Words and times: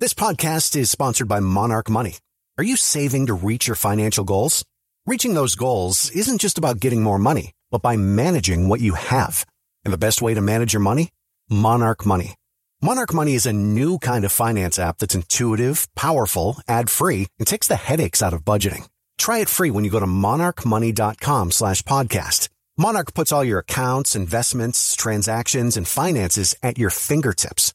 This 0.00 0.14
podcast 0.14 0.76
is 0.76 0.90
sponsored 0.90 1.28
by 1.28 1.40
Monarch 1.40 1.90
Money. 1.90 2.16
Are 2.56 2.64
you 2.64 2.76
saving 2.76 3.26
to 3.26 3.34
reach 3.34 3.66
your 3.66 3.74
financial 3.74 4.24
goals? 4.24 4.64
Reaching 5.04 5.34
those 5.34 5.56
goals 5.56 6.08
isn't 6.12 6.40
just 6.40 6.56
about 6.56 6.80
getting 6.80 7.02
more 7.02 7.18
money, 7.18 7.52
but 7.70 7.82
by 7.82 7.98
managing 7.98 8.66
what 8.66 8.80
you 8.80 8.94
have. 8.94 9.44
And 9.84 9.92
the 9.92 9.98
best 9.98 10.22
way 10.22 10.32
to 10.32 10.40
manage 10.40 10.72
your 10.72 10.80
money? 10.80 11.10
Monarch 11.50 12.06
Money. 12.06 12.34
Monarch 12.80 13.12
Money 13.12 13.34
is 13.34 13.44
a 13.44 13.52
new 13.52 13.98
kind 13.98 14.24
of 14.24 14.32
finance 14.32 14.78
app 14.78 14.96
that's 14.96 15.14
intuitive, 15.14 15.86
powerful, 15.94 16.56
ad-free, 16.66 17.26
and 17.38 17.46
takes 17.46 17.68
the 17.68 17.76
headaches 17.76 18.22
out 18.22 18.32
of 18.32 18.42
budgeting. 18.42 18.88
Try 19.18 19.40
it 19.40 19.50
free 19.50 19.70
when 19.70 19.84
you 19.84 19.90
go 19.90 20.00
to 20.00 20.06
monarchmoney.com 20.06 21.50
slash 21.50 21.82
podcast. 21.82 22.48
Monarch 22.78 23.12
puts 23.12 23.32
all 23.32 23.44
your 23.44 23.58
accounts, 23.58 24.16
investments, 24.16 24.96
transactions, 24.96 25.76
and 25.76 25.86
finances 25.86 26.56
at 26.62 26.78
your 26.78 26.88
fingertips. 26.88 27.74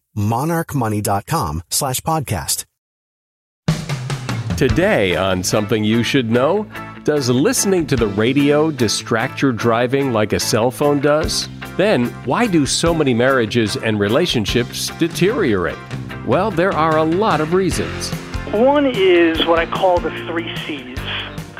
monarchmoney.com 0.15 1.63
slash 1.69 2.01
podcast. 2.01 2.65
Today 4.57 5.15
on 5.15 5.43
Something 5.43 5.83
You 5.83 6.03
Should 6.03 6.29
Know, 6.29 6.67
does 7.03 7.29
listening 7.29 7.87
to 7.87 7.95
the 7.95 8.05
radio 8.05 8.69
distract 8.69 9.41
your 9.41 9.51
driving 9.51 10.13
like 10.13 10.33
a 10.33 10.39
cell 10.39 10.69
phone 10.69 10.99
does? 10.99 11.49
Then, 11.77 12.07
why 12.25 12.45
do 12.45 12.67
so 12.67 12.93
many 12.93 13.11
marriages 13.13 13.75
and 13.75 13.99
relationships 13.99 14.91
deteriorate? 14.99 15.79
Well, 16.27 16.51
there 16.51 16.71
are 16.71 16.97
a 16.97 17.03
lot 17.03 17.41
of 17.41 17.53
reasons. 17.53 18.11
One 18.51 18.85
is 18.85 19.43
what 19.47 19.57
I 19.57 19.65
call 19.65 19.99
the 19.99 20.11
three 20.27 20.55
C's 20.57 20.99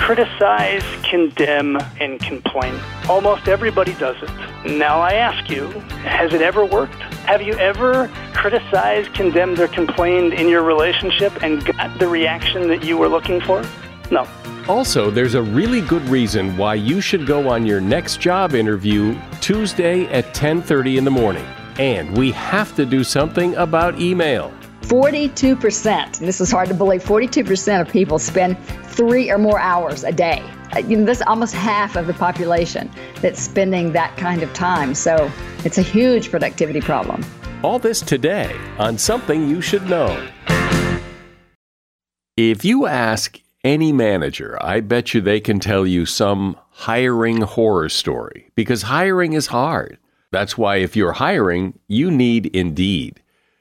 criticize, 0.01 0.83
condemn, 1.03 1.77
and 1.99 2.19
complain. 2.19 2.73
Almost 3.07 3.47
everybody 3.47 3.93
does 3.93 4.17
it. 4.21 4.77
Now 4.77 4.99
I 4.99 5.13
ask 5.13 5.47
you, 5.47 5.67
has 6.01 6.33
it 6.33 6.41
ever 6.41 6.65
worked? 6.65 6.95
Have 7.29 7.43
you 7.43 7.53
ever 7.53 8.07
criticized, 8.33 9.13
condemned, 9.13 9.59
or 9.59 9.67
complained 9.67 10.33
in 10.33 10.49
your 10.49 10.63
relationship 10.63 11.43
and 11.43 11.63
got 11.63 11.99
the 11.99 12.07
reaction 12.07 12.67
that 12.69 12.83
you 12.83 12.97
were 12.97 13.07
looking 13.07 13.39
for? 13.41 13.63
No. 14.09 14.27
Also, 14.67 15.11
there's 15.11 15.35
a 15.35 15.41
really 15.41 15.81
good 15.81 16.03
reason 16.09 16.57
why 16.57 16.73
you 16.73 16.99
should 16.99 17.27
go 17.27 17.47
on 17.47 17.63
your 17.65 17.79
next 17.79 18.19
job 18.19 18.55
interview 18.55 19.15
Tuesday 19.39 20.05
at 20.07 20.33
10:30 20.33 20.97
in 20.97 21.03
the 21.03 21.11
morning. 21.11 21.45
And 21.77 22.17
we 22.17 22.31
have 22.31 22.75
to 22.75 22.87
do 22.87 23.03
something 23.03 23.55
about 23.55 23.99
email. 23.99 24.51
42%, 24.81 26.19
this 26.19 26.41
is 26.41 26.51
hard 26.51 26.67
to 26.67 26.73
believe, 26.73 27.01
42% 27.01 27.81
of 27.81 27.87
people 27.89 28.19
spend 28.19 28.57
three 28.91 29.31
or 29.31 29.37
more 29.37 29.59
hours 29.59 30.03
a 30.03 30.11
day. 30.11 30.43
Uh, 30.75 30.79
You 30.79 30.97
know, 30.97 31.05
that's 31.05 31.21
almost 31.21 31.53
half 31.53 31.95
of 31.95 32.07
the 32.07 32.13
population 32.13 32.89
that's 33.21 33.41
spending 33.41 33.93
that 33.93 34.15
kind 34.17 34.43
of 34.43 34.53
time. 34.53 34.93
So 34.95 35.31
it's 35.65 35.77
a 35.77 35.81
huge 35.81 36.29
productivity 36.29 36.81
problem. 36.81 37.25
All 37.63 37.79
this 37.79 38.01
today 38.01 38.55
on 38.79 38.97
Something 38.97 39.47
You 39.47 39.61
Should 39.61 39.87
Know. 39.89 40.27
If 42.37 42.65
you 42.65 42.87
ask 42.87 43.39
any 43.63 43.91
manager, 43.91 44.57
I 44.61 44.79
bet 44.79 45.13
you 45.13 45.21
they 45.21 45.39
can 45.39 45.59
tell 45.59 45.85
you 45.85 46.05
some 46.05 46.57
hiring 46.69 47.41
horror 47.41 47.89
story 47.89 48.49
because 48.55 48.83
hiring 48.83 49.33
is 49.33 49.47
hard. 49.47 49.99
That's 50.31 50.57
why 50.57 50.77
if 50.77 50.95
you're 50.95 51.11
hiring, 51.11 51.77
you 51.87 52.09
need 52.09 52.47
Indeed. 52.47 53.20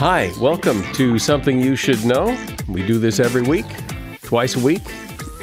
Hi, 0.00 0.32
welcome 0.40 0.82
to 0.94 1.18
Something 1.18 1.60
You 1.60 1.76
Should 1.76 2.06
Know. 2.06 2.34
We 2.66 2.86
do 2.86 2.98
this 2.98 3.20
every 3.20 3.42
week, 3.42 3.66
twice 4.22 4.56
a 4.56 4.58
week, 4.58 4.80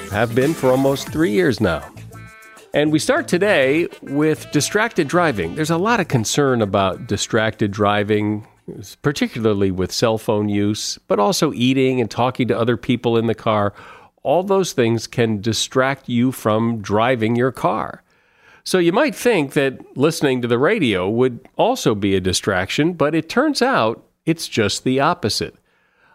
have 0.09 0.34
been 0.34 0.56
for 0.56 0.72
almost 0.72 1.09
three 1.12 1.29
years 1.29 1.62
now. 1.62 1.88
And 2.73 2.91
we 2.91 2.97
start 2.97 3.28
today 3.28 3.88
with 4.01 4.51
distracted 4.51 5.07
driving. 5.07 5.53
There's 5.53 5.69
a 5.69 5.78
lot 5.78 6.00
of 6.00 6.07
concern 6.07 6.63
about 6.63 7.06
distracted 7.06 7.69
driving, 7.69 8.47
particularly 9.03 9.69
with 9.69 9.91
cell 9.91 10.18
phone 10.18 10.50
use, 10.50 10.97
but 11.07 11.19
also 11.19 11.53
eating 11.53 12.01
and 12.01 12.09
talking 12.09 12.47
to 12.47 12.57
other 12.57 12.78
people 12.78 13.16
in 13.16 13.28
the 13.28 13.35
car. 13.35 13.75
All 14.24 14.41
those 14.41 14.74
things 14.74 15.06
can 15.06 15.39
distract 15.39 16.09
you 16.09 16.31
from 16.31 16.81
driving 16.81 17.35
your 17.35 17.51
car. 17.51 18.01
So 18.63 18.79
you 18.79 18.91
might 18.91 19.13
think 19.13 19.53
that 19.53 19.95
listening 19.95 20.41
to 20.41 20.47
the 20.47 20.57
radio 20.57 21.07
would 21.07 21.47
also 21.57 21.94
be 21.94 22.16
a 22.16 22.19
distraction, 22.19 22.94
but 22.94 23.13
it 23.13 23.29
turns 23.29 23.62
out 23.62 24.03
it's 24.27 24.47
just 24.47 24.83
the 24.83 24.99
opposite. 24.99 25.55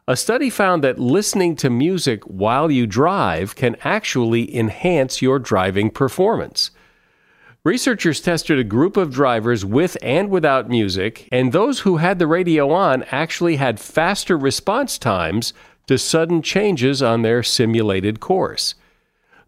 A 0.07 0.17
study 0.17 0.51
found 0.51 0.85
that 0.85 1.01
listening 1.01 1.57
to 1.57 1.71
music 1.71 2.23
while 2.25 2.71
you 2.71 2.87
drive 2.87 3.57
can 3.57 3.77
actually 3.83 4.55
enhance 4.55 5.23
your 5.23 5.41
driving 5.41 5.91
performance. 5.91 6.71
Researchers 7.65 8.21
tested 8.21 8.59
a 8.59 8.65
group 8.65 8.97
of 8.97 9.13
drivers 9.13 9.65
with 9.65 9.97
and 10.03 10.29
without 10.29 10.69
music, 10.69 11.29
and 11.33 11.53
those 11.53 11.81
who 11.81 11.97
had 11.97 12.19
the 12.19 12.27
radio 12.27 12.71
on 12.71 13.05
actually 13.11 13.57
had 13.57 13.81
faster 13.81 14.37
response 14.37 14.99
times 14.99 15.53
to 15.87 15.97
sudden 15.97 16.43
changes 16.43 17.03
on 17.03 17.23
their 17.23 17.43
simulated 17.43 18.21
course. 18.21 18.75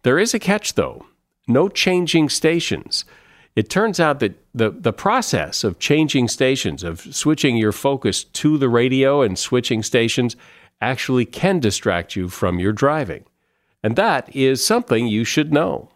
There 0.03 0.19
is 0.19 0.35
a 0.35 0.39
catch, 0.39 0.75
though 0.75 1.07
no 1.47 1.69
changing 1.69 2.29
stations. 2.29 3.05
It 3.57 3.71
turns 3.71 4.01
out 4.01 4.19
that 4.19 4.35
the, 4.53 4.71
the 4.71 4.93
process 4.93 5.63
of 5.63 5.79
changing 5.79 6.27
stations, 6.29 6.83
of 6.83 7.15
switching 7.15 7.57
your 7.57 7.71
focus 7.71 8.25
to 8.25 8.59
the 8.59 8.69
radio 8.69 9.23
and 9.23 9.39
switching 9.39 9.83
stations, 9.83 10.35
actually 10.81 11.25
can 11.25 11.61
distract 11.61 12.17
you 12.17 12.29
from 12.29 12.59
your 12.59 12.73
driving. 12.73 13.25
And 13.83 13.95
that 13.95 14.35
is 14.35 14.65
something 14.65 15.07
you 15.07 15.25
should 15.25 15.53
know. 15.53 15.91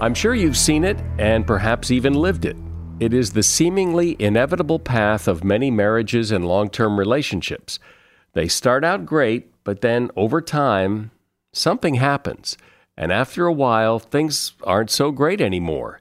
I'm 0.00 0.14
sure 0.14 0.34
you've 0.34 0.56
seen 0.56 0.84
it 0.84 0.98
and 1.18 1.46
perhaps 1.46 1.90
even 1.90 2.14
lived 2.14 2.46
it. 2.46 2.56
It 3.00 3.12
is 3.12 3.32
the 3.32 3.42
seemingly 3.42 4.16
inevitable 4.18 4.78
path 4.78 5.28
of 5.28 5.44
many 5.44 5.70
marriages 5.70 6.30
and 6.30 6.46
long 6.46 6.70
term 6.70 6.98
relationships. 6.98 7.78
They 8.32 8.48
start 8.48 8.84
out 8.84 9.04
great, 9.04 9.52
but 9.64 9.82
then 9.82 10.10
over 10.16 10.40
time, 10.40 11.10
something 11.52 11.96
happens 11.96 12.56
And 12.96 13.12
after 13.12 13.46
a 13.46 13.52
while, 13.52 13.98
things 13.98 14.52
aren't 14.62 14.90
so 14.90 15.10
great 15.10 15.40
anymore. 15.40 16.00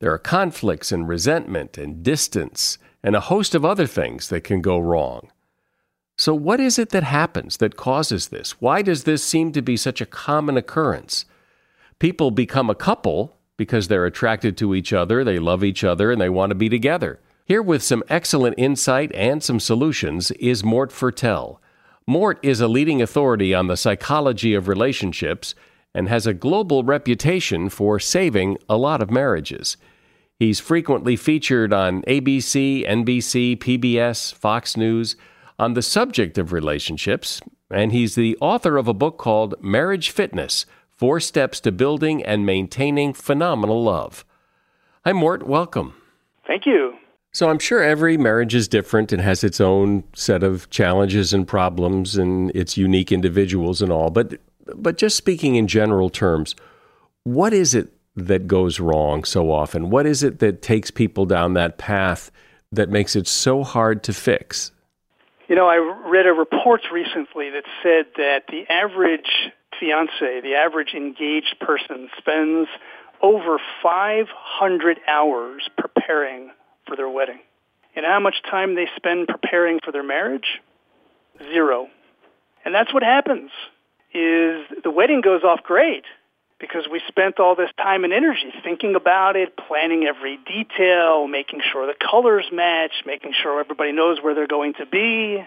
There 0.00 0.12
are 0.12 0.18
conflicts 0.18 0.92
and 0.92 1.08
resentment 1.08 1.78
and 1.78 2.02
distance 2.02 2.78
and 3.02 3.16
a 3.16 3.20
host 3.20 3.54
of 3.54 3.64
other 3.64 3.86
things 3.86 4.28
that 4.28 4.44
can 4.44 4.60
go 4.60 4.78
wrong. 4.78 5.30
So, 6.16 6.34
what 6.34 6.60
is 6.60 6.78
it 6.78 6.90
that 6.90 7.02
happens 7.02 7.56
that 7.56 7.76
causes 7.76 8.28
this? 8.28 8.60
Why 8.60 8.82
does 8.82 9.04
this 9.04 9.24
seem 9.24 9.52
to 9.52 9.62
be 9.62 9.76
such 9.76 10.00
a 10.00 10.06
common 10.06 10.56
occurrence? 10.56 11.24
People 11.98 12.30
become 12.30 12.70
a 12.70 12.74
couple 12.74 13.36
because 13.56 13.88
they're 13.88 14.06
attracted 14.06 14.56
to 14.58 14.74
each 14.74 14.92
other, 14.92 15.24
they 15.24 15.38
love 15.38 15.64
each 15.64 15.84
other, 15.84 16.10
and 16.10 16.20
they 16.20 16.28
want 16.28 16.50
to 16.50 16.54
be 16.54 16.68
together. 16.68 17.20
Here, 17.44 17.62
with 17.62 17.82
some 17.82 18.04
excellent 18.08 18.54
insight 18.58 19.12
and 19.12 19.42
some 19.42 19.60
solutions, 19.60 20.30
is 20.32 20.64
Mort 20.64 20.90
Fertel. 20.90 21.58
Mort 22.06 22.38
is 22.42 22.60
a 22.60 22.68
leading 22.68 23.02
authority 23.02 23.54
on 23.54 23.66
the 23.66 23.76
psychology 23.76 24.54
of 24.54 24.68
relationships 24.68 25.54
and 25.94 26.08
has 26.08 26.26
a 26.26 26.34
global 26.34 26.82
reputation 26.82 27.68
for 27.68 27.98
saving 27.98 28.58
a 28.68 28.76
lot 28.76 29.00
of 29.00 29.10
marriages. 29.10 29.76
He's 30.38 30.58
frequently 30.58 31.16
featured 31.16 31.72
on 31.72 32.02
ABC, 32.02 32.86
NBC, 32.86 33.56
PBS, 33.56 34.34
Fox 34.34 34.76
News 34.76 35.16
on 35.58 35.74
the 35.74 35.82
subject 35.82 36.36
of 36.38 36.52
relationships, 36.52 37.40
and 37.70 37.92
he's 37.92 38.16
the 38.16 38.36
author 38.40 38.76
of 38.76 38.88
a 38.88 38.94
book 38.94 39.16
called 39.16 39.54
Marriage 39.62 40.10
Fitness 40.10 40.66
Four 40.90 41.20
Steps 41.20 41.60
to 41.60 41.72
Building 41.72 42.24
and 42.24 42.44
Maintaining 42.44 43.12
Phenomenal 43.12 43.84
Love. 43.84 44.24
Hi, 45.04 45.12
Mort. 45.12 45.46
Welcome. 45.46 45.94
Thank 46.46 46.66
you. 46.66 46.94
So, 47.32 47.50
I'm 47.50 47.58
sure 47.58 47.82
every 47.82 48.16
marriage 48.16 48.54
is 48.54 48.68
different 48.68 49.12
and 49.12 49.20
has 49.20 49.42
its 49.42 49.60
own 49.60 50.04
set 50.14 50.44
of 50.44 50.70
challenges 50.70 51.32
and 51.32 51.48
problems 51.48 52.16
and 52.16 52.50
its 52.54 52.76
unique 52.76 53.10
individuals 53.10 53.82
and 53.82 53.90
all. 53.90 54.10
But, 54.10 54.38
but 54.74 54.96
just 54.96 55.16
speaking 55.16 55.56
in 55.56 55.66
general 55.66 56.10
terms, 56.10 56.54
what 57.24 57.52
is 57.52 57.74
it 57.74 57.92
that 58.16 58.46
goes 58.46 58.80
wrong 58.80 59.24
so 59.24 59.50
often? 59.50 59.90
What 59.90 60.06
is 60.06 60.22
it 60.22 60.38
that 60.38 60.62
takes 60.62 60.90
people 60.90 61.26
down 61.26 61.54
that 61.54 61.78
path 61.78 62.30
that 62.72 62.88
makes 62.88 63.16
it 63.16 63.26
so 63.26 63.62
hard 63.64 64.02
to 64.04 64.12
fix? 64.12 64.72
You 65.48 65.56
know, 65.56 65.66
I 65.66 65.76
read 66.08 66.26
a 66.26 66.32
report 66.32 66.82
recently 66.92 67.50
that 67.50 67.64
said 67.82 68.06
that 68.16 68.44
the 68.48 68.64
average 68.72 69.50
fiance, 69.78 70.40
the 70.42 70.54
average 70.54 70.94
engaged 70.94 71.56
person, 71.60 72.08
spends 72.18 72.68
over 73.20 73.58
500 73.82 75.00
hours 75.08 75.68
preparing 75.76 76.50
for 76.86 76.96
their 76.96 77.08
wedding. 77.08 77.40
And 77.96 78.04
how 78.04 78.20
much 78.20 78.36
time 78.50 78.74
they 78.74 78.86
spend 78.96 79.28
preparing 79.28 79.80
for 79.84 79.92
their 79.92 80.02
marriage? 80.02 80.60
Zero. 81.38 81.88
And 82.64 82.74
that's 82.74 82.92
what 82.92 83.02
happens 83.02 83.50
is 84.14 84.64
the 84.82 84.90
wedding 84.90 85.20
goes 85.20 85.42
off 85.42 85.62
great 85.62 86.04
because 86.60 86.86
we 86.90 87.00
spent 87.08 87.40
all 87.40 87.56
this 87.56 87.70
time 87.76 88.04
and 88.04 88.12
energy 88.12 88.52
thinking 88.62 88.94
about 88.94 89.36
it, 89.36 89.56
planning 89.56 90.04
every 90.04 90.38
detail, 90.46 91.26
making 91.26 91.60
sure 91.72 91.86
the 91.86 91.94
colors 91.94 92.46
match, 92.52 92.92
making 93.04 93.32
sure 93.42 93.60
everybody 93.60 93.92
knows 93.92 94.18
where 94.22 94.34
they're 94.34 94.46
going 94.46 94.74
to 94.74 94.86
be. 94.86 95.44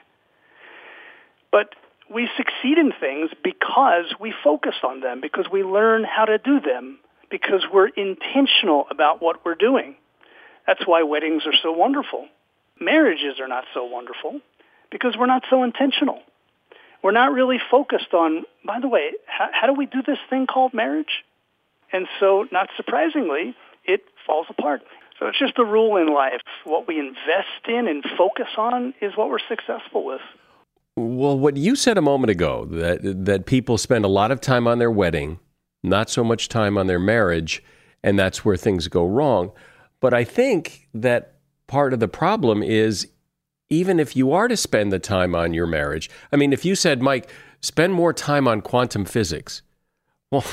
But 1.51 1.73
we 2.13 2.29
succeed 2.37 2.77
in 2.77 2.91
things 2.99 3.31
because 3.43 4.13
we 4.19 4.33
focus 4.43 4.75
on 4.83 4.99
them, 4.99 5.21
because 5.21 5.45
we 5.51 5.63
learn 5.63 6.03
how 6.03 6.25
to 6.25 6.37
do 6.37 6.59
them, 6.59 6.99
because 7.31 7.65
we're 7.71 7.87
intentional 7.87 8.85
about 8.91 9.21
what 9.21 9.43
we're 9.45 9.55
doing. 9.55 9.95
That's 10.65 10.85
why 10.85 11.03
weddings 11.03 11.43
are 11.45 11.55
so 11.63 11.71
wonderful. 11.71 12.27
Marriages 12.79 13.39
are 13.39 13.47
not 13.47 13.63
so 13.73 13.85
wonderful 13.85 14.41
because 14.91 15.15
we're 15.17 15.25
not 15.25 15.43
so 15.49 15.63
intentional. 15.63 16.19
We're 17.03 17.11
not 17.11 17.31
really 17.31 17.57
focused 17.71 18.13
on, 18.13 18.43
by 18.65 18.79
the 18.79 18.87
way, 18.87 19.11
how, 19.25 19.49
how 19.51 19.67
do 19.67 19.73
we 19.73 19.85
do 19.85 20.01
this 20.05 20.17
thing 20.29 20.47
called 20.47 20.73
marriage? 20.73 21.23
And 21.93 22.07
so, 22.19 22.47
not 22.51 22.69
surprisingly, 22.75 23.55
it 23.85 24.01
falls 24.25 24.47
apart. 24.49 24.81
So 25.19 25.27
it's 25.27 25.39
just 25.39 25.57
a 25.57 25.65
rule 25.65 25.97
in 25.97 26.13
life. 26.13 26.41
What 26.63 26.87
we 26.87 26.99
invest 26.99 27.67
in 27.67 27.87
and 27.87 28.03
focus 28.17 28.47
on 28.57 28.93
is 29.01 29.13
what 29.15 29.29
we're 29.29 29.39
successful 29.47 30.05
with. 30.05 30.21
Well, 30.95 31.37
what 31.37 31.57
you 31.57 31.75
said 31.75 31.97
a 31.97 32.01
moment 32.01 32.31
ago 32.31 32.65
that 32.65 33.25
that 33.25 33.45
people 33.45 33.77
spend 33.77 34.03
a 34.03 34.07
lot 34.07 34.31
of 34.31 34.41
time 34.41 34.67
on 34.67 34.79
their 34.79 34.91
wedding, 34.91 35.39
not 35.83 36.09
so 36.09 36.23
much 36.23 36.49
time 36.49 36.77
on 36.77 36.87
their 36.87 36.99
marriage, 36.99 37.63
and 38.03 38.17
that's 38.17 38.43
where 38.43 38.57
things 38.57 38.87
go 38.87 39.05
wrong. 39.05 39.51
But 39.99 40.13
I 40.13 40.23
think 40.23 40.87
that 40.93 41.35
part 41.67 41.93
of 41.93 41.99
the 41.99 42.07
problem 42.07 42.63
is 42.63 43.07
even 43.69 43.99
if 43.99 44.15
you 44.15 44.31
are 44.31 44.47
to 44.47 44.57
spend 44.57 44.91
the 44.91 44.99
time 44.99 45.35
on 45.35 45.53
your 45.53 45.67
marriage, 45.67 46.09
I 46.31 46.35
mean, 46.35 46.53
if 46.53 46.65
you 46.65 46.75
said, 46.75 47.01
Mike, 47.01 47.29
spend 47.61 47.93
more 47.93 48.13
time 48.13 48.47
on 48.47 48.61
quantum 48.61 49.05
physics, 49.05 49.61
well, 50.31 50.45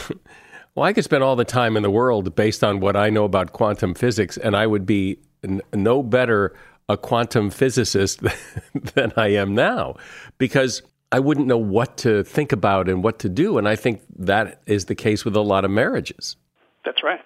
well, 0.75 0.85
I 0.85 0.93
could 0.93 1.05
spend 1.05 1.23
all 1.23 1.37
the 1.37 1.45
time 1.45 1.77
in 1.77 1.83
the 1.83 1.91
world 1.91 2.35
based 2.35 2.65
on 2.65 2.81
what 2.81 2.97
I 2.97 3.11
know 3.11 3.25
about 3.25 3.53
quantum 3.53 3.95
physics, 3.95 4.37
and 4.37 4.57
I 4.57 4.67
would 4.67 4.87
be 4.87 5.19
n- 5.45 5.63
no 5.73 6.03
better 6.03 6.55
a 6.89 6.97
quantum 6.97 7.51
physicist 7.51 8.21
than 8.95 9.13
I 9.17 9.29
am 9.29 9.55
now 9.55 9.97
because 10.39 10.83
I 11.13 11.21
wouldn't 11.21 11.47
know 11.47 11.59
what 11.59 11.97
to 11.99 12.25
think 12.25 12.53
about 12.53 12.89
and 12.89 13.03
what 13.05 13.21
to 13.21 13.29
do. 13.29 13.57
And 13.57 13.69
I 13.69 13.77
think 13.77 14.03
that 14.19 14.61
is 14.67 14.87
the 14.87 14.95
case 14.95 15.25
with 15.25 15.37
a 15.37 15.41
lot 15.41 15.65
of 15.65 15.71
marriages. 15.71 16.37
That's 16.85 17.03
right. 17.03 17.21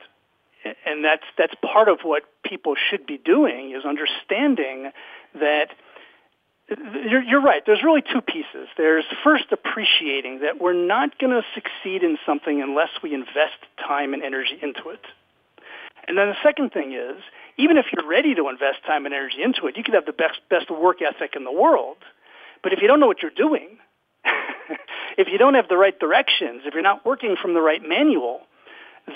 And 0.84 1.04
that's, 1.04 1.24
that's 1.38 1.54
part 1.62 1.88
of 1.88 2.00
what 2.02 2.24
people 2.44 2.74
should 2.90 3.06
be 3.06 3.18
doing 3.18 3.74
is 3.74 3.84
understanding 3.84 4.90
that 5.38 5.68
you're, 6.68 7.22
you're 7.22 7.40
right. 7.40 7.62
There's 7.64 7.82
really 7.82 8.02
two 8.02 8.20
pieces. 8.20 8.68
There's 8.76 9.04
first 9.24 9.46
appreciating 9.52 10.40
that 10.40 10.60
we're 10.60 10.74
not 10.74 11.18
going 11.18 11.32
to 11.32 11.42
succeed 11.54 12.02
in 12.02 12.18
something 12.26 12.60
unless 12.60 12.90
we 13.02 13.14
invest 13.14 13.56
time 13.78 14.12
and 14.12 14.22
energy 14.22 14.58
into 14.62 14.90
it. 14.90 15.00
And 16.06 16.16
then 16.16 16.28
the 16.28 16.36
second 16.42 16.72
thing 16.72 16.92
is 16.92 17.22
even 17.58 17.76
if 17.76 17.86
you're 17.92 18.08
ready 18.08 18.34
to 18.34 18.48
invest 18.48 18.84
time 18.86 19.06
and 19.06 19.14
energy 19.14 19.42
into 19.42 19.66
it, 19.66 19.76
you 19.76 19.84
could 19.84 19.94
have 19.94 20.06
the 20.06 20.12
best 20.12 20.40
best 20.48 20.70
work 20.70 20.98
ethic 21.02 21.34
in 21.36 21.44
the 21.44 21.52
world, 21.52 21.96
but 22.62 22.72
if 22.72 22.80
you 22.80 22.88
don't 22.88 23.00
know 23.00 23.06
what 23.06 23.22
you're 23.22 23.30
doing, 23.30 23.78
if 25.18 25.28
you 25.28 25.38
don't 25.38 25.54
have 25.54 25.68
the 25.68 25.76
right 25.76 25.98
directions, 25.98 26.62
if 26.64 26.74
you're 26.74 26.82
not 26.82 27.04
working 27.04 27.36
from 27.40 27.54
the 27.54 27.60
right 27.60 27.82
manual, 27.86 28.40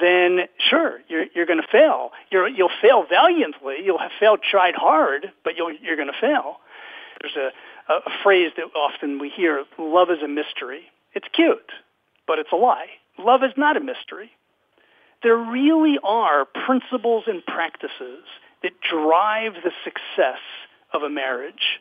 then 0.01 0.47
sure, 0.59 1.01
you're, 1.09 1.25
you're 1.35 1.47
going 1.47 1.61
to 1.61 1.69
fail. 1.71 2.11
You're, 2.31 2.49
you'll 2.49 2.71
fail 2.81 3.05
valiantly. 3.09 3.77
You'll 3.85 3.99
have 3.99 4.13
failed, 4.19 4.41
tried 4.49 4.75
hard, 4.75 5.33
but 5.45 5.55
you'll, 5.57 5.73
you're 5.83 5.97
going 5.97 6.13
to 6.13 6.21
fail. 6.21 6.57
There's 7.21 7.37
a, 7.37 7.93
a, 7.93 7.97
a 8.07 8.11
phrase 8.23 8.53
that 8.57 8.65
often 8.77 9.19
we 9.19 9.29
hear, 9.29 9.65
love 9.79 10.11
is 10.11 10.23
a 10.23 10.29
mystery. 10.29 10.83
It's 11.15 11.27
cute, 11.33 11.73
but 12.27 12.39
it's 12.39 12.51
a 12.53 12.57
lie. 12.57 12.87
Love 13.19 13.43
is 13.45 13.53
not 13.57 13.77
a 13.77 13.81
mystery 13.81 14.31
there 15.23 15.37
really 15.37 15.99
are 16.03 16.45
principles 16.45 17.25
and 17.27 17.45
practices 17.47 18.25
that 18.63 18.73
drive 18.81 19.55
the 19.63 19.71
success 19.85 20.41
of 20.93 21.03
a 21.03 21.11
marriage. 21.11 21.81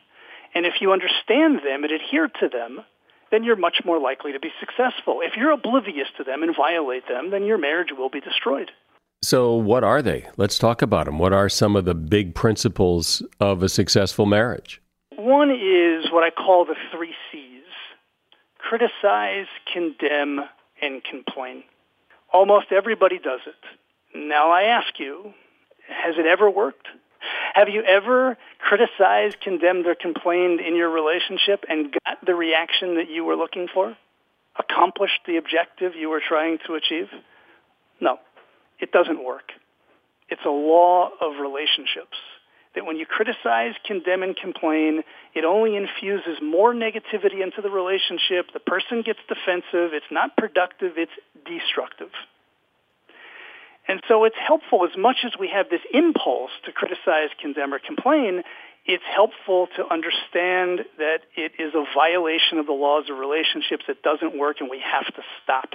And 0.54 0.66
if 0.66 0.74
you 0.80 0.92
understand 0.92 1.60
them 1.64 1.84
and 1.84 1.92
adhere 1.92 2.28
to 2.40 2.48
them, 2.48 2.80
then 3.32 3.42
you're 3.42 3.56
much 3.56 3.78
more 3.84 3.98
likely 3.98 4.30
to 4.30 4.38
be 4.38 4.52
successful. 4.60 5.20
If 5.22 5.36
you're 5.36 5.50
oblivious 5.50 6.08
to 6.18 6.22
them 6.22 6.44
and 6.44 6.54
violate 6.54 7.08
them, 7.08 7.30
then 7.30 7.44
your 7.44 7.58
marriage 7.58 7.88
will 7.96 8.10
be 8.10 8.20
destroyed. 8.20 8.70
So, 9.22 9.54
what 9.54 9.82
are 9.82 10.02
they? 10.02 10.28
Let's 10.36 10.58
talk 10.58 10.82
about 10.82 11.06
them. 11.06 11.18
What 11.18 11.32
are 11.32 11.48
some 11.48 11.74
of 11.74 11.84
the 11.84 11.94
big 11.94 12.34
principles 12.34 13.22
of 13.40 13.62
a 13.62 13.68
successful 13.68 14.26
marriage? 14.26 14.80
One 15.16 15.50
is 15.50 16.12
what 16.12 16.22
I 16.22 16.30
call 16.30 16.64
the 16.64 16.76
three 16.92 17.14
C's 17.30 17.48
criticize, 18.58 19.46
condemn, 19.72 20.40
and 20.80 21.02
complain. 21.04 21.62
Almost 22.32 22.72
everybody 22.72 23.18
does 23.18 23.40
it. 23.46 23.54
Now 24.16 24.50
I 24.50 24.62
ask 24.62 24.98
you, 24.98 25.34
has 25.88 26.14
it 26.16 26.26
ever 26.26 26.48
worked? 26.48 26.88
Have 27.54 27.68
you 27.68 27.82
ever 27.82 28.36
criticized, 28.58 29.40
condemned, 29.40 29.86
or 29.86 29.94
complained 29.94 30.60
in 30.60 30.76
your 30.76 30.90
relationship 30.90 31.64
and 31.68 31.92
got 32.04 32.24
the 32.24 32.34
reaction 32.34 32.96
that 32.96 33.10
you 33.10 33.24
were 33.24 33.36
looking 33.36 33.68
for? 33.72 33.96
Accomplished 34.58 35.20
the 35.26 35.36
objective 35.36 35.94
you 35.94 36.08
were 36.08 36.22
trying 36.26 36.58
to 36.66 36.74
achieve? 36.74 37.08
No, 38.00 38.18
it 38.80 38.92
doesn't 38.92 39.22
work. 39.22 39.52
It's 40.28 40.44
a 40.44 40.50
law 40.50 41.10
of 41.20 41.38
relationships 41.40 42.16
that 42.74 42.86
when 42.86 42.96
you 42.96 43.06
criticize, 43.06 43.74
condemn, 43.86 44.22
and 44.22 44.36
complain, 44.36 45.02
it 45.34 45.44
only 45.44 45.76
infuses 45.76 46.38
more 46.42 46.72
negativity 46.74 47.42
into 47.42 47.60
the 47.62 47.70
relationship. 47.70 48.46
The 48.52 48.60
person 48.60 49.02
gets 49.02 49.18
defensive. 49.28 49.92
It's 49.92 50.10
not 50.10 50.36
productive. 50.36 50.92
It's 50.96 51.12
destructive. 51.44 52.10
And 53.88 54.00
so 54.08 54.24
it's 54.24 54.36
helpful 54.38 54.84
as 54.84 54.96
much 54.96 55.18
as 55.24 55.32
we 55.38 55.48
have 55.48 55.68
this 55.68 55.80
impulse 55.92 56.50
to 56.66 56.72
criticize, 56.72 57.30
condemn, 57.40 57.74
or 57.74 57.78
complain, 57.78 58.42
it's 58.84 59.04
helpful 59.14 59.68
to 59.76 59.86
understand 59.92 60.80
that 60.98 61.20
it 61.36 61.52
is 61.58 61.72
a 61.74 61.84
violation 61.94 62.58
of 62.58 62.66
the 62.66 62.72
laws 62.72 63.04
of 63.10 63.18
relationships 63.18 63.84
that 63.86 64.02
doesn't 64.02 64.36
work 64.36 64.56
and 64.60 64.70
we 64.70 64.80
have 64.80 65.06
to 65.14 65.22
stop. 65.42 65.70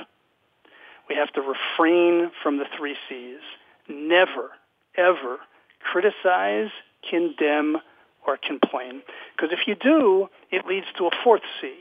We 1.08 1.16
have 1.16 1.32
to 1.34 1.42
refrain 1.42 2.32
from 2.44 2.58
the 2.58 2.66
three 2.78 2.96
C's. 3.08 3.40
Never, 3.88 4.50
ever 4.98 5.38
criticize, 5.80 6.70
condemn, 7.10 7.78
or 8.26 8.38
complain. 8.38 9.02
Because 9.36 9.54
if 9.54 9.68
you 9.68 9.76
do, 9.76 10.28
it 10.52 10.66
leads 10.66 10.88
to 10.98 11.06
a 11.06 11.12
fourth 11.24 11.44
C, 11.62 11.72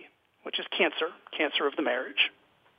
which 0.44 0.60
is 0.60 0.66
cancer, 0.76 1.08
cancer 1.36 1.66
of 1.66 1.74
the 1.74 1.82
marriage. 1.82 2.30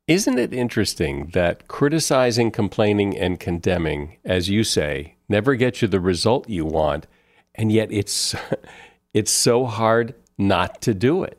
Isn't 0.08 0.40
it 0.40 0.54
interesting 0.54 1.32
that 1.34 1.68
criticizing, 1.68 2.50
complaining, 2.50 3.18
and 3.18 3.38
condemning, 3.38 4.16
as 4.24 4.50
you 4.50 4.64
say, 4.64 5.16
never 5.28 5.56
gets 5.56 5.82
you 5.82 5.90
the 5.90 6.00
result 6.00 6.48
you 6.48 6.64
want, 6.64 7.08
and 7.54 7.74
yet 7.74 7.92
it's 7.92 8.34
it's 9.14 9.32
so 9.32 9.66
hard 9.66 10.16
not 10.38 10.82
to 10.84 10.94
do 10.94 11.24
it? 11.24 11.38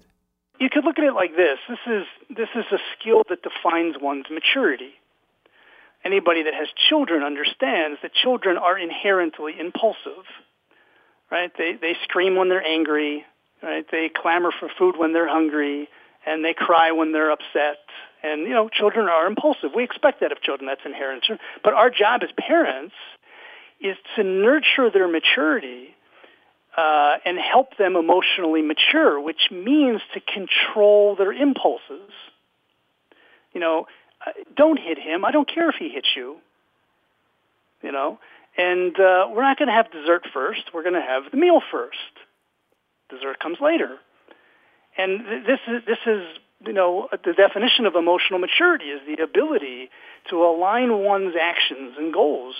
You 0.60 0.68
could 0.70 0.84
look 0.84 0.98
at 0.98 1.04
it 1.04 1.14
like 1.14 1.34
this. 1.34 1.58
This 1.66 1.78
is 1.86 2.04
this 2.28 2.48
is 2.54 2.66
a 2.70 2.78
skill 2.92 3.22
that 3.30 3.42
defines 3.42 3.96
one's 3.98 4.26
maturity. 4.30 4.92
Anybody 6.04 6.42
that 6.42 6.52
has 6.52 6.68
children 6.90 7.22
understands 7.22 8.00
that 8.02 8.12
children 8.12 8.58
are 8.58 8.78
inherently 8.78 9.54
impulsive. 9.58 10.28
Right? 11.30 11.50
They 11.56 11.72
they 11.80 11.94
scream 12.04 12.36
when 12.36 12.50
they're 12.50 12.62
angry, 12.62 13.24
right? 13.62 13.86
They 13.90 14.10
clamor 14.14 14.52
for 14.60 14.68
food 14.78 14.96
when 14.98 15.14
they're 15.14 15.26
hungry, 15.26 15.88
and 16.26 16.44
they 16.44 16.52
cry 16.52 16.92
when 16.92 17.12
they're 17.12 17.30
upset. 17.30 17.78
And 18.22 18.42
you 18.42 18.50
know, 18.50 18.68
children 18.68 19.08
are 19.08 19.26
impulsive. 19.26 19.70
We 19.74 19.84
expect 19.84 20.20
that 20.20 20.32
of 20.32 20.40
children. 20.40 20.66
That's 20.66 20.84
inherent. 20.84 21.24
But 21.62 21.74
our 21.74 21.90
job 21.90 22.22
as 22.22 22.30
parents 22.36 22.94
is 23.80 23.96
to 24.16 24.24
nurture 24.24 24.90
their 24.90 25.06
maturity 25.06 25.94
uh, 26.76 27.16
and 27.24 27.38
help 27.38 27.76
them 27.76 27.96
emotionally 27.96 28.62
mature, 28.62 29.20
which 29.20 29.50
means 29.50 30.00
to 30.14 30.20
control 30.20 31.16
their 31.16 31.32
impulses. 31.32 32.10
You 33.52 33.60
know, 33.60 33.86
uh, 34.26 34.32
don't 34.56 34.78
hit 34.78 34.98
him. 34.98 35.24
I 35.24 35.30
don't 35.30 35.48
care 35.48 35.68
if 35.70 35.76
he 35.76 35.88
hits 35.88 36.08
you. 36.16 36.36
You 37.82 37.92
know, 37.92 38.18
and 38.56 38.98
uh, 38.98 39.28
we're 39.30 39.42
not 39.42 39.56
going 39.56 39.68
to 39.68 39.74
have 39.74 39.92
dessert 39.92 40.26
first. 40.32 40.62
We're 40.74 40.82
going 40.82 40.96
to 40.96 41.00
have 41.00 41.30
the 41.30 41.36
meal 41.36 41.60
first. 41.70 41.96
Dessert 43.08 43.38
comes 43.38 43.58
later. 43.60 43.98
And 44.96 45.24
th- 45.24 45.46
this 45.46 45.60
is 45.68 45.82
this 45.86 45.98
is 46.04 46.22
you 46.66 46.72
know 46.72 47.08
the 47.24 47.32
definition 47.32 47.86
of 47.86 47.94
emotional 47.94 48.38
maturity 48.38 48.86
is 48.86 49.00
the 49.06 49.22
ability 49.22 49.90
to 50.30 50.44
align 50.44 50.98
one's 50.98 51.34
actions 51.40 51.94
and 51.98 52.12
goals 52.12 52.54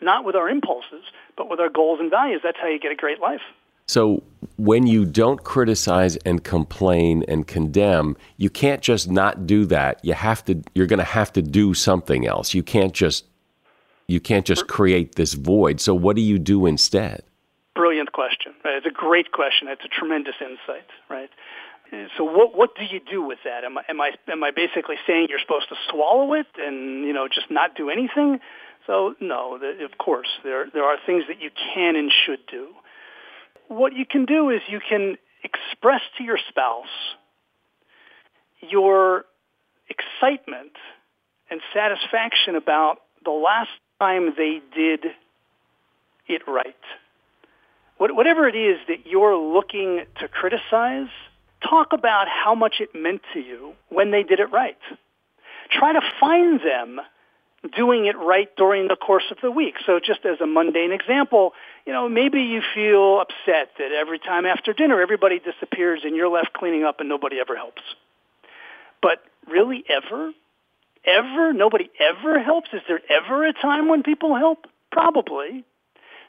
not 0.00 0.24
with 0.24 0.36
our 0.36 0.48
impulses, 0.48 1.04
but 1.36 1.48
with 1.48 1.58
our 1.60 1.68
goals 1.68 1.98
and 2.00 2.10
values. 2.10 2.40
That's 2.44 2.58
how 2.60 2.68
you 2.68 2.78
get 2.78 2.92
a 2.92 2.96
great 2.96 3.20
life. 3.20 3.40
So 3.86 4.22
when 4.56 4.86
you 4.86 5.04
don't 5.04 5.42
criticize 5.44 6.16
and 6.18 6.42
complain 6.42 7.24
and 7.28 7.46
condemn, 7.46 8.16
you 8.36 8.48
can't 8.48 8.80
just 8.80 9.10
not 9.10 9.46
do 9.46 9.66
that. 9.66 10.02
You 10.02 10.14
have 10.14 10.44
to 10.46 10.62
you're 10.74 10.86
going 10.86 11.00
to 11.00 11.04
have 11.04 11.32
to 11.34 11.42
do 11.42 11.74
something 11.74 12.26
else. 12.26 12.54
You 12.54 12.62
can't 12.62 12.94
just 12.94 13.26
you 14.06 14.20
can't 14.20 14.46
just 14.46 14.66
create 14.68 15.16
this 15.16 15.34
void. 15.34 15.80
So 15.80 15.94
what 15.94 16.16
do 16.16 16.22
you 16.22 16.38
do 16.38 16.66
instead? 16.66 17.22
Brilliant 17.74 18.12
question. 18.12 18.54
Right? 18.64 18.76
It's 18.76 18.86
a 18.86 18.90
great 18.90 19.32
question. 19.32 19.68
It's 19.68 19.84
a 19.84 19.88
tremendous 19.88 20.36
insight, 20.40 20.88
right? 21.10 21.30
So 22.16 22.24
what 22.24 22.56
what 22.56 22.74
do 22.76 22.84
you 22.84 23.00
do 23.00 23.22
with 23.22 23.38
that? 23.44 23.64
Am 23.64 23.78
I 23.78 23.82
am 23.88 24.00
I 24.00 24.10
am 24.28 24.42
I 24.42 24.50
basically 24.50 24.96
saying 25.06 25.28
you're 25.30 25.38
supposed 25.38 25.68
to 25.68 25.76
swallow 25.90 26.34
it 26.34 26.46
and 26.56 27.04
you 27.04 27.12
know 27.12 27.28
just 27.28 27.50
not 27.50 27.76
do 27.76 27.90
anything? 27.90 28.40
So 28.86 29.14
no, 29.20 29.58
the, 29.58 29.84
of 29.84 29.96
course 29.98 30.28
there 30.42 30.66
there 30.72 30.84
are 30.84 30.96
things 31.06 31.24
that 31.28 31.40
you 31.40 31.50
can 31.74 31.96
and 31.96 32.10
should 32.26 32.40
do. 32.50 32.68
What 33.68 33.94
you 33.94 34.04
can 34.06 34.24
do 34.24 34.50
is 34.50 34.60
you 34.68 34.80
can 34.80 35.16
express 35.42 36.00
to 36.18 36.24
your 36.24 36.38
spouse 36.48 36.88
your 38.70 39.24
excitement 39.88 40.72
and 41.50 41.60
satisfaction 41.72 42.56
about 42.56 42.98
the 43.24 43.30
last 43.30 43.70
time 44.00 44.34
they 44.36 44.60
did 44.74 45.06
it 46.26 46.42
right. 46.48 46.74
What, 47.98 48.14
whatever 48.14 48.48
it 48.48 48.56
is 48.56 48.78
that 48.88 49.06
you're 49.06 49.36
looking 49.36 50.04
to 50.20 50.28
criticize, 50.28 51.12
talk 51.68 51.92
about 51.92 52.26
how 52.28 52.54
much 52.54 52.76
it 52.80 52.90
meant 52.94 53.22
to 53.32 53.40
you 53.40 53.74
when 53.88 54.10
they 54.10 54.22
did 54.22 54.40
it 54.40 54.50
right. 54.52 54.76
Try 55.70 55.92
to 55.92 56.00
find 56.20 56.60
them 56.60 57.00
doing 57.74 58.06
it 58.06 58.16
right 58.18 58.48
during 58.56 58.88
the 58.88 58.96
course 58.96 59.24
of 59.30 59.38
the 59.42 59.50
week. 59.50 59.74
So 59.86 59.98
just 59.98 60.24
as 60.26 60.40
a 60.40 60.46
mundane 60.46 60.92
example, 60.92 61.52
you 61.86 61.92
know, 61.92 62.08
maybe 62.08 62.42
you 62.42 62.62
feel 62.74 63.20
upset 63.20 63.70
that 63.78 63.92
every 63.92 64.18
time 64.18 64.44
after 64.44 64.72
dinner 64.72 65.00
everybody 65.00 65.38
disappears 65.38 66.00
and 66.04 66.14
you're 66.14 66.28
left 66.28 66.52
cleaning 66.52 66.84
up 66.84 67.00
and 67.00 67.08
nobody 67.08 67.40
ever 67.40 67.56
helps. 67.56 67.82
But 69.00 69.22
really 69.48 69.84
ever? 69.88 70.32
Ever? 71.06 71.52
Nobody 71.52 71.90
ever 71.98 72.42
helps? 72.42 72.70
Is 72.72 72.82
there 72.88 73.00
ever 73.10 73.46
a 73.46 73.52
time 73.52 73.88
when 73.88 74.02
people 74.02 74.36
help? 74.36 74.66
Probably. 74.92 75.64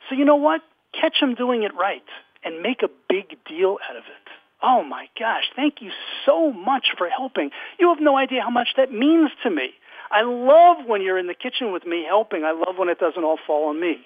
So 0.09 0.15
you 0.15 0.25
know 0.25 0.35
what? 0.35 0.61
Catch 0.93 1.19
them 1.19 1.35
doing 1.35 1.63
it 1.63 1.73
right 1.75 2.03
and 2.43 2.61
make 2.61 2.81
a 2.83 2.89
big 3.09 3.37
deal 3.45 3.77
out 3.89 3.97
of 3.97 4.03
it. 4.03 4.24
Oh 4.61 4.83
my 4.83 5.07
gosh, 5.19 5.43
thank 5.55 5.81
you 5.81 5.91
so 6.25 6.51
much 6.51 6.87
for 6.97 7.09
helping. 7.09 7.51
You 7.79 7.89
have 7.89 8.01
no 8.01 8.17
idea 8.17 8.41
how 8.41 8.49
much 8.49 8.69
that 8.77 8.91
means 8.91 9.29
to 9.43 9.49
me. 9.49 9.71
I 10.11 10.21
love 10.21 10.85
when 10.87 11.01
you're 11.01 11.17
in 11.17 11.27
the 11.27 11.33
kitchen 11.33 11.71
with 11.71 11.85
me 11.85 12.05
helping. 12.07 12.43
I 12.43 12.51
love 12.51 12.77
when 12.77 12.89
it 12.89 12.99
doesn't 12.99 13.23
all 13.23 13.39
fall 13.45 13.69
on 13.69 13.79
me. 13.79 13.97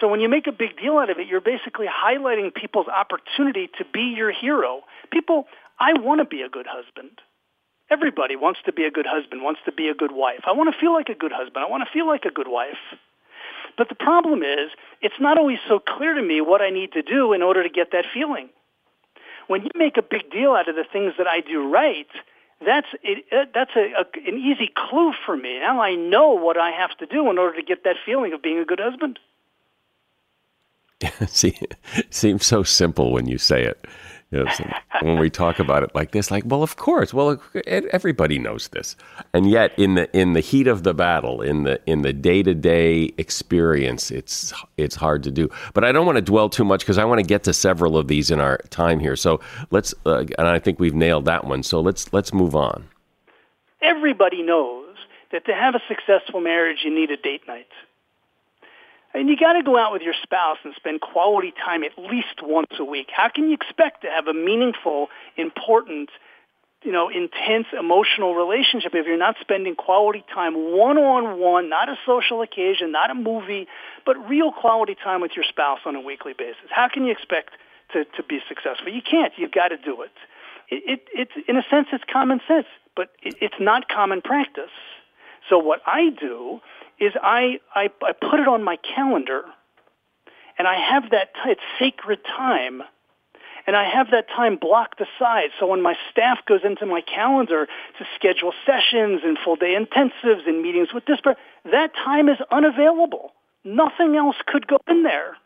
So 0.00 0.08
when 0.08 0.20
you 0.20 0.28
make 0.28 0.46
a 0.46 0.52
big 0.52 0.76
deal 0.80 0.98
out 0.98 1.10
of 1.10 1.18
it, 1.18 1.28
you're 1.28 1.40
basically 1.40 1.86
highlighting 1.86 2.52
people's 2.54 2.88
opportunity 2.88 3.70
to 3.78 3.84
be 3.92 4.14
your 4.16 4.32
hero. 4.32 4.80
People, 5.12 5.46
I 5.78 5.92
want 6.00 6.20
to 6.20 6.24
be 6.24 6.42
a 6.42 6.48
good 6.48 6.66
husband. 6.68 7.20
Everybody 7.90 8.36
wants 8.36 8.60
to 8.64 8.72
be 8.72 8.84
a 8.84 8.90
good 8.90 9.06
husband, 9.06 9.42
wants 9.42 9.60
to 9.66 9.72
be 9.72 9.88
a 9.88 9.94
good 9.94 10.12
wife. 10.12 10.40
I 10.46 10.52
want 10.52 10.72
to 10.74 10.80
feel 10.80 10.92
like 10.92 11.10
a 11.10 11.14
good 11.14 11.32
husband. 11.32 11.64
I 11.64 11.70
want 11.70 11.84
to 11.86 11.92
feel 11.92 12.06
like 12.06 12.24
a 12.24 12.30
good 12.32 12.48
wife. 12.48 12.80
But 13.76 13.88
the 13.88 13.94
problem 13.94 14.42
is, 14.42 14.70
it's 15.00 15.20
not 15.20 15.38
always 15.38 15.58
so 15.68 15.78
clear 15.78 16.14
to 16.14 16.22
me 16.22 16.40
what 16.40 16.62
I 16.62 16.70
need 16.70 16.92
to 16.92 17.02
do 17.02 17.32
in 17.32 17.42
order 17.42 17.62
to 17.62 17.68
get 17.68 17.92
that 17.92 18.06
feeling. 18.12 18.48
When 19.52 19.64
you 19.64 19.70
make 19.74 19.98
a 19.98 20.02
big 20.02 20.30
deal 20.30 20.52
out 20.52 20.66
of 20.66 20.76
the 20.76 20.84
things 20.90 21.12
that 21.18 21.26
I 21.26 21.40
do 21.42 21.70
right, 21.70 22.08
that's 22.64 22.86
it, 23.02 23.26
uh, 23.30 23.44
that's 23.52 23.72
a, 23.76 23.92
a, 24.00 24.06
an 24.26 24.38
easy 24.38 24.72
clue 24.74 25.12
for 25.26 25.36
me. 25.36 25.58
Now 25.58 25.82
I 25.82 25.94
know 25.94 26.30
what 26.30 26.56
I 26.56 26.70
have 26.70 26.96
to 27.00 27.04
do 27.04 27.28
in 27.30 27.36
order 27.36 27.56
to 27.56 27.62
get 27.62 27.84
that 27.84 27.96
feeling 28.06 28.32
of 28.32 28.40
being 28.40 28.58
a 28.60 28.64
good 28.64 28.80
husband. 28.80 29.18
See, 31.26 31.58
it 31.96 32.14
seems 32.14 32.46
so 32.46 32.62
simple 32.62 33.12
when 33.12 33.28
you 33.28 33.36
say 33.36 33.62
it. 33.62 33.84
Know, 34.32 34.46
when 35.02 35.18
we 35.18 35.28
talk 35.28 35.58
about 35.58 35.82
it 35.82 35.94
like 35.94 36.12
this, 36.12 36.30
like, 36.30 36.44
well, 36.46 36.62
of 36.62 36.76
course, 36.76 37.12
well, 37.12 37.40
everybody 37.66 38.38
knows 38.38 38.68
this, 38.68 38.96
and 39.34 39.50
yet 39.50 39.78
in 39.78 39.94
the 39.94 40.10
in 40.18 40.32
the 40.32 40.40
heat 40.40 40.66
of 40.66 40.84
the 40.84 40.94
battle, 40.94 41.42
in 41.42 41.64
the 41.64 41.78
in 41.84 42.00
the 42.00 42.14
day 42.14 42.42
to 42.42 42.54
day 42.54 43.12
experience, 43.18 44.10
it's 44.10 44.54
it's 44.78 44.94
hard 44.96 45.22
to 45.24 45.30
do. 45.30 45.50
But 45.74 45.84
I 45.84 45.92
don't 45.92 46.06
want 46.06 46.16
to 46.16 46.22
dwell 46.22 46.48
too 46.48 46.64
much 46.64 46.80
because 46.80 46.96
I 46.96 47.04
want 47.04 47.18
to 47.18 47.26
get 47.26 47.44
to 47.44 47.52
several 47.52 47.98
of 47.98 48.08
these 48.08 48.30
in 48.30 48.40
our 48.40 48.56
time 48.70 49.00
here. 49.00 49.16
So 49.16 49.40
let's, 49.70 49.94
uh, 50.06 50.24
and 50.38 50.48
I 50.48 50.58
think 50.58 50.80
we've 50.80 50.94
nailed 50.94 51.26
that 51.26 51.44
one. 51.44 51.62
So 51.62 51.82
let's 51.82 52.10
let's 52.14 52.32
move 52.32 52.56
on. 52.56 52.88
Everybody 53.82 54.42
knows 54.42 54.96
that 55.32 55.44
to 55.44 55.52
have 55.52 55.74
a 55.74 55.80
successful 55.88 56.40
marriage, 56.40 56.78
you 56.84 56.94
need 56.94 57.10
a 57.10 57.16
date 57.18 57.42
night. 57.46 57.66
And 59.14 59.28
you 59.28 59.36
got 59.36 59.52
to 59.52 59.62
go 59.62 59.76
out 59.76 59.92
with 59.92 60.02
your 60.02 60.14
spouse 60.22 60.58
and 60.64 60.74
spend 60.74 61.00
quality 61.00 61.52
time 61.64 61.84
at 61.84 61.98
least 61.98 62.42
once 62.42 62.70
a 62.78 62.84
week. 62.84 63.08
How 63.14 63.28
can 63.28 63.48
you 63.48 63.54
expect 63.54 64.02
to 64.02 64.08
have 64.08 64.26
a 64.26 64.32
meaningful, 64.32 65.08
important, 65.36 66.08
you 66.82 66.92
know, 66.92 67.10
intense 67.10 67.66
emotional 67.78 68.34
relationship 68.34 68.94
if 68.94 69.06
you're 69.06 69.18
not 69.18 69.36
spending 69.40 69.76
quality 69.76 70.24
time 70.32 70.54
one-on-one, 70.54 71.68
not 71.68 71.88
a 71.90 71.96
social 72.06 72.40
occasion, 72.40 72.90
not 72.90 73.10
a 73.10 73.14
movie, 73.14 73.68
but 74.06 74.16
real 74.28 74.50
quality 74.50 74.94
time 74.94 75.20
with 75.20 75.32
your 75.36 75.44
spouse 75.44 75.80
on 75.84 75.94
a 75.94 76.00
weekly 76.00 76.32
basis? 76.32 76.70
How 76.70 76.88
can 76.88 77.04
you 77.04 77.12
expect 77.12 77.50
to, 77.92 78.04
to 78.16 78.22
be 78.22 78.40
successful? 78.48 78.88
You 78.88 79.02
can't. 79.02 79.32
You've 79.36 79.52
got 79.52 79.68
to 79.68 79.76
do 79.76 80.02
it. 80.02 80.10
It, 80.70 80.82
it. 80.86 81.00
It's, 81.12 81.48
in 81.48 81.56
a 81.58 81.62
sense, 81.70 81.88
it's 81.92 82.04
common 82.10 82.40
sense, 82.48 82.66
but 82.96 83.10
it, 83.22 83.36
it's 83.42 83.60
not 83.60 83.88
common 83.88 84.22
practice. 84.22 84.72
So 85.50 85.58
what 85.58 85.82
I 85.86 86.08
do 86.08 86.60
is 86.98 87.12
I, 87.22 87.60
I, 87.74 87.90
I 88.02 88.12
put 88.12 88.40
it 88.40 88.48
on 88.48 88.62
my 88.62 88.76
calendar 88.76 89.44
and 90.58 90.68
I 90.68 90.76
have 90.76 91.10
that, 91.10 91.34
t- 91.34 91.50
it's 91.50 91.60
sacred 91.78 92.20
time. 92.24 92.82
And 93.66 93.76
I 93.76 93.88
have 93.88 94.10
that 94.10 94.28
time 94.28 94.56
blocked 94.56 95.00
aside. 95.00 95.50
So 95.60 95.66
when 95.68 95.82
my 95.82 95.94
staff 96.10 96.38
goes 96.46 96.60
into 96.64 96.84
my 96.84 97.00
calendar 97.00 97.66
to 97.66 98.04
schedule 98.16 98.52
sessions 98.66 99.20
and 99.24 99.38
full 99.44 99.56
day 99.56 99.76
intensives 99.76 100.48
and 100.48 100.62
meetings 100.62 100.88
with 100.92 101.04
this, 101.06 101.20
person, 101.20 101.40
that 101.70 101.94
time 101.94 102.28
is 102.28 102.38
unavailable. 102.50 103.32
Nothing 103.64 104.16
else 104.16 104.36
could 104.46 104.66
go 104.66 104.78
in 104.88 105.04
there. 105.04 105.36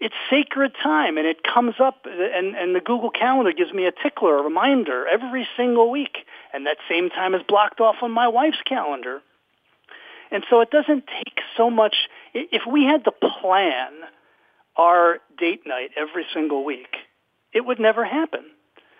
It's 0.00 0.14
sacred 0.28 0.72
time 0.82 1.16
and 1.16 1.26
it 1.26 1.42
comes 1.44 1.76
up 1.78 2.06
and, 2.06 2.56
and 2.56 2.74
the 2.74 2.80
Google 2.80 3.10
Calendar 3.10 3.52
gives 3.52 3.72
me 3.72 3.86
a 3.86 3.92
tickler, 3.92 4.38
a 4.38 4.42
reminder 4.42 5.06
every 5.06 5.48
single 5.56 5.90
week. 5.90 6.18
And 6.52 6.66
that 6.66 6.78
same 6.88 7.08
time 7.08 7.34
is 7.34 7.42
blocked 7.46 7.80
off 7.80 7.96
on 8.02 8.10
my 8.10 8.26
wife's 8.28 8.62
calendar. 8.66 9.20
And 10.34 10.42
so 10.50 10.60
it 10.62 10.70
doesn't 10.72 11.04
take 11.06 11.38
so 11.56 11.70
much. 11.70 11.94
If 12.34 12.62
we 12.66 12.84
had 12.84 13.04
to 13.04 13.12
plan 13.12 13.92
our 14.76 15.18
date 15.38 15.60
night 15.64 15.90
every 15.96 16.26
single 16.34 16.64
week, 16.64 16.90
it 17.52 17.64
would 17.64 17.78
never 17.78 18.04
happen. 18.04 18.44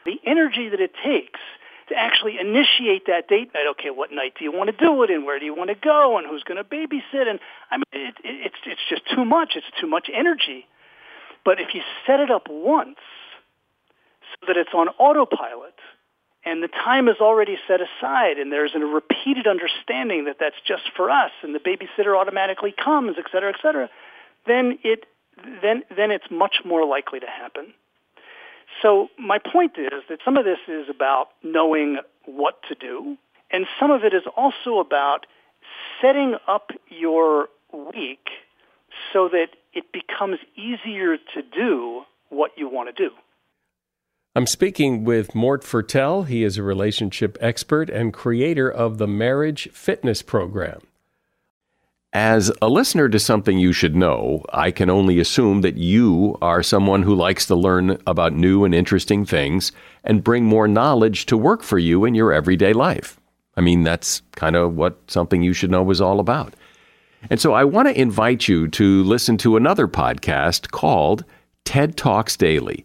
The 0.05 0.21
energy 0.25 0.69
that 0.69 0.79
it 0.79 0.93
takes 1.05 1.41
to 1.89 1.97
actually 1.97 2.39
initiate 2.39 3.07
that 3.09 3.27
date 3.27 3.51
night. 3.53 3.67
Okay, 3.73 3.91
what 3.91 4.13
night 4.13 4.35
do 4.39 4.45
you 4.45 4.53
want 4.53 4.71
to 4.71 4.77
do 4.77 5.03
it 5.03 5.11
in? 5.11 5.25
Where 5.25 5.41
do 5.41 5.45
you 5.45 5.57
want 5.57 5.71
to 5.71 5.75
go? 5.75 6.19
And 6.19 6.27
who's 6.29 6.45
going 6.45 6.63
to 6.63 6.65
babysit? 6.65 7.29
And 7.29 7.41
I 7.69 7.79
mean, 7.79 7.91
it, 7.93 8.15
it, 8.23 8.47
it's 8.47 8.61
it's 8.65 8.81
just 8.89 9.03
too 9.13 9.25
much. 9.25 9.55
It's 9.57 9.67
too 9.81 9.89
much 9.89 10.09
energy. 10.15 10.67
But 11.45 11.61
if 11.61 11.75
you 11.75 11.83
set 12.07 12.21
it 12.21 12.31
up 12.31 12.47
once 12.49 13.03
so 14.31 14.47
that 14.47 14.57
it's 14.57 14.73
on 14.73 14.87
autopilot, 15.01 15.75
and 16.45 16.63
the 16.63 16.69
time 16.69 17.09
is 17.09 17.17
already 17.21 17.57
set 17.67 17.81
aside 17.81 18.39
and 18.39 18.53
there's 18.53 18.73
a 18.75 18.79
repeated 18.79 19.47
understanding 19.47 20.25
that 20.27 20.37
that's 20.39 20.61
just 20.67 20.83
for 20.97 21.11
us 21.11 21.31
and 21.43 21.55
the 21.55 21.59
babysitter 21.59 22.19
automatically 22.19 22.73
comes, 22.73 23.17
et 23.19 23.25
cetera, 23.33 23.51
et 23.51 23.61
cetera, 23.63 23.89
then 24.47 24.79
it 24.83 25.07
then 25.63 25.83
then 25.97 26.11
it's 26.11 26.31
much 26.31 26.57
more 26.65 26.87
likely 26.87 27.21
to 27.21 27.27
happen. 27.27 27.73
So 28.83 29.09
my 29.19 29.39
point 29.39 29.73
is 29.79 30.03
that 30.09 30.19
some 30.25 30.37
of 30.37 30.45
this 30.45 30.59
is 30.69 30.89
about 30.89 31.29
knowing 31.43 31.99
what 32.27 32.61
to 32.69 32.75
do, 32.75 33.17
and 33.51 33.67
some 33.79 33.91
of 33.91 34.05
it 34.05 34.15
is 34.15 34.23
also 34.37 34.79
about 34.79 35.27
setting 36.01 36.37
up 36.47 36.71
your 36.89 37.49
week 37.73 38.29
so 39.13 39.29
that 39.29 39.49
it 39.73 39.85
becomes 39.93 40.39
easier 40.57 41.17
to 41.17 41.43
do 41.43 42.03
what 42.29 42.53
you 42.57 42.69
want 42.69 42.95
to 42.95 43.09
do. 43.09 43.15
I'm 44.37 44.49
speaking 44.49 45.05
with 45.05 45.37
Mort 45.37 45.63
Fertel. 45.63 46.27
He 46.27 46.43
is 46.43 46.59
a 46.59 46.63
relationship 46.65 47.39
expert 47.41 47.89
and 47.89 48.13
creator 48.13 48.69
of 48.69 48.99
the 48.99 49.07
Marriage 49.07 49.69
Fitness 49.71 50.23
Program. 50.23 50.81
As 52.13 52.51
a 52.61 52.69
listener 52.69 53.09
to 53.09 53.21
something 53.21 53.61
you 53.61 53.73
should 53.73 53.95
know, 53.95 54.45
I 54.53 54.73
can 54.73 54.91
only 54.91 55.21
assume 55.21 55.61
that 55.61 55.77
you 55.77 56.37
are 56.43 56.65
someone 56.65 57.05
who 57.05 57.15
likes 57.15 57.47
to 57.47 57.55
learn 57.55 57.97
about 58.09 58.33
new 58.33 58.65
and 58.65 58.75
interesting 58.75 59.25
things 59.25 59.71
and 60.03 60.25
bring 60.25 60.45
more 60.45 60.67
knowledge 60.67 61.27
to 61.27 61.37
work 61.37 61.63
for 61.63 61.79
you 61.79 62.05
in 62.05 62.17
your 62.17 62.33
everyday 62.33 62.73
life. 62.73 63.21
I 63.57 63.61
mean, 63.61 63.85
that's 63.85 64.21
kind 64.33 64.57
of 64.57 64.75
what 64.75 64.99
something 65.07 65.45
you 65.45 65.53
should 65.53 65.71
know 65.71 65.89
is 65.93 66.01
all 66.01 66.19
about. 66.19 66.55
And 67.31 67.41
so 67.41 67.53
I 67.53 67.63
want 67.63 67.87
to 67.87 68.01
invite 68.01 68.49
you 68.49 68.67
to 68.67 69.05
listen 69.05 69.37
to 69.39 69.57
another 69.57 69.87
podcast 69.87 70.73
called 70.73 71.25
TED 71.65 71.97
Talks 71.97 72.37
Daily. 72.37 72.85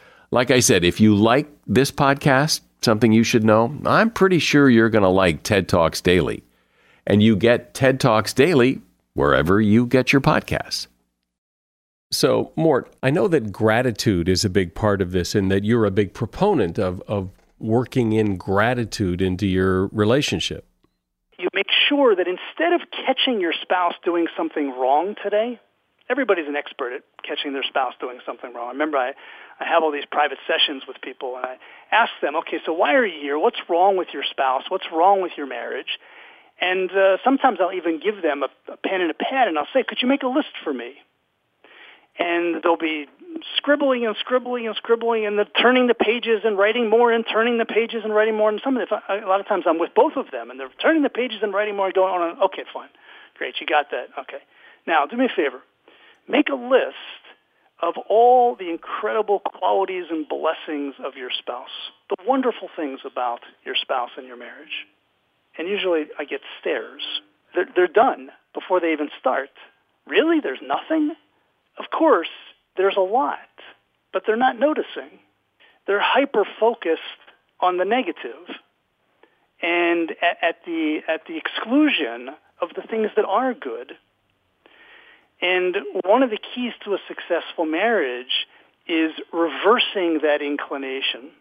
Like 0.33 0.49
I 0.49 0.61
said, 0.61 0.85
if 0.85 1.01
you 1.01 1.13
like 1.13 1.49
this 1.67 1.91
podcast, 1.91 2.61
something 2.81 3.11
you 3.11 3.23
should 3.23 3.43
know? 3.43 3.77
I'm 3.85 4.09
pretty 4.09 4.39
sure 4.39 4.69
you're 4.69 4.89
going 4.89 5.03
to 5.03 5.09
like 5.09 5.43
TED 5.43 5.67
Talks 5.67 5.99
Daily. 5.99 6.43
And 7.05 7.21
you 7.21 7.35
get 7.35 7.73
TED 7.73 7.99
Talks 7.99 8.31
Daily 8.31 8.81
wherever 9.13 9.59
you 9.59 9.85
get 9.85 10.13
your 10.13 10.21
podcasts. 10.21 10.87
So, 12.11 12.53
Mort, 12.55 12.93
I 13.03 13.09
know 13.09 13.27
that 13.27 13.51
gratitude 13.51 14.29
is 14.29 14.45
a 14.45 14.49
big 14.49 14.73
part 14.73 15.01
of 15.01 15.11
this 15.11 15.35
and 15.35 15.51
that 15.51 15.65
you're 15.65 15.85
a 15.85 15.91
big 15.91 16.13
proponent 16.13 16.79
of, 16.79 17.01
of 17.07 17.29
working 17.59 18.13
in 18.13 18.37
gratitude 18.37 19.21
into 19.21 19.47
your 19.47 19.87
relationship. 19.87 20.65
You 21.39 21.49
make 21.53 21.67
sure 21.89 22.15
that 22.15 22.27
instead 22.27 22.71
of 22.71 22.81
catching 23.05 23.41
your 23.41 23.53
spouse 23.61 23.95
doing 24.05 24.27
something 24.37 24.69
wrong 24.69 25.15
today, 25.21 25.59
everybody's 26.09 26.47
an 26.47 26.55
expert 26.55 26.93
at 26.93 27.03
catching 27.27 27.53
their 27.53 27.63
spouse 27.63 27.93
doing 27.99 28.19
something 28.25 28.53
wrong. 28.53 28.67
I 28.67 28.71
remember 28.71 28.97
I, 28.97 29.11
I 29.61 29.67
have 29.67 29.83
all 29.83 29.91
these 29.91 30.09
private 30.11 30.39
sessions 30.47 30.83
with 30.87 30.97
people 31.01 31.35
and 31.37 31.45
I 31.45 31.57
ask 31.91 32.11
them, 32.21 32.35
okay, 32.37 32.57
so 32.65 32.73
why 32.73 32.95
are 32.95 33.05
you 33.05 33.21
here? 33.21 33.37
What's 33.37 33.59
wrong 33.69 33.95
with 33.95 34.07
your 34.11 34.23
spouse? 34.29 34.63
What's 34.69 34.87
wrong 34.91 35.21
with 35.21 35.33
your 35.37 35.45
marriage? 35.45 35.99
And 36.59 36.91
uh, 36.91 37.17
sometimes 37.23 37.59
I'll 37.61 37.73
even 37.73 37.99
give 37.99 38.21
them 38.21 38.43
a, 38.43 38.71
a 38.71 38.77
pen 38.77 39.01
and 39.01 39.11
a 39.11 39.13
pad 39.13 39.47
and 39.47 39.57
I'll 39.57 39.67
say, 39.73 39.83
could 39.87 39.99
you 40.01 40.07
make 40.07 40.23
a 40.23 40.27
list 40.27 40.53
for 40.63 40.73
me? 40.73 40.93
And 42.17 42.61
they'll 42.63 42.77
be 42.77 43.05
scribbling 43.57 44.05
and 44.05 44.15
scribbling 44.19 44.67
and 44.67 44.75
scribbling 44.75 45.25
and 45.25 45.39
turning 45.59 45.87
the 45.87 45.93
pages 45.93 46.41
and 46.43 46.57
writing 46.57 46.89
more 46.89 47.11
and 47.11 47.23
turning 47.31 47.57
the 47.57 47.65
pages 47.65 48.01
and 48.03 48.13
writing 48.13 48.35
more. 48.35 48.49
And 48.49 48.59
some 48.63 48.77
of 48.77 48.89
the, 48.89 48.95
a 48.95 49.27
lot 49.27 49.39
of 49.39 49.47
times 49.47 49.65
I'm 49.67 49.79
with 49.79 49.93
both 49.95 50.13
of 50.17 50.31
them 50.31 50.49
and 50.49 50.59
they're 50.59 50.69
turning 50.81 51.03
the 51.03 51.09
pages 51.09 51.39
and 51.41 51.53
writing 51.53 51.75
more 51.75 51.85
and 51.85 51.95
going 51.95 52.13
on. 52.13 52.29
And, 52.31 52.41
okay, 52.43 52.63
fine. 52.73 52.89
Great, 53.37 53.55
you 53.61 53.67
got 53.67 53.91
that. 53.91 54.07
Okay. 54.19 54.41
Now, 54.87 55.05
do 55.05 55.17
me 55.17 55.25
a 55.25 55.35
favor 55.35 55.61
make 56.27 56.49
a 56.49 56.55
list 56.55 57.20
of 57.81 57.95
all 58.09 58.55
the 58.55 58.69
incredible 58.69 59.39
qualities 59.39 60.05
and 60.09 60.27
blessings 60.27 60.95
of 61.03 61.15
your 61.15 61.29
spouse, 61.31 61.91
the 62.09 62.15
wonderful 62.27 62.69
things 62.75 62.99
about 63.05 63.39
your 63.65 63.75
spouse 63.75 64.11
and 64.17 64.27
your 64.27 64.37
marriage. 64.37 64.85
And 65.57 65.67
usually 65.67 66.05
I 66.17 66.25
get 66.25 66.41
stares. 66.59 67.01
They're, 67.55 67.67
they're 67.75 67.87
done 67.87 68.29
before 68.53 68.79
they 68.79 68.93
even 68.93 69.09
start. 69.19 69.49
Really? 70.05 70.39
There's 70.39 70.61
nothing? 70.61 71.13
Of 71.77 71.85
course, 71.89 72.29
there's 72.77 72.97
a 72.97 73.01
lot, 73.01 73.39
but 74.13 74.23
they're 74.25 74.37
not 74.37 74.59
noticing. 74.59 75.19
They're 75.87 76.01
hyper-focused 76.01 77.01
on 77.59 77.77
the 77.77 77.85
negative 77.85 78.47
and 79.61 80.11
at, 80.21 80.37
at, 80.41 80.55
the, 80.65 80.99
at 81.07 81.25
the 81.27 81.37
exclusion 81.37 82.29
of 82.61 82.69
the 82.75 82.81
things 82.81 83.09
that 83.15 83.25
are 83.25 83.53
good 83.53 83.93
and 85.41 85.75
one 86.05 86.23
of 86.23 86.29
the 86.29 86.37
keys 86.37 86.73
to 86.85 86.93
a 86.93 86.97
successful 87.07 87.65
marriage 87.65 88.47
is 88.87 89.11
reversing 89.33 90.19
that 90.21 90.41
inclination, 90.41 91.31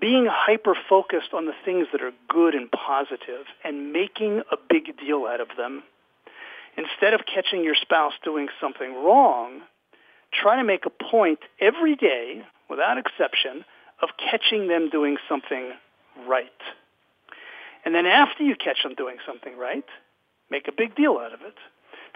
being 0.00 0.26
hyper-focused 0.30 1.32
on 1.34 1.46
the 1.46 1.54
things 1.64 1.86
that 1.92 2.02
are 2.02 2.12
good 2.28 2.54
and 2.54 2.70
positive 2.70 3.46
and 3.64 3.92
making 3.92 4.42
a 4.50 4.56
big 4.68 4.96
deal 4.98 5.26
out 5.26 5.40
of 5.40 5.48
them. 5.56 5.82
Instead 6.76 7.14
of 7.14 7.20
catching 7.26 7.64
your 7.64 7.74
spouse 7.74 8.12
doing 8.22 8.48
something 8.60 8.94
wrong, 8.94 9.62
try 10.32 10.56
to 10.56 10.64
make 10.64 10.84
a 10.86 10.90
point 10.90 11.38
every 11.60 11.96
day, 11.96 12.42
without 12.68 12.98
exception, 12.98 13.64
of 14.02 14.10
catching 14.18 14.68
them 14.68 14.90
doing 14.90 15.16
something 15.28 15.72
right. 16.28 16.50
And 17.84 17.94
then 17.94 18.04
after 18.04 18.42
you 18.42 18.54
catch 18.56 18.82
them 18.82 18.94
doing 18.94 19.16
something 19.26 19.56
right, 19.56 19.84
make 20.50 20.68
a 20.68 20.72
big 20.76 20.94
deal 20.94 21.18
out 21.18 21.32
of 21.32 21.40
it 21.40 21.54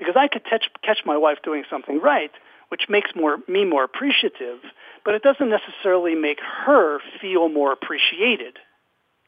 because 0.00 0.16
I 0.16 0.26
could 0.26 0.44
catch, 0.44 0.64
catch 0.82 0.98
my 1.04 1.16
wife 1.16 1.38
doing 1.44 1.62
something 1.70 2.00
right, 2.00 2.32
which 2.70 2.88
makes 2.88 3.10
more, 3.14 3.36
me 3.46 3.64
more 3.64 3.84
appreciative, 3.84 4.58
but 5.04 5.14
it 5.14 5.22
doesn't 5.22 5.48
necessarily 5.48 6.14
make 6.14 6.38
her 6.64 6.98
feel 7.20 7.48
more 7.48 7.72
appreciated, 7.72 8.58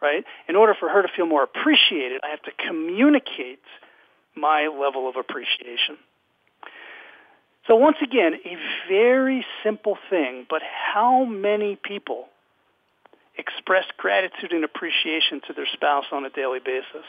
right? 0.00 0.24
In 0.48 0.56
order 0.56 0.74
for 0.78 0.88
her 0.88 1.02
to 1.02 1.08
feel 1.14 1.26
more 1.26 1.44
appreciated, 1.44 2.20
I 2.24 2.30
have 2.30 2.42
to 2.42 2.52
communicate 2.66 3.60
my 4.34 4.66
level 4.66 5.08
of 5.08 5.16
appreciation. 5.16 5.98
So 7.68 7.76
once 7.76 7.98
again, 8.02 8.34
a 8.44 8.56
very 8.88 9.44
simple 9.62 9.96
thing, 10.10 10.46
but 10.50 10.62
how 10.62 11.24
many 11.24 11.76
people 11.76 12.26
express 13.38 13.84
gratitude 13.98 14.52
and 14.52 14.64
appreciation 14.64 15.40
to 15.46 15.52
their 15.52 15.68
spouse 15.72 16.06
on 16.10 16.24
a 16.24 16.30
daily 16.30 16.58
basis? 16.58 17.06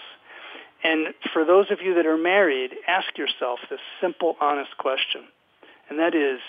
And 0.84 1.13
for 1.32 1.46
those 1.46 1.72
of 1.72 1.80
you 1.82 1.96
that 1.96 2.06
are 2.06 2.17
married, 2.17 2.72
ask 2.88 3.17
yourself 3.17 3.60
this 3.69 3.80
simple, 4.02 4.36
honest 4.41 4.78
question. 4.78 5.22
And 5.89 5.98
that 6.00 6.13
is, 6.13 6.39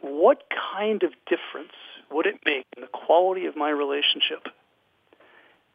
what 0.00 0.44
kind 0.76 1.02
of 1.02 1.12
difference 1.26 1.72
would 2.10 2.26
it 2.26 2.36
make 2.46 2.64
in 2.76 2.82
the 2.82 2.88
quality 2.88 3.44
of 3.46 3.56
my 3.56 3.70
relationship 3.70 4.48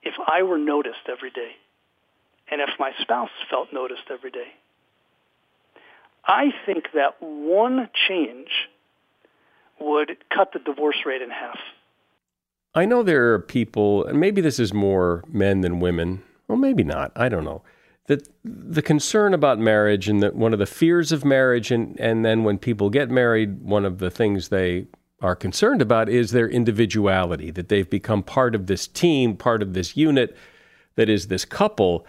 if 0.01 0.13
I 0.27 0.41
were 0.41 0.57
noticed 0.57 1.07
every 1.07 1.29
day 1.29 1.51
and 2.51 2.61
if 2.61 2.69
my 2.79 2.91
spouse 2.99 3.29
felt 3.49 3.71
noticed 3.71 4.09
every 4.11 4.31
day? 4.31 4.53
I 6.25 6.51
think 6.65 6.85
that 6.95 7.21
one 7.21 7.89
change 8.07 8.49
would 9.79 10.17
cut 10.35 10.51
the 10.51 10.59
divorce 10.59 10.97
rate 11.05 11.21
in 11.21 11.29
half. 11.29 11.59
I 12.73 12.85
know 12.85 13.03
there 13.03 13.33
are 13.33 13.39
people, 13.39 14.05
and 14.05 14.19
maybe 14.19 14.41
this 14.41 14.59
is 14.59 14.73
more 14.73 15.23
men 15.27 15.61
than 15.61 15.79
women. 15.79 16.23
Well, 16.47 16.57
maybe 16.57 16.83
not. 16.83 17.11
I 17.15 17.29
don't 17.29 17.45
know 17.45 17.61
that 18.09 18.27
the 18.43 18.81
concern 18.81 19.35
about 19.35 19.59
marriage 19.59 20.09
and 20.09 20.23
that 20.23 20.35
one 20.35 20.51
of 20.51 20.57
the 20.57 20.65
fears 20.65 21.11
of 21.11 21.23
marriage 21.23 21.69
and, 21.69 21.97
and 21.99 22.25
then 22.25 22.43
when 22.43 22.57
people 22.57 22.89
get 22.89 23.11
married, 23.11 23.61
one 23.61 23.85
of 23.85 23.99
the 23.99 24.09
things 24.09 24.49
they 24.49 24.87
are 25.21 25.35
concerned 25.35 25.79
about 25.79 26.09
is 26.09 26.31
their 26.31 26.49
individuality, 26.49 27.51
that 27.51 27.69
they've 27.69 27.89
become 27.89 28.23
part 28.23 28.55
of 28.55 28.65
this 28.65 28.87
team, 28.87 29.37
part 29.37 29.61
of 29.61 29.75
this 29.75 29.95
unit 29.95 30.35
that 30.95 31.07
is 31.07 31.27
this 31.27 31.45
couple, 31.45 32.03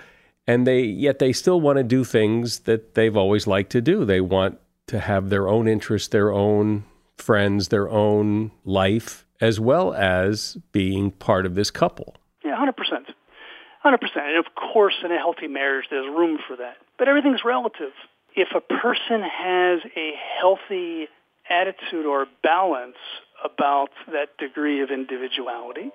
and 0.46 0.66
they 0.66 0.80
yet 0.80 1.18
they 1.18 1.34
still 1.34 1.60
want 1.60 1.76
to 1.76 1.84
do 1.84 2.02
things 2.02 2.60
that 2.60 2.94
they've 2.94 3.16
always 3.16 3.46
liked 3.46 3.70
to 3.72 3.82
do. 3.82 4.06
They 4.06 4.22
want 4.22 4.58
to 4.86 5.00
have 5.00 5.28
their 5.28 5.48
own 5.48 5.68
interests, 5.68 6.08
their 6.08 6.32
own 6.32 6.84
friends, 7.18 7.68
their 7.68 7.90
own 7.90 8.52
life, 8.64 9.26
as 9.38 9.60
well 9.60 9.92
as 9.92 10.56
being 10.72 11.10
part 11.10 11.44
of 11.44 11.54
this 11.56 11.70
couple. 11.70 12.16
Yeah, 12.42 12.56
hundred 12.56 12.78
percent. 12.78 12.99
100%. 13.84 13.98
And 14.16 14.36
of 14.38 14.54
course, 14.54 14.94
in 15.04 15.10
a 15.10 15.18
healthy 15.18 15.48
marriage, 15.48 15.86
there's 15.90 16.06
room 16.06 16.38
for 16.46 16.56
that. 16.56 16.76
But 16.98 17.08
everything's 17.08 17.44
relative. 17.44 17.92
If 18.36 18.48
a 18.54 18.60
person 18.60 19.22
has 19.22 19.80
a 19.96 20.12
healthy 20.40 21.08
attitude 21.48 22.06
or 22.06 22.26
balance 22.42 22.96
about 23.44 23.90
that 24.12 24.36
degree 24.38 24.82
of 24.82 24.90
individuality, 24.90 25.90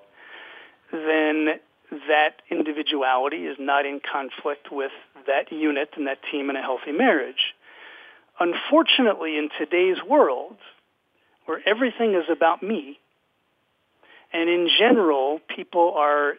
then 0.92 1.60
that 2.08 2.42
individuality 2.50 3.46
is 3.46 3.56
not 3.58 3.86
in 3.86 4.00
conflict 4.00 4.68
with 4.70 4.90
that 5.26 5.52
unit 5.52 5.90
and 5.96 6.06
that 6.08 6.18
team 6.30 6.50
in 6.50 6.56
a 6.56 6.62
healthy 6.62 6.92
marriage. 6.92 7.54
Unfortunately, 8.38 9.38
in 9.38 9.48
today's 9.58 9.96
world, 10.06 10.56
where 11.46 11.60
everything 11.64 12.14
is 12.14 12.28
about 12.30 12.62
me, 12.62 12.98
and 14.32 14.50
in 14.50 14.68
general, 14.78 15.40
people 15.54 15.94
are 15.96 16.34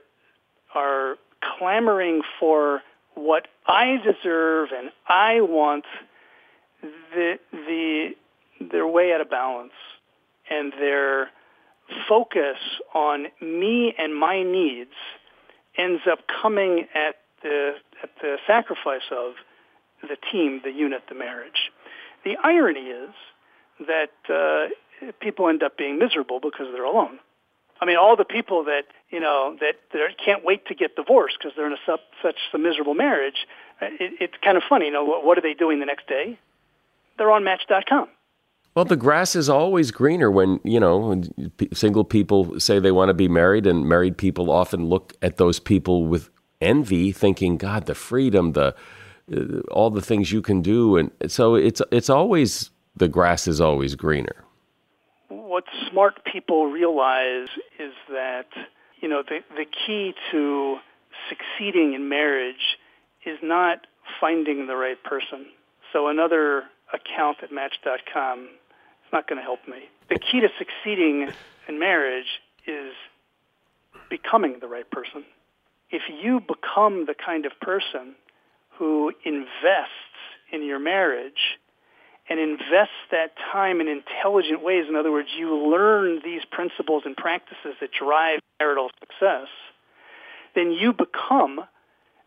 are 0.75 1.15
clamoring 1.41 2.21
for 2.39 2.81
what 3.15 3.47
I 3.65 3.97
deserve 3.97 4.69
and 4.75 4.91
I 5.07 5.41
want, 5.41 5.85
the 6.81 7.39
the 7.51 8.09
they're 8.71 8.87
way 8.87 9.13
out 9.13 9.21
of 9.21 9.29
balance, 9.29 9.73
and 10.49 10.73
their 10.73 11.29
focus 12.07 12.57
on 12.93 13.27
me 13.41 13.93
and 13.97 14.15
my 14.15 14.43
needs 14.43 14.91
ends 15.77 16.01
up 16.09 16.19
coming 16.41 16.87
at 16.93 17.15
the 17.43 17.73
at 18.03 18.09
the 18.21 18.37
sacrifice 18.45 19.09
of 19.11 19.33
the 20.01 20.17
team, 20.31 20.61
the 20.63 20.71
unit, 20.71 21.03
the 21.09 21.15
marriage. 21.15 21.71
The 22.23 22.35
irony 22.43 22.87
is 22.87 23.09
that 23.87 24.11
uh, 24.29 25.11
people 25.19 25.49
end 25.49 25.63
up 25.63 25.77
being 25.77 25.97
miserable 25.99 26.39
because 26.39 26.67
they're 26.73 26.83
alone. 26.83 27.19
I 27.79 27.85
mean, 27.85 27.97
all 27.97 28.15
the 28.15 28.25
people 28.25 28.63
that 28.65 28.83
you 29.09 29.19
know 29.19 29.55
that, 29.59 29.75
that 29.93 29.99
can't 30.23 30.43
wait 30.43 30.65
to 30.67 30.75
get 30.75 30.95
divorced 30.95 31.37
because 31.39 31.55
they're 31.55 31.67
in 31.67 31.73
a 31.73 31.83
sub, 31.85 31.99
such 32.21 32.37
a 32.53 32.57
miserable 32.57 32.93
marriage. 32.93 33.47
Uh, 33.81 33.87
it, 33.99 34.13
it's 34.19 34.33
kind 34.43 34.57
of 34.57 34.63
funny. 34.67 34.85
You 34.85 34.91
know, 34.91 35.03
what, 35.03 35.23
what 35.23 35.37
are 35.37 35.41
they 35.41 35.53
doing 35.53 35.79
the 35.79 35.85
next 35.85 36.07
day? 36.07 36.39
They're 37.17 37.31
on 37.31 37.43
Match.com. 37.43 38.09
Well, 38.75 38.85
the 38.85 38.95
grass 38.95 39.35
is 39.35 39.49
always 39.49 39.89
greener 39.89 40.29
when, 40.29 40.59
you 40.63 40.79
know, 40.79 41.23
single 41.73 42.03
people 42.03 42.59
say 42.59 42.77
they 42.77 42.91
want 42.91 43.09
to 43.09 43.15
be 43.15 43.27
married, 43.27 43.65
and 43.65 43.87
married 43.89 44.19
people 44.19 44.51
often 44.51 44.85
look 44.85 45.13
at 45.23 45.37
those 45.37 45.59
people 45.59 46.05
with 46.05 46.29
envy, 46.61 47.11
thinking, 47.11 47.57
God, 47.57 47.87
the 47.87 47.95
freedom, 47.95 48.51
the 48.53 48.75
uh, 49.35 49.59
all 49.71 49.89
the 49.89 50.01
things 50.01 50.31
you 50.31 50.41
can 50.41 50.61
do. 50.61 50.95
And 50.95 51.11
so 51.27 51.55
it's, 51.55 51.81
it's 51.91 52.09
always, 52.09 52.69
the 52.95 53.07
grass 53.07 53.47
is 53.47 53.59
always 53.59 53.95
greener. 53.95 54.45
What 55.47 55.63
smart 55.89 56.25
people 56.25 56.67
realize 56.67 57.47
is 57.79 57.93
that, 58.09 58.47
you 58.99 59.07
know, 59.07 59.23
the, 59.23 59.39
the 59.55 59.63
key 59.63 60.13
to 60.31 60.75
succeeding 61.29 61.93
in 61.93 62.09
marriage 62.09 62.77
is 63.25 63.39
not 63.41 63.87
finding 64.19 64.67
the 64.67 64.75
right 64.75 65.01
person. 65.05 65.45
So 65.93 66.09
another 66.09 66.63
account 66.93 67.37
at 67.43 67.53
Match.com 67.53 68.39
is 68.41 69.13
not 69.13 69.29
going 69.29 69.37
to 69.37 69.43
help 69.43 69.65
me. 69.69 69.83
The 70.09 70.19
key 70.19 70.41
to 70.41 70.49
succeeding 70.57 71.29
in 71.69 71.79
marriage 71.79 72.41
is 72.67 72.91
becoming 74.09 74.57
the 74.59 74.67
right 74.67 74.89
person. 74.91 75.23
If 75.91 76.01
you 76.21 76.41
become 76.41 77.05
the 77.05 77.15
kind 77.15 77.45
of 77.45 77.53
person 77.61 78.15
who 78.77 79.13
invests 79.23 80.19
in 80.51 80.65
your 80.65 80.79
marriage 80.79 81.57
and 82.29 82.39
invest 82.39 82.91
that 83.11 83.31
time 83.51 83.79
in 83.79 83.87
intelligent 83.87 84.63
ways, 84.63 84.85
in 84.89 84.95
other 84.95 85.11
words, 85.11 85.29
you 85.37 85.55
learn 85.55 86.19
these 86.23 86.41
principles 86.51 87.03
and 87.05 87.15
practices 87.15 87.75
that 87.79 87.89
drive 87.91 88.39
marital 88.59 88.89
success, 88.99 89.47
then 90.55 90.71
you 90.71 90.93
become 90.93 91.61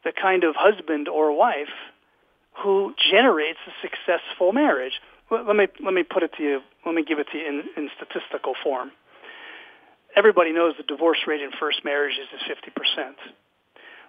the 0.04 0.12
kind 0.12 0.44
of 0.44 0.54
husband 0.56 1.08
or 1.08 1.36
wife 1.36 1.68
who 2.62 2.94
generates 3.10 3.58
a 3.66 3.72
successful 3.82 4.52
marriage 4.52 5.00
let 5.30 5.54
me 5.54 5.68
let 5.84 5.94
me 5.94 6.02
put 6.02 6.22
it 6.22 6.32
to 6.38 6.42
you. 6.42 6.60
Let 6.84 6.94
me 6.94 7.04
give 7.04 7.18
it 7.18 7.28
to 7.32 7.38
you 7.38 7.46
in, 7.46 7.62
in 7.76 7.90
statistical 7.96 8.54
form. 8.62 8.90
Everybody 10.16 10.52
knows 10.52 10.74
the 10.76 10.82
divorce 10.82 11.18
rate 11.26 11.40
in 11.40 11.50
first 11.58 11.84
marriages 11.84 12.26
is 12.34 12.40
50%. 12.42 13.14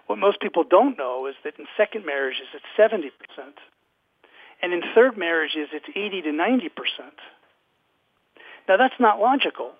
What 0.08 0.18
most 0.18 0.40
people 0.40 0.64
don't 0.64 0.98
know 0.98 1.26
is 1.26 1.36
that 1.44 1.54
in 1.60 1.66
second 1.76 2.04
marriages 2.04 2.46
it's 2.52 2.64
70%. 2.76 3.12
And 4.62 4.72
in 4.72 4.82
third 4.94 5.18
marriages 5.18 5.68
it's 5.72 5.86
80 5.94 6.22
to 6.22 6.28
90%. 6.28 6.70
Now 8.68 8.76
that's 8.76 8.98
not 9.00 9.18
logical. 9.20 9.72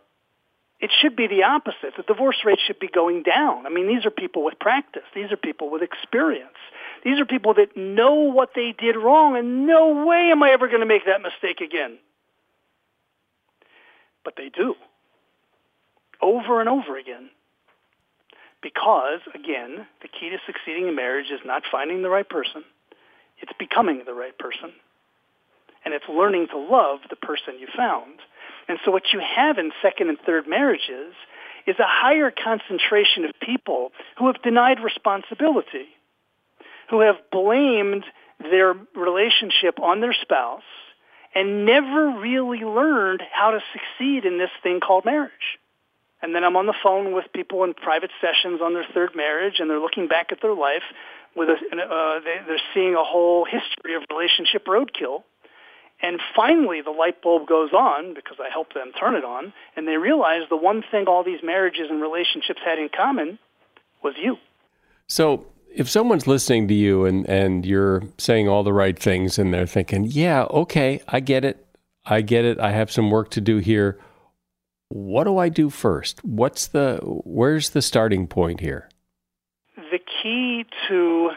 It 0.80 0.90
should 1.00 1.14
be 1.14 1.28
the 1.28 1.44
opposite. 1.44 1.94
The 1.96 2.02
divorce 2.02 2.38
rate 2.44 2.58
should 2.66 2.80
be 2.80 2.88
going 2.88 3.22
down. 3.22 3.66
I 3.66 3.70
mean, 3.70 3.86
these 3.86 4.04
are 4.04 4.10
people 4.10 4.44
with 4.44 4.58
practice. 4.58 5.04
These 5.14 5.30
are 5.30 5.36
people 5.36 5.70
with 5.70 5.80
experience. 5.80 6.58
These 7.04 7.20
are 7.20 7.24
people 7.24 7.54
that 7.54 7.76
know 7.76 8.14
what 8.14 8.50
they 8.56 8.74
did 8.76 8.96
wrong, 8.96 9.36
and 9.36 9.64
no 9.64 10.04
way 10.04 10.30
am 10.32 10.42
I 10.42 10.50
ever 10.50 10.66
going 10.66 10.80
to 10.80 10.86
make 10.86 11.06
that 11.06 11.22
mistake 11.22 11.60
again. 11.60 11.98
But 14.24 14.34
they 14.36 14.48
do. 14.48 14.74
Over 16.20 16.58
and 16.58 16.68
over 16.68 16.98
again. 16.98 17.30
Because, 18.60 19.20
again, 19.34 19.86
the 20.02 20.08
key 20.08 20.30
to 20.30 20.38
succeeding 20.46 20.88
in 20.88 20.96
marriage 20.96 21.30
is 21.32 21.40
not 21.44 21.62
finding 21.70 22.02
the 22.02 22.10
right 22.10 22.28
person. 22.28 22.64
It's 23.42 23.52
becoming 23.58 24.02
the 24.06 24.14
right 24.14 24.36
person. 24.38 24.72
And 25.84 25.92
it's 25.92 26.04
learning 26.08 26.48
to 26.52 26.58
love 26.58 27.00
the 27.10 27.16
person 27.16 27.58
you 27.58 27.66
found. 27.76 28.20
And 28.68 28.78
so 28.84 28.90
what 28.92 29.12
you 29.12 29.20
have 29.20 29.58
in 29.58 29.72
second 29.82 30.08
and 30.08 30.18
third 30.24 30.48
marriages 30.48 31.14
is 31.66 31.76
a 31.78 31.86
higher 31.86 32.30
concentration 32.30 33.24
of 33.24 33.32
people 33.40 33.90
who 34.18 34.28
have 34.28 34.40
denied 34.42 34.78
responsibility 34.80 35.88
who 36.92 37.00
have 37.00 37.16
blamed 37.32 38.04
their 38.38 38.74
relationship 38.94 39.80
on 39.80 40.00
their 40.00 40.14
spouse 40.20 40.62
and 41.34 41.64
never 41.64 42.20
really 42.20 42.58
learned 42.58 43.22
how 43.32 43.52
to 43.52 43.60
succeed 43.72 44.26
in 44.26 44.36
this 44.36 44.50
thing 44.62 44.78
called 44.78 45.06
marriage. 45.06 45.58
And 46.20 46.34
then 46.34 46.44
I'm 46.44 46.54
on 46.54 46.66
the 46.66 46.74
phone 46.82 47.14
with 47.14 47.24
people 47.34 47.64
in 47.64 47.72
private 47.72 48.10
sessions 48.20 48.60
on 48.62 48.74
their 48.74 48.84
third 48.92 49.16
marriage, 49.16 49.54
and 49.58 49.70
they're 49.70 49.80
looking 49.80 50.06
back 50.06 50.30
at 50.30 50.42
their 50.42 50.54
life 50.54 50.84
with 51.36 51.48
a, 51.48 51.52
uh, 51.52 52.20
they, 52.20 52.36
they're 52.46 52.60
seeing 52.74 52.94
a 52.94 53.04
whole 53.04 53.44
history 53.44 53.94
of 53.94 54.02
relationship 54.10 54.66
roadkill. 54.66 55.22
And 56.04 56.18
finally, 56.34 56.80
the 56.82 56.90
light 56.90 57.22
bulb 57.22 57.46
goes 57.46 57.72
on 57.72 58.14
because 58.14 58.38
I 58.40 58.50
help 58.50 58.74
them 58.74 58.90
turn 58.98 59.14
it 59.14 59.24
on, 59.24 59.52
and 59.76 59.86
they 59.86 59.96
realize 59.96 60.42
the 60.50 60.56
one 60.56 60.82
thing 60.90 61.06
all 61.06 61.22
these 61.22 61.42
marriages 61.44 61.86
and 61.90 62.02
relationships 62.02 62.60
had 62.64 62.78
in 62.78 62.88
common 62.88 63.38
was 64.02 64.14
you. 64.20 64.36
So 65.06 65.46
if 65.74 65.88
someone's 65.88 66.26
listening 66.26 66.68
to 66.68 66.74
you 66.74 67.04
and, 67.04 67.28
and 67.28 67.64
you're 67.64 68.02
saying 68.18 68.48
all 68.48 68.62
the 68.62 68.72
right 68.72 68.98
things 68.98 69.38
and 69.38 69.52
they're 69.54 69.66
thinking, 69.66 70.04
yeah, 70.04 70.44
okay, 70.50 71.02
I 71.08 71.20
get 71.20 71.44
it. 71.44 71.66
I 72.04 72.20
get 72.20 72.44
it. 72.44 72.58
I 72.58 72.72
have 72.72 72.90
some 72.90 73.10
work 73.10 73.30
to 73.30 73.40
do 73.40 73.58
here. 73.58 73.98
What 74.88 75.24
do 75.24 75.38
I 75.38 75.48
do 75.48 75.70
first? 75.70 76.22
What's 76.24 76.66
the 76.66 76.98
where's 77.02 77.70
the 77.70 77.80
starting 77.80 78.26
point 78.26 78.60
here? 78.60 78.90
Key 80.22 80.64
to 80.88 81.30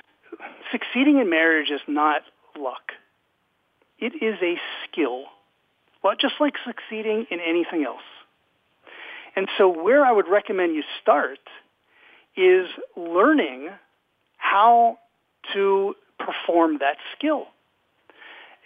succeeding 0.71 1.19
in 1.19 1.29
marriage 1.29 1.71
is 1.71 1.81
not 1.87 2.21
luck. 2.57 2.91
It 3.99 4.13
is 4.21 4.35
a 4.41 4.55
skill. 4.83 5.23
Well, 6.03 6.15
just 6.19 6.35
like 6.39 6.53
succeeding 6.65 7.25
in 7.31 7.39
anything 7.39 7.83
else. 7.83 8.03
And 9.35 9.47
so 9.57 9.67
where 9.69 10.05
I 10.05 10.11
would 10.11 10.27
recommend 10.27 10.75
you 10.75 10.83
start 11.01 11.39
is 12.37 12.67
learning 12.95 13.69
how 14.37 14.99
to 15.53 15.95
perform 16.19 16.77
that 16.79 16.97
skill. 17.17 17.47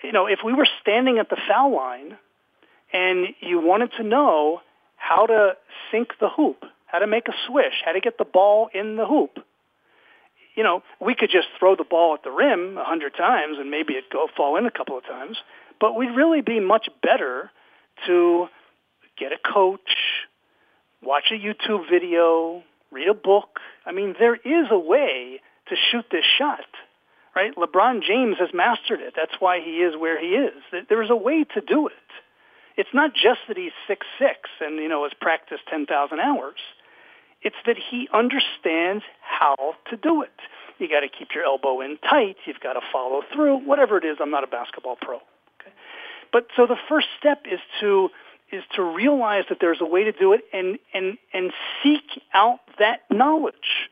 You 0.03 0.11
know, 0.11 0.27
if 0.27 0.39
we 0.43 0.53
were 0.53 0.67
standing 0.81 1.17
at 1.17 1.29
the 1.29 1.37
foul 1.47 1.75
line 1.75 2.17
and 2.93 3.27
you 3.41 3.59
wanted 3.59 3.91
to 3.97 4.03
know 4.03 4.61
how 4.95 5.25
to 5.25 5.53
sink 5.91 6.09
the 6.19 6.29
hoop, 6.29 6.63
how 6.87 6.99
to 6.99 7.07
make 7.07 7.27
a 7.27 7.33
swish, 7.47 7.81
how 7.85 7.91
to 7.93 7.99
get 7.99 8.17
the 8.17 8.25
ball 8.25 8.69
in 8.73 8.95
the 8.95 9.05
hoop, 9.05 9.39
you 10.55 10.63
know, 10.63 10.83
we 10.99 11.15
could 11.15 11.29
just 11.31 11.47
throw 11.57 11.75
the 11.75 11.83
ball 11.83 12.15
at 12.15 12.23
the 12.23 12.31
rim 12.31 12.77
a 12.77 12.83
hundred 12.83 13.15
times 13.15 13.57
and 13.59 13.71
maybe 13.71 13.93
it 13.93 14.05
go 14.11 14.27
fall 14.35 14.57
in 14.57 14.65
a 14.65 14.71
couple 14.71 14.97
of 14.97 15.05
times, 15.05 15.37
but 15.79 15.95
we'd 15.95 16.15
really 16.15 16.41
be 16.41 16.59
much 16.59 16.89
better 17.01 17.51
to 18.07 18.47
get 19.17 19.31
a 19.31 19.37
coach, 19.37 20.25
watch 21.01 21.31
a 21.31 21.35
YouTube 21.35 21.89
video, 21.89 22.63
read 22.91 23.07
a 23.07 23.13
book. 23.13 23.59
I 23.85 23.91
mean, 23.91 24.15
there 24.19 24.35
is 24.35 24.67
a 24.71 24.79
way 24.79 25.41
to 25.67 25.75
shoot 25.91 26.05
this 26.11 26.25
shot. 26.37 26.65
Right? 27.35 27.55
LeBron 27.55 28.01
James 28.01 28.37
has 28.39 28.49
mastered 28.53 28.99
it. 28.99 29.13
That's 29.15 29.39
why 29.39 29.59
he 29.63 29.77
is 29.77 29.95
where 29.95 30.19
he 30.19 30.29
is. 30.29 30.85
There's 30.89 31.11
a 31.11 31.15
way 31.15 31.45
to 31.53 31.61
do 31.61 31.87
it. 31.87 31.93
It's 32.75 32.89
not 32.93 33.13
just 33.13 33.39
that 33.47 33.57
he's 33.57 33.71
six 33.87 34.07
six 34.17 34.49
and 34.61 34.77
you 34.77 34.87
know 34.87 35.03
has 35.03 35.13
practiced 35.19 35.63
ten 35.69 35.85
thousand 35.85 36.19
hours. 36.21 36.57
It's 37.41 37.55
that 37.65 37.77
he 37.77 38.07
understands 38.13 39.03
how 39.21 39.75
to 39.89 39.97
do 39.97 40.21
it. 40.23 40.31
You 40.77 40.89
got 40.89 41.01
to 41.01 41.09
keep 41.09 41.29
your 41.33 41.43
elbow 41.43 41.81
in 41.81 41.97
tight. 41.97 42.37
You've 42.45 42.59
got 42.59 42.73
to 42.73 42.81
follow 42.91 43.21
through. 43.33 43.59
Whatever 43.59 43.97
it 43.97 44.05
is, 44.05 44.17
I'm 44.19 44.31
not 44.31 44.43
a 44.43 44.47
basketball 44.47 44.97
pro. 44.99 45.17
Okay? 45.17 45.73
But 46.31 46.47
so 46.55 46.67
the 46.67 46.77
first 46.87 47.07
step 47.19 47.43
is 47.51 47.59
to 47.81 48.09
is 48.51 48.63
to 48.75 48.81
realize 48.81 49.43
that 49.49 49.59
there's 49.61 49.79
a 49.79 49.85
way 49.85 50.05
to 50.05 50.11
do 50.11 50.33
it 50.33 50.41
and 50.51 50.79
and 50.93 51.17
and 51.33 51.51
seek 51.83 52.21
out 52.33 52.59
that 52.79 53.01
knowledge 53.11 53.89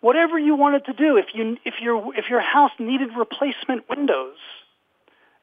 whatever 0.00 0.38
you 0.38 0.54
wanted 0.54 0.84
to 0.86 0.92
do. 0.92 1.16
If 1.16 1.26
you 1.34 1.56
if 1.64 1.74
your 1.80 2.14
if 2.16 2.28
your 2.28 2.40
house 2.40 2.72
needed 2.78 3.10
replacement 3.16 3.88
windows, 3.88 4.36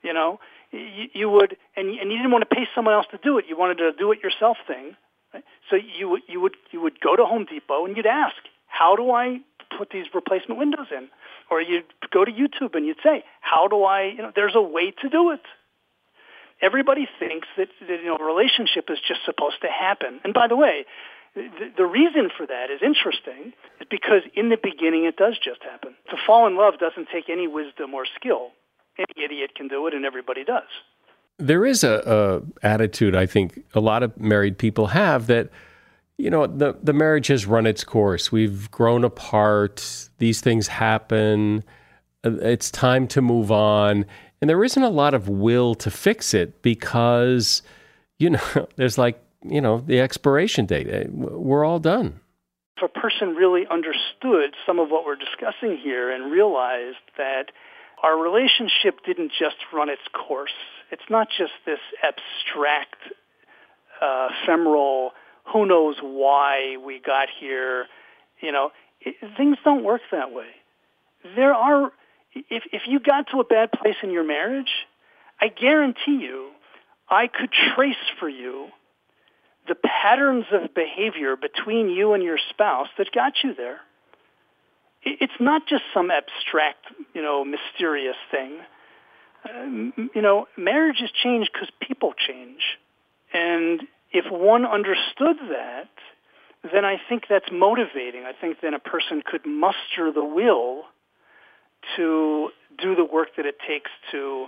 you 0.04 0.14
know, 0.14 0.40
you, 0.72 1.08
you 1.14 1.30
would, 1.30 1.58
and, 1.76 1.88
and 1.88 2.12
you 2.12 2.18
didn't 2.18 2.32
want 2.32 2.48
to 2.48 2.56
pay 2.56 2.68
someone 2.76 2.94
else 2.94 3.08
to 3.12 3.20
do 3.24 3.38
it. 3.38 3.46
You 3.48 3.58
wanted 3.58 3.78
to 3.78 3.92
do 3.94 4.12
it 4.12 4.22
yourself 4.22 4.58
thing. 4.68 4.96
Right? 5.34 5.44
So 5.70 5.76
you 5.76 6.10
would 6.10 6.22
you 6.28 6.40
would 6.42 6.56
you 6.72 6.82
would 6.82 7.00
go 7.00 7.16
to 7.16 7.26
Home 7.26 7.46
Depot 7.46 7.86
and 7.86 7.96
you'd 7.96 8.06
ask, 8.06 8.36
how 8.68 8.96
do 8.96 9.12
I 9.12 9.40
put 9.78 9.90
these 9.90 10.06
replacement 10.13 10.60
windows 10.60 10.88
in? 10.92 11.10
Or 11.50 11.62
you'd 11.62 11.86
go 12.12 12.26
to 12.26 12.32
YouTube 12.32 12.76
and 12.76 12.86
you'd 12.86 12.98
say, 13.04 13.24
how 13.42 13.68
do 13.68 13.84
I? 13.84 14.04
You 14.04 14.22
know, 14.22 14.32
there's 14.36 14.56
a 14.56 14.62
way 14.62 14.92
to 15.02 15.10
do 15.10 15.32
it. 15.32 15.42
Everybody 16.62 17.08
thinks 17.20 17.48
that, 17.58 17.68
that 17.82 18.00
you 18.02 18.06
know 18.06 18.18
a 18.18 18.24
relationship 18.24 18.90
is 18.90 18.98
just 19.08 19.22
supposed 19.26 19.62
to 19.62 19.68
happen. 19.68 20.20
And 20.24 20.34
by 20.34 20.48
the 20.48 20.56
way, 20.56 20.86
the, 21.36 21.72
the 21.78 21.86
reason 21.86 22.30
for 22.36 22.48
that 22.48 22.72
is 22.72 22.82
interesting, 22.82 23.54
is 23.80 23.88
because 23.90 24.24
in 24.34 24.50
the 24.50 24.58
beginning 24.62 25.06
it 25.06 25.18
does 25.18 25.38
just 25.38 25.62
happen. 25.62 25.94
To 26.10 26.18
fall 26.26 26.48
in 26.48 26.58
love 26.58 26.80
doesn't 26.80 27.10
take 27.13 27.30
any 27.30 27.48
wisdom 27.48 27.94
or 27.94 28.06
skill. 28.16 28.50
Any 28.98 29.26
idiot 29.26 29.52
can 29.56 29.68
do 29.68 29.86
it, 29.86 29.94
and 29.94 30.04
everybody 30.04 30.44
does. 30.44 30.70
There 31.39 31.65
is 31.65 31.84
a, 31.84 32.41
a 32.63 32.65
attitude 32.65 33.15
I 33.15 33.26
think 33.26 33.63
a 33.73 33.80
lot 33.80 34.04
of 34.04 34.19
married 34.19 34.58
people 34.58 34.88
have 34.88 35.28
that 35.28 35.50
you 36.17 36.30
know 36.30 36.47
the 36.47 36.76
the 36.82 36.93
marriage 36.93 37.28
has 37.28 37.45
run 37.45 37.67
its 37.67 37.84
course. 37.84 38.32
We've 38.32 38.69
grown 38.71 39.04
apart. 39.04 40.10
These 40.17 40.41
things 40.41 40.67
happen. 40.67 41.63
It's 42.23 42.71
time 42.71 43.08
to 43.10 43.21
move 43.21 43.52
on. 43.52 44.06
And 44.41 44.50
there 44.50 44.63
isn't 44.63 44.82
a 44.82 44.89
lot 44.89 45.13
of 45.13 45.30
will 45.30 45.76
to 45.76 45.91
fix 45.91 46.34
it 46.34 46.62
because 46.62 47.62
you 48.17 48.32
know 48.32 48.67
there's 48.76 48.97
like 48.97 49.23
you 49.43 49.62
know, 49.62 49.84
the 49.86 50.00
expiration 50.00 50.65
date. 50.65 50.88
Eh, 50.89 51.06
we're 51.10 51.65
all 51.65 51.80
done. 51.80 52.19
If 52.78 52.84
a 52.84 53.00
person 53.00 53.30
really 53.30 53.63
understood 53.71 54.56
some 54.65 54.80
of 54.80 54.89
what 54.89 55.06
we're 55.06 55.15
discussing 55.15 55.78
here 55.82 56.12
and 56.12 56.32
realized 56.32 56.97
that 57.17 57.52
our 58.04 58.18
relationship 58.18 59.00
didn't 59.06 59.32
just 59.38 59.58
run 59.74 59.90
its 59.90 60.02
course, 60.14 60.54
it's 60.92 61.10
not 61.10 61.28
just 61.36 61.52
this 61.66 61.80
abstract, 62.04 62.98
uh, 64.02 64.30
ephemeral, 64.44 65.12
who 65.52 65.66
knows 65.66 65.96
why 66.02 66.78
we 66.84 67.00
got 67.00 67.28
here. 67.40 67.86
You 68.42 68.52
know, 68.52 68.72
it, 69.02 69.16
things 69.36 69.58
don't 69.64 69.84
work 69.84 70.02
that 70.12 70.32
way. 70.32 70.48
There 71.36 71.54
are, 71.54 71.92
if, 72.34 72.64
if 72.72 72.84
you 72.88 73.00
got 73.00 73.28
to 73.32 73.40
a 73.40 73.44
bad 73.44 73.72
place 73.72 73.96
in 74.04 74.12
your 74.12 74.24
marriage, 74.24 74.70
I 75.42 75.48
guarantee 75.48 76.20
you, 76.22 76.52
I 77.10 77.28
could 77.28 77.52
trace 77.76 77.96
for 78.20 78.30
you 78.30 78.68
the 79.68 79.76
patterns 79.76 80.46
of 80.52 80.74
behavior 80.74 81.36
between 81.36 81.90
you 81.90 82.14
and 82.14 82.24
your 82.24 82.38
spouse 82.50 82.88
that 82.98 83.12
got 83.12 83.34
you 83.44 83.54
there. 83.56 83.80
It's 85.20 85.39
not 85.39 85.67
just 85.67 85.84
some 85.93 86.12
abstract, 86.12 86.86
you 87.13 87.22
know, 87.22 87.46
mysterious 87.46 88.17
thing. 88.32 88.58
Um, 89.50 90.10
you 90.13 90.22
know, 90.22 90.48
marriages 90.58 91.10
change 91.24 91.50
because 91.52 91.70
people 91.80 92.13
change. 92.13 92.62
And 93.34 93.82
if 94.12 94.26
one 94.32 94.65
understood 94.65 95.38
that, 95.50 95.89
then 96.74 96.86
I 96.86 96.98
think 97.10 97.26
that's 97.30 97.50
motivating. 97.52 98.24
I 98.24 98.34
think 98.34 98.58
then 98.62 98.74
a 98.74 98.80
person 98.80 99.22
could 99.26 99.46
muster 99.46 100.12
the 100.12 100.24
will 100.24 100.84
to 101.96 102.50
do 102.78 102.96
the 102.96 103.06
work 103.06 103.30
that 103.38 103.46
it 103.46 103.58
takes 103.67 103.91
to 104.12 104.48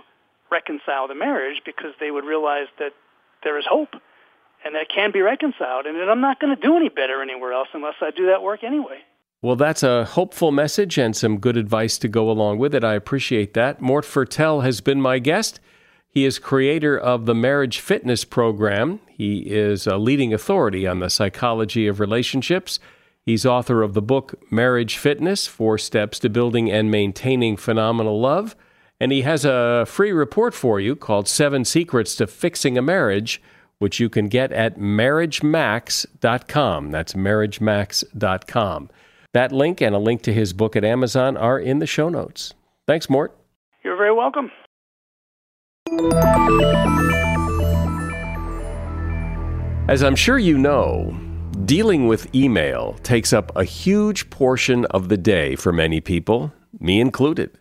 reconcile 0.50 1.08
the 1.08 1.14
marriage 1.14 1.62
because 1.64 1.94
they 2.00 2.10
would 2.10 2.24
realize 2.24 2.66
that 2.78 2.92
there 3.44 3.58
is 3.58 3.64
hope 3.68 3.94
and 4.64 4.74
that 4.74 4.82
it 4.82 4.90
can 4.94 5.12
be 5.12 5.22
reconciled. 5.22 5.86
And 5.86 5.96
that 5.96 6.10
I'm 6.10 6.20
not 6.20 6.40
going 6.40 6.54
to 6.54 6.60
do 6.60 6.76
any 6.76 6.88
better 6.88 7.22
anywhere 7.22 7.52
else 7.52 7.68
unless 7.72 7.94
I 8.00 8.10
do 8.10 8.26
that 8.26 8.42
work 8.42 8.64
anyway. 8.64 8.98
Well, 9.42 9.56
that's 9.56 9.82
a 9.82 10.04
hopeful 10.04 10.52
message 10.52 10.98
and 10.98 11.16
some 11.16 11.38
good 11.38 11.56
advice 11.56 11.96
to 11.98 12.08
go 12.08 12.30
along 12.30 12.58
with 12.58 12.74
it. 12.74 12.84
I 12.84 12.94
appreciate 12.94 13.54
that. 13.54 13.80
Mort 13.80 14.04
Fertel 14.04 14.62
has 14.62 14.82
been 14.82 15.00
my 15.00 15.18
guest. 15.18 15.60
He 16.08 16.26
is 16.26 16.38
creator 16.38 16.98
of 16.98 17.24
the 17.24 17.34
Marriage 17.34 17.78
Fitness 17.78 18.24
Program. 18.24 19.00
He 19.08 19.40
is 19.40 19.86
a 19.86 19.96
leading 19.96 20.34
authority 20.34 20.86
on 20.86 20.98
the 20.98 21.08
psychology 21.08 21.86
of 21.86 22.00
relationships. 22.00 22.78
He's 23.24 23.46
author 23.46 23.82
of 23.82 23.94
the 23.94 24.02
book 24.02 24.34
Marriage 24.50 24.98
Fitness 24.98 25.46
Four 25.46 25.78
Steps 25.78 26.18
to 26.18 26.28
Building 26.28 26.70
and 26.70 26.90
Maintaining 26.90 27.56
Phenomenal 27.56 28.20
Love. 28.20 28.54
And 28.98 29.12
he 29.12 29.22
has 29.22 29.46
a 29.46 29.84
free 29.86 30.12
report 30.12 30.52
for 30.52 30.80
you 30.80 30.96
called 30.96 31.28
Seven 31.28 31.64
Secrets 31.64 32.14
to 32.16 32.26
Fixing 32.26 32.76
a 32.76 32.82
Marriage 32.82 33.40
which 33.80 33.98
you 33.98 34.08
can 34.10 34.28
get 34.28 34.52
at 34.52 34.78
marriagemax.com. 34.78 36.90
That's 36.90 37.14
marriagemax.com. 37.14 38.90
That 39.32 39.52
link 39.52 39.80
and 39.80 39.94
a 39.94 39.98
link 39.98 40.22
to 40.22 40.32
his 40.32 40.52
book 40.52 40.74
at 40.74 40.84
Amazon 40.84 41.36
are 41.36 41.58
in 41.58 41.78
the 41.78 41.86
show 41.86 42.08
notes. 42.08 42.52
Thanks, 42.88 43.08
Mort. 43.08 43.36
You're 43.84 43.96
very 43.96 44.12
welcome. 44.12 44.50
As 49.88 50.02
I'm 50.02 50.16
sure 50.16 50.38
you 50.38 50.58
know, 50.58 51.16
dealing 51.64 52.08
with 52.08 52.34
email 52.34 52.94
takes 53.04 53.32
up 53.32 53.52
a 53.56 53.62
huge 53.62 54.30
portion 54.30 54.84
of 54.86 55.08
the 55.08 55.16
day 55.16 55.54
for 55.54 55.72
many 55.72 56.00
people, 56.00 56.52
me 56.80 57.00
included. 57.00 57.56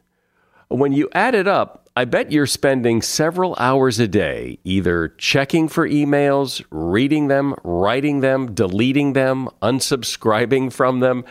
When 0.69 0.91
you 0.91 1.07
add 1.13 1.35
it 1.35 1.47
up, 1.47 1.87
I 1.95 2.05
bet 2.05 2.31
you're 2.31 2.47
spending 2.47 3.01
several 3.01 3.55
hours 3.59 3.99
a 3.99 4.07
day 4.07 4.57
either 4.63 5.09
checking 5.17 5.67
for 5.67 5.87
emails, 5.87 6.63
reading 6.71 7.27
them, 7.27 7.55
writing 7.63 8.21
them, 8.21 8.53
deleting 8.53 9.13
them, 9.13 9.49
unsubscribing 9.61 10.71
from 10.71 10.99
them, 10.99 11.25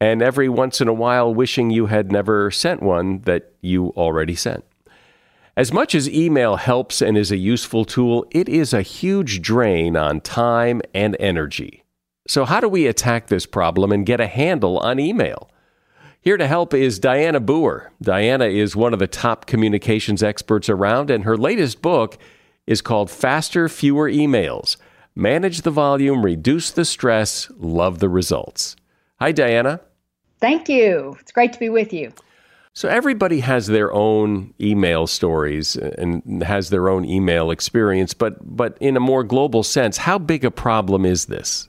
and 0.00 0.22
every 0.22 0.48
once 0.48 0.80
in 0.80 0.88
a 0.88 0.92
while 0.92 1.32
wishing 1.34 1.70
you 1.70 1.86
had 1.86 2.12
never 2.12 2.50
sent 2.50 2.82
one 2.82 3.20
that 3.22 3.52
you 3.60 3.88
already 3.96 4.34
sent. 4.34 4.64
As 5.56 5.72
much 5.72 5.94
as 5.94 6.10
email 6.10 6.56
helps 6.56 7.00
and 7.00 7.16
is 7.16 7.32
a 7.32 7.38
useful 7.38 7.86
tool, 7.86 8.26
it 8.30 8.48
is 8.48 8.74
a 8.74 8.82
huge 8.82 9.40
drain 9.40 9.96
on 9.96 10.20
time 10.20 10.82
and 10.94 11.16
energy. 11.18 11.82
So, 12.28 12.44
how 12.44 12.60
do 12.60 12.68
we 12.68 12.86
attack 12.86 13.28
this 13.28 13.46
problem 13.46 13.90
and 13.90 14.04
get 14.04 14.20
a 14.20 14.26
handle 14.26 14.78
on 14.78 14.98
email? 14.98 15.48
Here 16.20 16.36
to 16.36 16.46
help 16.46 16.74
is 16.74 17.00
Dianna 17.00 17.38
Booher. 17.38 17.88
Dianna 18.02 18.52
is 18.52 18.74
one 18.74 18.92
of 18.92 18.98
the 18.98 19.06
top 19.06 19.46
communications 19.46 20.22
experts 20.22 20.68
around, 20.68 21.08
and 21.08 21.24
her 21.24 21.36
latest 21.36 21.80
book 21.80 22.18
is 22.66 22.82
called 22.82 23.10
Faster, 23.10 23.68
Fewer 23.68 24.10
Emails 24.10 24.76
Manage 25.14 25.62
the 25.62 25.70
Volume, 25.70 26.22
Reduce 26.22 26.70
the 26.70 26.84
Stress, 26.84 27.50
Love 27.56 28.00
the 28.00 28.08
Results. 28.10 28.76
Hi, 29.20 29.32
Dianna. 29.32 29.80
Thank 30.40 30.68
you. 30.68 31.16
It's 31.20 31.32
great 31.32 31.52
to 31.52 31.58
be 31.58 31.68
with 31.68 31.92
you. 31.92 32.12
So, 32.72 32.90
everybody 32.90 33.40
has 33.40 33.68
their 33.68 33.90
own 33.94 34.52
email 34.60 35.06
stories 35.06 35.76
and 35.76 36.42
has 36.42 36.68
their 36.68 36.90
own 36.90 37.06
email 37.06 37.50
experience, 37.50 38.12
but, 38.12 38.36
but 38.44 38.76
in 38.80 38.98
a 38.98 39.00
more 39.00 39.24
global 39.24 39.62
sense, 39.62 39.96
how 39.96 40.18
big 40.18 40.44
a 40.44 40.50
problem 40.50 41.06
is 41.06 41.24
this? 41.24 41.68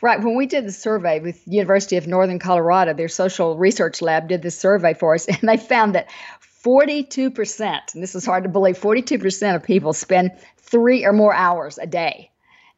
Right. 0.00 0.18
When 0.22 0.36
we 0.36 0.46
did 0.46 0.66
the 0.66 0.72
survey 0.72 1.20
with 1.20 1.46
University 1.46 1.98
of 1.98 2.06
Northern 2.06 2.38
Colorado, 2.38 2.94
their 2.94 3.08
social 3.08 3.58
research 3.58 4.00
lab 4.00 4.28
did 4.28 4.40
this 4.40 4.58
survey 4.58 4.94
for 4.94 5.14
us, 5.14 5.26
and 5.28 5.46
they 5.46 5.58
found 5.58 5.94
that 5.94 6.08
42%, 6.64 7.94
and 7.94 8.02
this 8.02 8.14
is 8.14 8.24
hard 8.24 8.44
to 8.44 8.50
believe, 8.50 8.78
42% 8.78 9.54
of 9.54 9.62
people 9.62 9.92
spend 9.92 10.30
three 10.56 11.04
or 11.04 11.12
more 11.12 11.34
hours 11.34 11.78
a 11.78 11.86
day. 11.86 12.29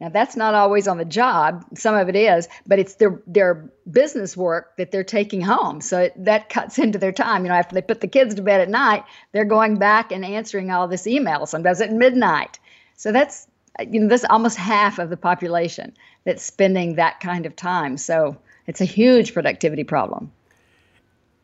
Now 0.03 0.09
that's 0.09 0.35
not 0.35 0.53
always 0.53 0.89
on 0.89 0.97
the 0.97 1.05
job. 1.05 1.63
Some 1.77 1.95
of 1.95 2.09
it 2.09 2.15
is, 2.17 2.49
but 2.67 2.77
it's 2.77 2.95
their 2.95 3.21
their 3.25 3.71
business 3.89 4.35
work 4.35 4.75
that 4.75 4.91
they're 4.91 5.01
taking 5.01 5.39
home. 5.39 5.79
So 5.79 6.01
it, 6.01 6.25
that 6.25 6.49
cuts 6.49 6.77
into 6.77 6.99
their 6.99 7.13
time. 7.13 7.45
You 7.45 7.49
know, 7.49 7.55
after 7.55 7.73
they 7.73 7.81
put 7.81 8.01
the 8.01 8.09
kids 8.09 8.35
to 8.35 8.41
bed 8.41 8.59
at 8.59 8.67
night, 8.67 9.05
they're 9.31 9.45
going 9.45 9.77
back 9.77 10.11
and 10.11 10.25
answering 10.25 10.71
all 10.71 10.89
this 10.89 11.07
email. 11.07 11.45
Sometimes 11.45 11.79
at 11.79 11.93
midnight. 11.93 12.59
So 12.97 13.13
that's 13.13 13.47
you 13.89 14.01
know, 14.01 14.09
this 14.09 14.25
almost 14.29 14.57
half 14.57 14.99
of 14.99 15.09
the 15.09 15.15
population 15.15 15.95
that's 16.25 16.43
spending 16.43 16.95
that 16.95 17.21
kind 17.21 17.45
of 17.45 17.55
time. 17.55 17.95
So 17.95 18.35
it's 18.67 18.81
a 18.81 18.85
huge 18.85 19.33
productivity 19.33 19.85
problem. 19.85 20.33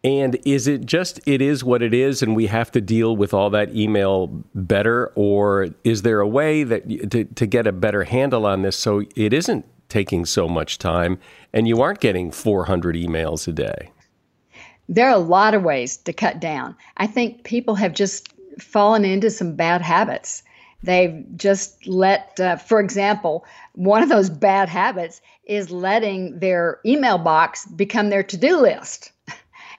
And 0.04 0.38
is 0.46 0.68
it 0.68 0.86
just 0.86 1.20
it 1.26 1.42
is 1.42 1.64
what 1.64 1.82
it 1.82 1.94
is, 1.94 2.22
and 2.22 2.36
we 2.36 2.48
have 2.48 2.72
to 2.72 2.80
deal 2.80 3.18
with 3.18 3.34
all 3.34 3.50
that 3.50 3.76
email 3.76 4.28
better, 4.56 5.12
or 5.16 5.70
is 5.84 6.04
there 6.04 6.22
a 6.22 6.28
way 6.28 6.64
that 6.64 7.12
to, 7.12 7.26
to 7.26 7.46
get 7.46 7.68
a 7.68 7.74
better 7.74 8.06
handle 8.06 8.46
on 8.46 8.62
this 8.62 8.78
so 8.78 9.04
it 9.16 9.34
isn't 9.34 9.66
taking 9.90 10.24
so 10.26 10.48
much 10.48 10.78
time 10.78 11.20
and 11.52 11.68
you 11.68 11.82
aren't 11.82 12.00
getting 12.00 12.32
400 12.32 12.96
emails 12.96 13.48
a 13.48 13.52
day? 13.52 13.92
There 14.88 15.08
are 15.08 15.16
a 15.16 15.18
lot 15.18 15.54
of 15.54 15.64
ways 15.64 15.98
to 15.98 16.14
cut 16.14 16.40
down. 16.40 16.76
I 16.98 17.06
think 17.06 17.44
people 17.44 17.76
have 17.76 17.94
just 17.94 18.30
fallen 18.60 19.04
into 19.04 19.30
some 19.30 19.56
bad 19.56 19.82
habits. 19.82 20.44
They've 20.82 21.26
just 21.36 21.86
let, 21.86 22.40
uh, 22.40 22.56
for 22.56 22.80
example, 22.80 23.46
one 23.74 24.02
of 24.02 24.10
those 24.10 24.30
bad 24.30 24.70
habits 24.70 25.22
is 25.44 25.72
letting 25.72 26.40
their 26.40 26.80
email 26.86 27.18
box 27.18 27.66
become 27.66 28.10
their 28.10 28.24
to 28.24 28.38
do 28.38 28.58
list. 28.58 29.12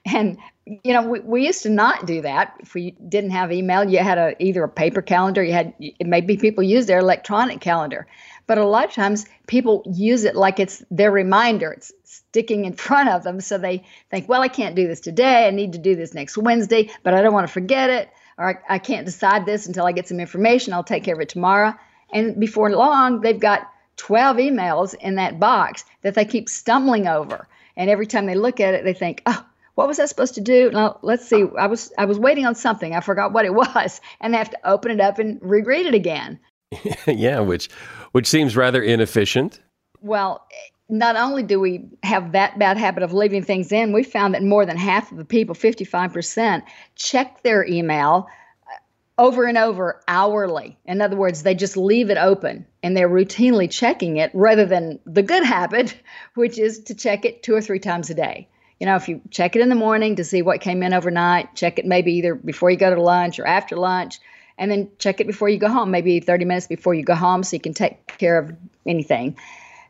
And 0.07 0.39
you 0.67 0.93
know, 0.93 1.03
we, 1.03 1.21
we 1.21 1.47
used 1.47 1.63
to 1.65 1.69
not 1.69 2.07
do 2.07 2.23
that. 2.23 2.55
If 2.61 2.75
we 2.75 2.93
didn't 2.93 3.31
have 3.31 3.51
email, 3.51 3.83
you 3.83 3.99
had 3.99 4.19
a 4.19 4.41
either 4.43 4.63
a 4.63 4.69
paper 4.69 5.03
calendar, 5.03 5.43
you 5.43 5.53
had 5.53 5.75
maybe 6.01 6.37
people 6.37 6.63
use 6.63 6.87
their 6.87 7.01
electronic 7.01 7.61
calendar. 7.61 8.07
But 8.47 8.59
a 8.59 8.65
lot 8.65 8.85
of 8.85 8.93
times 8.93 9.27
people 9.47 9.83
use 9.93 10.25
it 10.25 10.37
like 10.37 10.61
it's 10.61 10.85
their 10.91 11.11
reminder. 11.11 11.73
It's 11.73 11.93
sticking 12.05 12.65
in 12.65 12.73
front 12.89 13.09
of 13.09 13.25
them. 13.25 13.41
So 13.41 13.59
they 13.59 13.85
think, 14.11 14.29
well, 14.29 14.43
I 14.43 14.49
can't 14.49 14.77
do 14.77 14.87
this 14.87 15.01
today. 15.01 15.47
I 15.47 15.51
need 15.51 15.73
to 15.73 15.79
do 15.79 15.97
this 15.97 16.15
next 16.15 16.39
Wednesday, 16.39 16.91
but 17.03 17.15
I 17.15 17.23
don't 17.23 17.33
want 17.33 17.47
to 17.47 17.53
forget 17.53 17.91
it 17.91 18.11
or 18.41 18.49
I, 18.49 18.75
I 18.75 18.79
can't 18.79 19.05
decide 19.05 19.45
this 19.45 19.67
until 19.67 19.87
I 19.87 19.93
get 19.93 20.09
some 20.09 20.19
information. 20.19 20.73
I'll 20.73 20.83
take 20.83 21.05
care 21.05 21.15
of 21.15 21.21
it 21.21 21.29
tomorrow. 21.29 21.75
And 22.13 22.41
before 22.41 22.71
long, 22.71 23.21
they've 23.21 23.39
got 23.39 23.71
12 23.99 24.39
emails 24.39 24.95
in 24.95 25.17
that 25.17 25.39
box 25.39 25.85
that 26.03 26.15
they 26.15 26.25
keep 26.25 26.49
stumbling 26.49 27.07
over. 27.07 27.47
And 27.77 27.91
every 27.91 28.07
time 28.07 28.27
they 28.27 28.35
look 28.35 28.59
at 28.59 28.75
it, 28.75 28.83
they 28.83 28.95
think, 28.95 29.23
oh, 29.27 29.45
what 29.81 29.89
was 29.89 29.99
I 29.99 30.05
supposed 30.05 30.35
to 30.35 30.43
do? 30.43 30.71
Now, 30.71 30.99
let's 31.01 31.27
see. 31.27 31.47
I 31.59 31.67
was 31.67 31.91
I 31.97 32.05
was 32.05 32.19
waiting 32.19 32.45
on 32.45 32.55
something. 32.55 32.95
I 32.95 33.01
forgot 33.01 33.33
what 33.33 33.47
it 33.47 33.55
was, 33.65 34.03
and 34.21 34.35
they 34.35 34.39
have 34.39 34.51
to 34.51 34.69
open 34.69 34.91
it 34.91 35.01
up 35.01 35.19
and 35.19 35.39
reread 35.41 35.87
it 35.87 35.95
again. 35.95 36.39
yeah, 37.07 37.41
which 37.41 37.71
which 38.13 38.27
seems 38.27 38.59
rather 38.59 38.83
inefficient. 38.83 39.59
Well, 40.03 40.47
not 40.91 41.17
only 41.17 41.43
do 41.43 41.59
we 41.59 41.89
have 42.03 42.33
that 42.33 42.59
bad 42.59 42.77
habit 42.77 43.03
of 43.03 43.15
leaving 43.15 43.43
things 43.43 43.73
in, 43.73 43.95
we 43.95 44.03
found 44.03 44.35
that 44.35 44.43
more 44.43 44.67
than 44.67 44.77
half 44.77 45.11
of 45.11 45.17
the 45.17 45.25
people, 45.25 45.55
55%, 45.55 46.63
check 46.97 47.43
their 47.43 47.65
email 47.65 48.29
uh, 48.67 49.23
over 49.23 49.47
and 49.47 49.57
over 49.57 50.03
hourly. 50.09 50.79
In 50.85 51.01
other 51.01 51.17
words, 51.17 51.43
they 51.43 51.55
just 51.55 51.79
leave 51.79 52.11
it 52.11 52.19
open 52.19 52.67
and 52.83 52.95
they're 52.95 53.09
routinely 53.09 53.71
checking 53.71 54.19
it 54.19 54.31
rather 54.35 54.67
than 54.67 54.99
the 55.07 55.23
good 55.23 55.45
habit, 55.57 55.97
which 56.35 56.59
is 56.59 56.81
to 56.85 56.95
check 56.95 57.25
it 57.25 57.43
two 57.43 57.55
or 57.55 57.63
three 57.63 57.79
times 57.79 58.11
a 58.11 58.15
day. 58.15 58.47
You 58.81 58.87
know, 58.87 58.97
if 58.97 59.09
you 59.09 59.21
check 59.31 59.55
it 59.55 59.63
in 59.63 59.69
the 59.69 59.75
morning 59.75 60.17
to 60.17 60.25
see 60.25 60.41
what 60.41 60.63
came 60.63 60.83
in 60.83 60.95
overnight, 60.95 61.55
check 61.55 61.79
it 61.79 61.85
maybe 61.85 62.15
either 62.15 62.35
before 62.35 62.71
you 62.71 62.79
go 62.79 62.93
to 62.93 63.01
lunch 63.01 63.39
or 63.39 63.47
after 63.47 63.77
lunch, 63.77 64.19
and 64.57 64.71
then 64.71 64.91
check 64.99 65.21
it 65.21 65.27
before 65.27 65.51
you 65.51 65.59
go 65.59 65.69
home, 65.69 65.91
maybe 65.91 66.19
30 66.19 66.47
minutes 66.47 66.67
before 66.67 66.95
you 66.95 67.03
go 67.03 67.15
home 67.15 67.43
so 67.43 67.57
you 67.57 67.61
can 67.61 67.75
take 67.75 68.07
care 68.19 68.39
of 68.39 68.57
anything. 68.87 69.37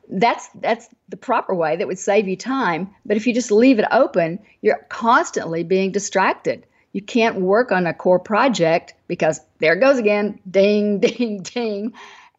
That's 0.08 0.48
that's 0.56 0.88
the 1.08 1.16
proper 1.16 1.54
way 1.54 1.76
that 1.76 1.86
would 1.86 1.98
save 1.98 2.26
you 2.26 2.36
time 2.36 2.90
but 3.06 3.16
if 3.16 3.28
you 3.28 3.32
just 3.32 3.52
leave 3.52 3.78
it 3.78 3.84
open 3.92 4.40
you're 4.60 4.84
constantly 4.88 5.62
being 5.62 5.92
distracted. 5.92 6.66
You 6.92 7.00
can't 7.00 7.36
work 7.36 7.70
on 7.70 7.86
a 7.86 7.94
core 7.94 8.18
project 8.18 8.94
because 9.06 9.40
there 9.60 9.74
it 9.74 9.80
goes 9.80 9.98
again 9.98 10.40
ding 10.50 10.98
ding 11.06 11.42
ding 11.42 11.92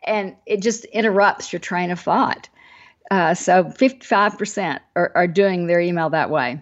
and 0.04 0.36
it 0.46 0.62
just 0.62 0.84
interrupts 0.84 1.54
your 1.54 1.62
train 1.62 1.92
of 1.92 2.00
thought 2.02 2.50
uh, 3.12 3.36
so 3.36 3.66
55% 3.66 4.80
are, 4.96 5.12
are 5.14 5.28
doing 5.28 5.68
their 5.68 5.80
email 5.80 6.10
that 6.10 6.32
way 6.32 6.62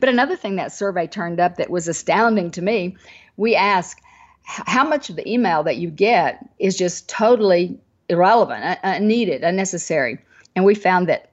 but 0.00 0.08
another 0.08 0.36
thing 0.36 0.56
that 0.56 0.72
survey 0.72 1.06
turned 1.06 1.40
up 1.40 1.56
that 1.56 1.70
was 1.70 1.88
astounding 1.88 2.50
to 2.50 2.60
me 2.60 2.96
we 3.36 3.56
asked 3.56 4.00
how 4.44 4.86
much 4.86 5.08
of 5.08 5.16
the 5.16 5.28
email 5.30 5.62
that 5.62 5.78
you 5.78 5.90
get 5.90 6.46
is 6.58 6.76
just 6.76 7.08
totally 7.08 7.78
irrelevant, 8.08 8.78
unneeded, 8.82 9.42
unnecessary. 9.42 10.18
And 10.54 10.64
we 10.64 10.74
found 10.74 11.08
that 11.08 11.30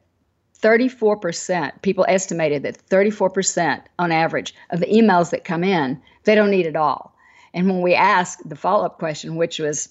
34%, 0.62 1.82
people 1.82 2.06
estimated 2.08 2.64
that 2.64 2.78
34% 2.88 3.82
on 4.00 4.12
average 4.12 4.54
of 4.70 4.80
the 4.80 4.86
emails 4.86 5.32
that 5.32 5.44
come 5.44 5.64
in, 5.64 6.02
they 6.24 6.36
don't 6.36 6.52
need 6.52 6.68
at 6.68 6.76
all. 6.76 7.16
And 7.54 7.68
when 7.68 7.82
we 7.82 7.94
asked 7.94 8.48
the 8.48 8.56
follow 8.56 8.86
up 8.86 8.98
question, 8.98 9.36
which 9.36 9.60
was, 9.60 9.90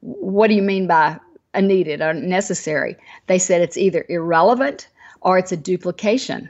what 0.00 0.48
do 0.48 0.54
you 0.54 0.62
mean 0.62 0.86
by 0.86 1.18
needed 1.58 2.00
or 2.00 2.14
necessary? 2.14 2.96
They 3.26 3.38
said 3.38 3.60
it's 3.60 3.76
either 3.76 4.04
irrelevant 4.08 4.88
or 5.20 5.38
it's 5.38 5.52
a 5.52 5.56
duplication. 5.56 6.48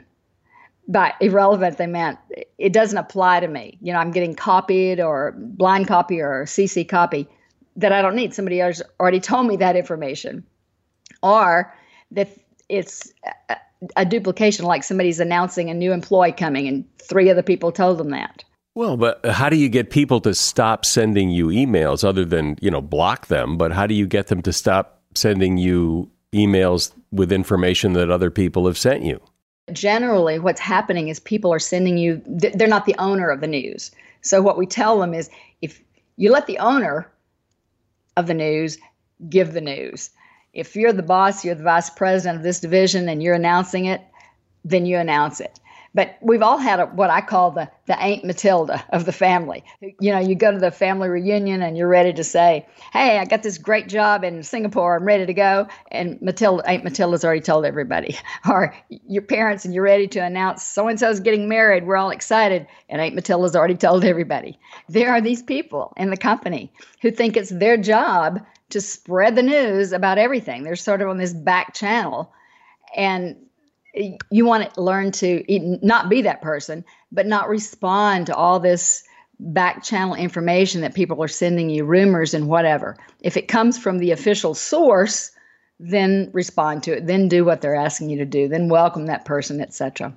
By 0.87 1.13
irrelevant, 1.21 1.77
they 1.77 1.87
meant 1.87 2.19
it 2.57 2.73
doesn't 2.73 2.97
apply 2.97 3.39
to 3.39 3.47
me. 3.47 3.77
You 3.81 3.93
know, 3.93 3.99
I'm 3.99 4.11
getting 4.11 4.35
copied 4.35 4.99
or 4.99 5.33
blind 5.37 5.87
copy 5.87 6.19
or 6.21 6.45
CC 6.45 6.87
copy 6.87 7.27
that 7.75 7.91
I 7.91 8.01
don't 8.01 8.15
need. 8.15 8.33
Somebody 8.33 8.59
else 8.59 8.81
already 8.99 9.19
told 9.19 9.47
me 9.47 9.57
that 9.57 9.75
information. 9.75 10.43
Or 11.23 11.73
that 12.11 12.29
it's 12.67 13.13
a, 13.49 13.57
a 13.97 14.05
duplication, 14.05 14.65
like 14.65 14.83
somebody's 14.83 15.19
announcing 15.19 15.69
a 15.69 15.73
new 15.73 15.93
employee 15.93 16.31
coming 16.31 16.67
and 16.67 16.85
three 16.99 17.29
other 17.29 17.43
people 17.43 17.71
told 17.71 17.97
them 17.97 18.09
that. 18.09 18.43
Well, 18.73 18.95
but 18.95 19.25
how 19.25 19.49
do 19.49 19.57
you 19.57 19.67
get 19.67 19.89
people 19.89 20.21
to 20.21 20.33
stop 20.33 20.85
sending 20.85 21.29
you 21.29 21.47
emails 21.47 22.03
other 22.03 22.23
than, 22.23 22.57
you 22.61 22.71
know, 22.71 22.81
block 22.81 23.27
them? 23.27 23.57
But 23.57 23.73
how 23.73 23.85
do 23.85 23.93
you 23.93 24.07
get 24.07 24.27
them 24.27 24.41
to 24.43 24.53
stop 24.53 25.01
sending 25.13 25.57
you 25.57 26.09
emails 26.33 26.93
with 27.11 27.31
information 27.33 27.93
that 27.93 28.09
other 28.09 28.31
people 28.31 28.65
have 28.67 28.77
sent 28.77 29.03
you? 29.03 29.19
Generally, 29.73 30.39
what's 30.39 30.61
happening 30.61 31.09
is 31.09 31.19
people 31.19 31.53
are 31.53 31.59
sending 31.59 31.97
you, 31.97 32.21
they're 32.25 32.67
not 32.67 32.85
the 32.85 32.95
owner 32.97 33.29
of 33.29 33.41
the 33.41 33.47
news. 33.47 33.91
So, 34.21 34.41
what 34.41 34.57
we 34.57 34.65
tell 34.65 34.99
them 34.99 35.13
is 35.13 35.29
if 35.61 35.81
you 36.15 36.31
let 36.31 36.47
the 36.47 36.59
owner 36.59 37.11
of 38.15 38.27
the 38.27 38.33
news 38.33 38.77
give 39.29 39.53
the 39.53 39.61
news, 39.61 40.11
if 40.53 40.75
you're 40.75 40.93
the 40.93 41.03
boss, 41.03 41.43
you're 41.43 41.55
the 41.55 41.63
vice 41.63 41.89
president 41.89 42.37
of 42.37 42.43
this 42.43 42.59
division, 42.59 43.07
and 43.07 43.23
you're 43.23 43.35
announcing 43.35 43.85
it, 43.85 44.01
then 44.65 44.85
you 44.85 44.97
announce 44.97 45.39
it. 45.39 45.59
But 45.93 46.17
we've 46.21 46.41
all 46.41 46.57
had 46.57 46.79
a, 46.79 46.85
what 46.85 47.09
I 47.09 47.21
call 47.21 47.51
the 47.51 47.69
the 47.85 47.99
Aunt 47.99 48.23
Matilda 48.23 48.83
of 48.93 49.05
the 49.05 49.11
family. 49.11 49.63
You 49.99 50.11
know, 50.11 50.19
you 50.19 50.35
go 50.35 50.51
to 50.51 50.57
the 50.57 50.71
family 50.71 51.09
reunion 51.09 51.61
and 51.61 51.75
you're 51.77 51.89
ready 51.89 52.13
to 52.13 52.23
say, 52.23 52.65
"Hey, 52.93 53.17
I 53.17 53.25
got 53.25 53.43
this 53.43 53.57
great 53.57 53.89
job 53.89 54.23
in 54.23 54.41
Singapore. 54.43 54.95
I'm 54.95 55.03
ready 55.03 55.25
to 55.25 55.33
go." 55.33 55.67
And 55.91 56.21
Matilda, 56.21 56.67
Aunt 56.67 56.83
Matilda's 56.83 57.25
already 57.25 57.41
told 57.41 57.65
everybody. 57.65 58.17
Or 58.49 58.75
your 59.07 59.21
parents 59.21 59.65
and 59.65 59.73
you're 59.73 59.83
ready 59.83 60.07
to 60.07 60.19
announce 60.19 60.63
so 60.63 60.87
and 60.87 60.99
so's 60.99 61.19
getting 61.19 61.47
married. 61.47 61.85
We're 61.85 61.97
all 61.97 62.09
excited, 62.09 62.65
and 62.89 63.01
Aunt 63.01 63.13
Matilda's 63.13 63.55
already 63.55 63.75
told 63.75 64.03
everybody. 64.03 64.57
There 64.89 65.11
are 65.11 65.21
these 65.21 65.43
people 65.43 65.93
in 65.97 66.09
the 66.09 66.17
company 66.17 66.71
who 67.01 67.11
think 67.11 67.37
it's 67.37 67.51
their 67.51 67.77
job 67.77 68.39
to 68.71 68.81
spread 68.81 69.35
the 69.35 69.43
news 69.43 69.91
about 69.91 70.17
everything. 70.17 70.63
They're 70.63 70.75
sort 70.75 71.01
of 71.01 71.09
on 71.09 71.17
this 71.17 71.33
back 71.33 71.73
channel. 71.73 72.33
And 72.95 73.35
you 73.93 74.45
want 74.45 74.73
to 74.73 74.81
learn 74.81 75.11
to 75.11 75.43
not 75.81 76.09
be 76.09 76.21
that 76.21 76.41
person, 76.41 76.85
but 77.11 77.25
not 77.25 77.49
respond 77.49 78.27
to 78.27 78.35
all 78.35 78.59
this 78.59 79.03
back 79.39 79.83
channel 79.83 80.15
information 80.15 80.81
that 80.81 80.93
people 80.93 81.21
are 81.23 81.27
sending 81.27 81.69
you, 81.69 81.83
rumors 81.83 82.33
and 82.33 82.47
whatever. 82.47 82.95
If 83.21 83.37
it 83.37 83.47
comes 83.47 83.77
from 83.77 83.97
the 83.97 84.11
official 84.11 84.53
source, 84.53 85.31
then 85.79 86.29
respond 86.31 86.83
to 86.83 86.97
it. 86.97 87.07
Then 87.07 87.27
do 87.27 87.43
what 87.43 87.61
they're 87.61 87.75
asking 87.75 88.11
you 88.11 88.17
to 88.17 88.25
do. 88.25 88.47
Then 88.47 88.69
welcome 88.69 89.07
that 89.07 89.25
person, 89.25 89.59
etc. 89.59 90.15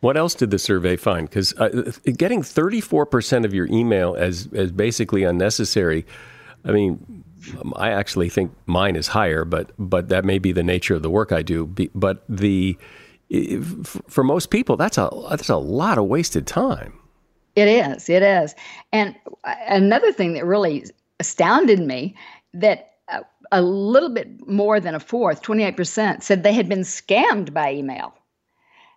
What 0.00 0.16
else 0.16 0.34
did 0.34 0.50
the 0.50 0.58
survey 0.58 0.96
find? 0.96 1.28
Because 1.28 1.54
uh, 1.58 1.92
getting 2.16 2.42
34% 2.42 3.44
of 3.44 3.54
your 3.54 3.66
email 3.66 4.16
as, 4.18 4.48
as 4.54 4.72
basically 4.72 5.22
unnecessary, 5.24 6.06
I 6.64 6.72
mean, 6.72 7.24
I 7.76 7.90
actually 7.90 8.28
think 8.28 8.52
mine 8.66 8.96
is 8.96 9.08
higher, 9.08 9.44
but 9.44 9.70
but 9.78 10.08
that 10.08 10.24
may 10.24 10.38
be 10.38 10.52
the 10.52 10.62
nature 10.62 10.94
of 10.94 11.02
the 11.02 11.10
work 11.10 11.32
I 11.32 11.42
do. 11.42 11.66
But 11.94 12.24
the 12.28 12.78
for 14.08 14.24
most 14.24 14.50
people, 14.50 14.76
that's 14.76 14.98
a 14.98 15.10
that's 15.30 15.48
a 15.48 15.56
lot 15.56 15.98
of 15.98 16.04
wasted 16.06 16.46
time. 16.46 16.94
It 17.56 17.68
is. 17.68 18.08
It 18.08 18.22
is. 18.22 18.54
And 18.92 19.16
another 19.68 20.12
thing 20.12 20.34
that 20.34 20.44
really 20.44 20.84
astounded 21.18 21.80
me 21.80 22.14
that 22.54 22.86
a 23.52 23.62
little 23.62 24.10
bit 24.10 24.46
more 24.46 24.78
than 24.78 24.94
a 24.94 25.00
fourth, 25.00 25.42
28%, 25.42 26.22
said 26.22 26.42
they 26.42 26.52
had 26.52 26.68
been 26.68 26.80
scammed 26.80 27.52
by 27.52 27.72
email. 27.72 28.14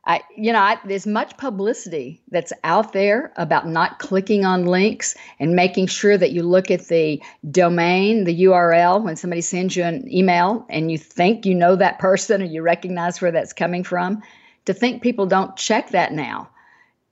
I, 0.05 0.21
you 0.35 0.51
know, 0.51 0.59
I, 0.59 0.77
there's 0.83 1.07
much 1.07 1.37
publicity 1.37 2.21
that's 2.29 2.51
out 2.65 2.91
there 2.91 3.31
about 3.37 3.67
not 3.67 3.99
clicking 3.99 4.43
on 4.43 4.65
links 4.65 5.15
and 5.39 5.55
making 5.55 5.87
sure 5.87 6.17
that 6.17 6.31
you 6.31 6.43
look 6.43 6.69
at 6.69 6.87
the 6.87 7.23
domain, 7.49 8.25
the 8.25 8.43
URL, 8.43 9.01
when 9.01 9.15
somebody 9.15 9.39
sends 9.39 9.77
you 9.77 9.83
an 9.83 10.11
email 10.13 10.65
and 10.69 10.91
you 10.91 10.97
think 10.97 11.45
you 11.45 11.55
know 11.55 11.77
that 11.77 11.99
person 11.99 12.41
or 12.41 12.45
you 12.45 12.61
recognize 12.61 13.21
where 13.21 13.31
that's 13.31 13.53
coming 13.53 13.83
from. 13.83 14.21
To 14.65 14.73
think 14.73 15.01
people 15.01 15.25
don't 15.25 15.55
check 15.55 15.89
that 15.91 16.11
now. 16.11 16.49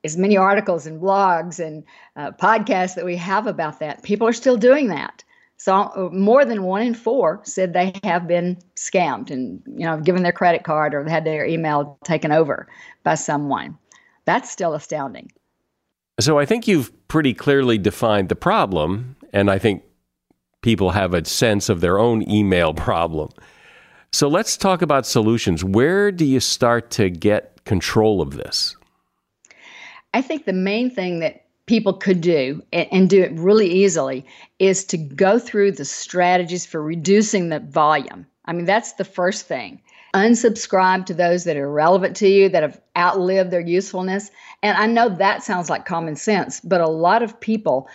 As 0.03 0.17
many 0.17 0.35
articles 0.35 0.85
and 0.85 1.01
blogs 1.01 1.65
and 1.65 1.83
uh, 2.17 2.31
podcasts 2.31 2.95
that 2.95 3.05
we 3.05 3.15
have 3.17 3.47
about 3.47 3.79
that, 3.79 4.03
people 4.03 4.27
are 4.27 4.33
still 4.33 4.57
doing 4.57 4.87
that. 4.87 5.23
So 5.61 5.75
uh, 5.75 6.09
more 6.11 6.43
than 6.43 6.63
one 6.63 6.81
in 6.81 6.95
four 6.95 7.39
said 7.43 7.73
they 7.73 7.93
have 8.03 8.27
been 8.27 8.57
scammed 8.75 9.29
and 9.29 9.61
you 9.67 9.85
know 9.85 9.99
given 9.99 10.23
their 10.23 10.31
credit 10.31 10.63
card 10.63 10.95
or 10.95 11.07
had 11.07 11.23
their 11.23 11.45
email 11.45 11.99
taken 12.03 12.31
over 12.31 12.67
by 13.03 13.13
someone. 13.13 13.77
That's 14.25 14.49
still 14.49 14.73
astounding. 14.73 15.31
So 16.19 16.39
I 16.39 16.47
think 16.47 16.67
you've 16.67 16.91
pretty 17.07 17.35
clearly 17.35 17.77
defined 17.77 18.29
the 18.29 18.35
problem, 18.35 19.15
and 19.33 19.51
I 19.51 19.59
think 19.59 19.83
people 20.63 20.89
have 20.89 21.13
a 21.13 21.25
sense 21.25 21.69
of 21.69 21.79
their 21.79 21.99
own 21.99 22.27
email 22.27 22.73
problem. 22.89 23.29
So 24.11 24.27
let's 24.27 24.57
talk 24.57 24.81
about 24.81 25.05
solutions. 25.05 25.63
Where 25.63 26.11
do 26.11 26.25
you 26.25 26.39
start 26.39 26.89
to 26.91 27.11
get 27.11 27.63
control 27.65 28.19
of 28.19 28.31
this? 28.35 28.75
I 30.15 30.23
think 30.23 30.45
the 30.45 30.53
main 30.53 30.89
thing 30.89 31.19
that 31.19 31.45
people 31.71 31.93
could 31.93 32.19
do 32.19 32.61
and, 32.73 32.87
and, 32.91 33.09
do 33.09 33.21
it 33.21 33.31
really 33.31 33.71
easily 33.71 34.25
is 34.59 34.83
to 34.83 34.97
go 34.97 35.39
through 35.39 35.71
the 35.71 35.85
strategies 35.85 36.65
for 36.65 36.83
reducing 36.83 37.47
the 37.47 37.61
volume. 37.61 38.27
I 38.43 38.51
mean, 38.51 38.65
that's 38.65 38.91
the 38.93 39.05
first 39.05 39.47
thing. 39.47 39.81
Unsubscribe 40.13 41.05
to 41.05 41.13
those 41.13 41.45
that 41.45 41.55
are 41.55 41.71
relevant 41.71 42.17
to 42.17 42.27
you, 42.27 42.49
that 42.49 42.61
have 42.61 42.81
outlived 42.97 43.51
their 43.51 43.61
usefulness. 43.61 44.31
And 44.61 44.77
I 44.77 44.85
know 44.85 45.07
that 45.07 45.43
sounds 45.43 45.69
like 45.69 45.85
common 45.85 46.17
sense, 46.17 46.59
but 46.59 46.81
a 46.81 46.89
lot 46.89 47.23
of 47.23 47.39
people 47.39 47.87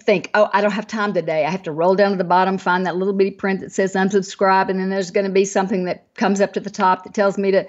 think, 0.00 0.30
oh, 0.34 0.50
I 0.52 0.60
don't 0.60 0.72
have 0.72 0.88
time 0.88 1.14
today. 1.14 1.44
I 1.44 1.50
have 1.50 1.62
to 1.62 1.70
roll 1.70 1.94
down 1.94 2.10
to 2.10 2.16
the 2.16 2.24
bottom, 2.24 2.58
find 2.58 2.84
that 2.86 2.96
little 2.96 3.14
bitty 3.14 3.30
print 3.30 3.60
that 3.60 3.70
says 3.70 3.94
unsubscribe, 3.94 4.68
and 4.68 4.80
then 4.80 4.90
there's 4.90 5.12
going 5.12 5.26
to 5.26 5.32
be 5.32 5.44
something 5.44 5.84
that 5.84 6.12
comes 6.14 6.40
up 6.40 6.52
to 6.54 6.60
the 6.60 6.70
top 6.70 7.04
that 7.04 7.14
tells 7.14 7.38
me 7.38 7.52
to 7.52 7.68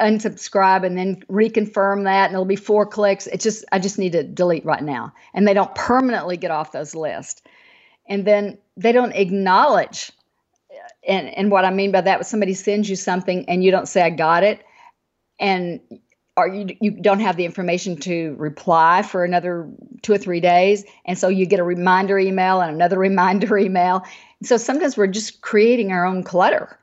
unsubscribe 0.00 0.84
and 0.84 0.98
then 0.98 1.16
reconfirm 1.30 2.04
that 2.04 2.26
and 2.26 2.32
it'll 2.32 2.44
be 2.44 2.56
four 2.56 2.84
clicks 2.84 3.28
it's 3.28 3.44
just 3.44 3.64
i 3.70 3.78
just 3.78 3.98
need 3.98 4.10
to 4.10 4.24
delete 4.24 4.64
right 4.64 4.82
now 4.82 5.12
and 5.34 5.46
they 5.46 5.54
don't 5.54 5.74
permanently 5.76 6.36
get 6.36 6.50
off 6.50 6.72
those 6.72 6.96
lists 6.96 7.42
and 8.08 8.24
then 8.24 8.58
they 8.76 8.90
don't 8.90 9.12
acknowledge 9.12 10.10
and 11.06 11.28
and 11.36 11.50
what 11.50 11.64
I 11.64 11.70
mean 11.70 11.92
by 11.92 12.00
that 12.02 12.26
somebody 12.26 12.54
sends 12.54 12.88
you 12.88 12.96
something 12.96 13.48
and 13.48 13.62
you 13.62 13.70
don't 13.70 13.88
say 13.88 14.02
I 14.02 14.10
got 14.10 14.42
it, 14.42 14.64
and 15.38 15.80
or 16.36 16.48
you 16.48 16.76
you 16.80 16.90
don't 16.90 17.20
have 17.20 17.36
the 17.36 17.44
information 17.44 17.96
to 17.98 18.34
reply 18.38 19.02
for 19.02 19.24
another 19.24 19.68
two 20.02 20.12
or 20.12 20.18
three 20.18 20.40
days, 20.40 20.84
and 21.04 21.18
so 21.18 21.28
you 21.28 21.46
get 21.46 21.60
a 21.60 21.64
reminder 21.64 22.18
email 22.18 22.60
and 22.60 22.74
another 22.74 22.98
reminder 23.10 23.56
email. 23.58 24.04
So 24.42 24.56
sometimes 24.56 24.96
we're 24.96 25.06
just 25.06 25.40
creating 25.40 25.92
our 25.92 26.04
own 26.04 26.22
clutter. 26.22 26.78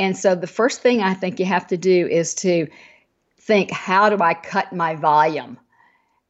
And 0.00 0.16
so 0.16 0.34
the 0.34 0.46
first 0.46 0.80
thing 0.80 1.02
I 1.02 1.12
think 1.12 1.38
you 1.38 1.44
have 1.44 1.66
to 1.66 1.76
do 1.76 2.06
is 2.06 2.34
to 2.36 2.66
think, 3.38 3.70
how 3.70 4.08
do 4.08 4.16
I 4.22 4.32
cut 4.32 4.72
my 4.72 4.94
volume? 4.94 5.58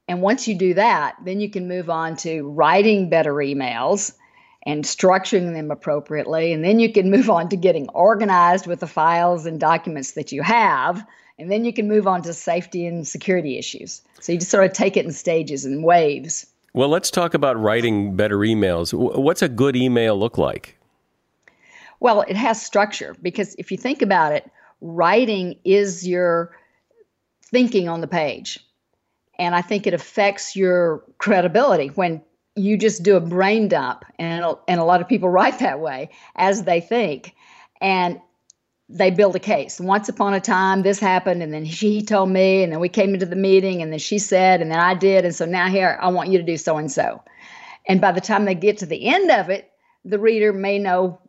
And 0.08 0.22
once 0.22 0.48
you 0.48 0.56
do 0.56 0.74
that, 0.74 1.14
then 1.24 1.38
you 1.38 1.48
can 1.48 1.68
move 1.68 1.88
on 1.88 2.16
to 2.16 2.42
writing 2.48 3.08
better 3.08 3.32
emails 3.34 4.12
and 4.66 4.82
structuring 4.82 5.54
them 5.54 5.70
appropriately. 5.70 6.52
And 6.52 6.64
then 6.64 6.80
you 6.80 6.92
can 6.92 7.12
move 7.12 7.30
on 7.30 7.48
to 7.50 7.56
getting 7.56 7.88
organized 7.90 8.66
with 8.66 8.80
the 8.80 8.88
files 8.88 9.46
and 9.46 9.60
documents 9.60 10.12
that 10.12 10.32
you 10.32 10.42
have. 10.42 11.06
And 11.38 11.48
then 11.48 11.64
you 11.64 11.72
can 11.72 11.86
move 11.86 12.08
on 12.08 12.22
to 12.22 12.34
safety 12.34 12.84
and 12.86 13.06
security 13.06 13.56
issues. 13.56 14.02
So 14.18 14.32
you 14.32 14.38
just 14.40 14.50
sort 14.50 14.64
of 14.64 14.72
take 14.72 14.96
it 14.96 15.06
in 15.06 15.12
stages 15.12 15.64
and 15.64 15.84
waves. 15.84 16.44
Well, 16.74 16.88
let's 16.88 17.12
talk 17.12 17.34
about 17.34 17.56
writing 17.56 18.16
better 18.16 18.38
emails. 18.38 18.92
What's 18.92 19.42
a 19.42 19.48
good 19.48 19.76
email 19.76 20.18
look 20.18 20.38
like? 20.38 20.76
Well, 22.00 22.22
it 22.22 22.36
has 22.36 22.60
structure 22.60 23.14
because 23.20 23.54
if 23.56 23.70
you 23.70 23.76
think 23.76 24.02
about 24.02 24.32
it, 24.32 24.50
writing 24.80 25.58
is 25.64 26.08
your 26.08 26.56
thinking 27.44 27.88
on 27.88 28.00
the 28.00 28.06
page. 28.06 28.58
And 29.38 29.54
I 29.54 29.62
think 29.62 29.86
it 29.86 29.94
affects 29.94 30.56
your 30.56 31.04
credibility 31.18 31.88
when 31.88 32.22
you 32.56 32.76
just 32.76 33.02
do 33.02 33.16
a 33.16 33.20
brain 33.20 33.68
dump, 33.68 34.04
and, 34.18 34.44
and 34.68 34.80
a 34.80 34.84
lot 34.84 35.00
of 35.00 35.08
people 35.08 35.28
write 35.28 35.60
that 35.60 35.80
way 35.80 36.10
as 36.36 36.64
they 36.64 36.80
think. 36.80 37.34
And 37.80 38.20
they 38.88 39.10
build 39.10 39.36
a 39.36 39.40
case. 39.40 39.80
Once 39.80 40.08
upon 40.08 40.34
a 40.34 40.40
time, 40.40 40.82
this 40.82 40.98
happened, 40.98 41.42
and 41.42 41.54
then 41.54 41.64
she 41.64 42.02
told 42.02 42.28
me, 42.28 42.62
and 42.62 42.72
then 42.72 42.80
we 42.80 42.88
came 42.88 43.14
into 43.14 43.24
the 43.24 43.36
meeting, 43.36 43.80
and 43.80 43.92
then 43.92 44.00
she 44.00 44.18
said, 44.18 44.60
and 44.60 44.70
then 44.70 44.80
I 44.80 44.94
did, 44.94 45.24
and 45.24 45.34
so 45.34 45.46
now 45.46 45.68
here 45.68 45.96
I 46.02 46.08
want 46.08 46.30
you 46.30 46.38
to 46.38 46.44
do 46.44 46.56
so 46.56 46.76
and 46.76 46.90
so. 46.90 47.22
And 47.86 48.00
by 48.00 48.12
the 48.12 48.20
time 48.20 48.44
they 48.44 48.54
get 48.54 48.78
to 48.78 48.86
the 48.86 49.06
end 49.06 49.30
of 49.30 49.48
it, 49.48 49.70
the 50.04 50.18
reader 50.18 50.52
may 50.52 50.78
know 50.78 51.20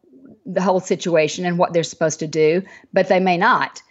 the 0.45 0.61
whole 0.61 0.79
situation 0.79 1.45
and 1.45 1.57
what 1.57 1.73
they're 1.73 1.83
supposed 1.83 2.19
to 2.19 2.27
do, 2.27 2.63
but 2.93 3.07
they 3.07 3.19
may 3.19 3.37
not. 3.37 3.81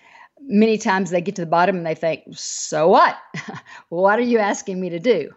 Many 0.43 0.79
times 0.79 1.11
they 1.11 1.21
get 1.21 1.37
to 1.37 1.43
the 1.43 1.47
bottom 1.47 1.77
and 1.77 1.87
they 1.87 1.95
think, 1.95 2.25
So 2.33 2.89
what? 2.89 3.17
what 3.89 4.19
are 4.19 4.23
you 4.23 4.39
asking 4.39 4.81
me 4.81 4.91
to 4.91 4.99
do? 4.99 5.31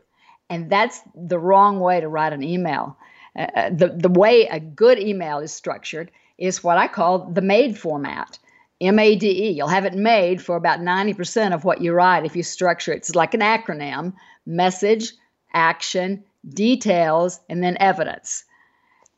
And 0.50 0.70
that's 0.70 1.02
the 1.16 1.40
wrong 1.40 1.80
way 1.80 2.00
to 2.00 2.08
write 2.08 2.34
an 2.34 2.44
email. 2.44 2.98
Uh, 3.38 3.48
uh, 3.56 3.70
the, 3.70 3.88
the 3.88 4.10
way 4.10 4.48
a 4.48 4.60
good 4.60 5.00
email 5.00 5.40
is 5.40 5.52
structured 5.52 6.12
is 6.38 6.64
what 6.64 6.78
I 6.78 6.88
call 6.88 7.32
the 7.32 7.42
MADE 7.42 7.78
format. 7.78 8.38
M 8.82 9.00
A 9.00 9.16
D 9.16 9.30
E. 9.30 9.50
You'll 9.52 9.68
have 9.68 9.86
it 9.86 9.94
made 9.94 10.42
for 10.42 10.56
about 10.56 10.80
90% 10.80 11.54
of 11.54 11.64
what 11.64 11.82
you 11.82 11.94
write 11.94 12.26
if 12.26 12.36
you 12.36 12.44
structure 12.44 12.92
it. 12.92 12.98
It's 12.98 13.16
like 13.16 13.34
an 13.34 13.40
acronym 13.40 14.14
message, 14.46 15.14
action, 15.54 16.24
details, 16.50 17.40
and 17.50 17.64
then 17.64 17.78
evidence. 17.80 18.44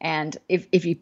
And 0.02 0.38
if, 0.50 0.68
if 0.72 0.86
you 0.86 0.98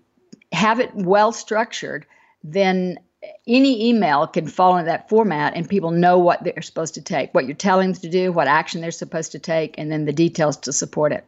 have 0.54 0.80
it 0.80 0.94
well 0.96 1.32
structured, 1.32 2.06
then 2.44 3.00
any 3.48 3.90
email 3.90 4.28
can 4.28 4.48
fall 4.48 4.78
into 4.78 4.86
that 4.86 5.10
format 5.10 5.54
and 5.56 5.68
people 5.68 5.92
know 5.92 6.18
what 6.18 6.44
they're 6.44 6.62
supposed 6.62 6.94
to 6.94 7.02
take, 7.02 7.34
what 7.34 7.46
you're 7.46 7.56
telling 7.56 7.92
them 7.92 8.02
to 8.02 8.10
do, 8.10 8.32
what 8.32 8.48
action 8.48 8.82
they're 8.82 8.92
supposed 8.92 9.32
to 9.32 9.40
take, 9.40 9.76
and 9.78 9.92
then 9.92 10.06
the 10.06 10.14
details 10.14 10.58
to 10.58 10.74
support 10.74 11.12
it. 11.12 11.26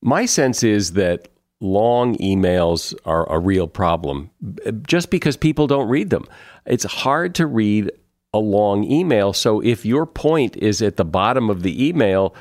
My 0.00 0.26
sense 0.26 0.62
is 0.62 0.92
that 0.92 1.28
long 1.60 2.16
emails 2.18 2.94
are 3.04 3.30
a 3.32 3.38
real 3.38 3.66
problem 3.66 4.30
just 4.86 5.10
because 5.10 5.36
people 5.36 5.66
don't 5.66 5.88
read 5.88 6.10
them. 6.10 6.24
It's 6.66 6.84
hard 6.84 7.34
to 7.36 7.46
read 7.46 7.90
a 8.32 8.38
long 8.38 8.84
email. 8.84 9.32
So 9.32 9.60
if 9.60 9.84
your 9.84 10.06
point 10.06 10.56
is 10.56 10.82
at 10.82 10.96
the 10.96 11.04
bottom 11.04 11.50
of 11.50 11.62
the 11.62 11.86
email, 11.86 12.34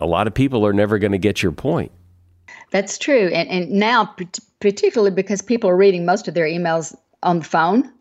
a 0.00 0.06
lot 0.06 0.26
of 0.26 0.32
people 0.32 0.66
are 0.66 0.72
never 0.72 0.98
going 0.98 1.12
to 1.12 1.18
get 1.18 1.42
your 1.42 1.52
point. 1.52 1.92
That's 2.70 2.98
true. 2.98 3.28
And, 3.28 3.48
and 3.48 3.70
now, 3.70 4.14
particularly 4.60 5.14
because 5.14 5.42
people 5.42 5.70
are 5.70 5.76
reading 5.76 6.04
most 6.04 6.28
of 6.28 6.34
their 6.34 6.46
emails 6.46 6.94
on 7.22 7.38
the 7.40 7.44
phone, 7.44 7.92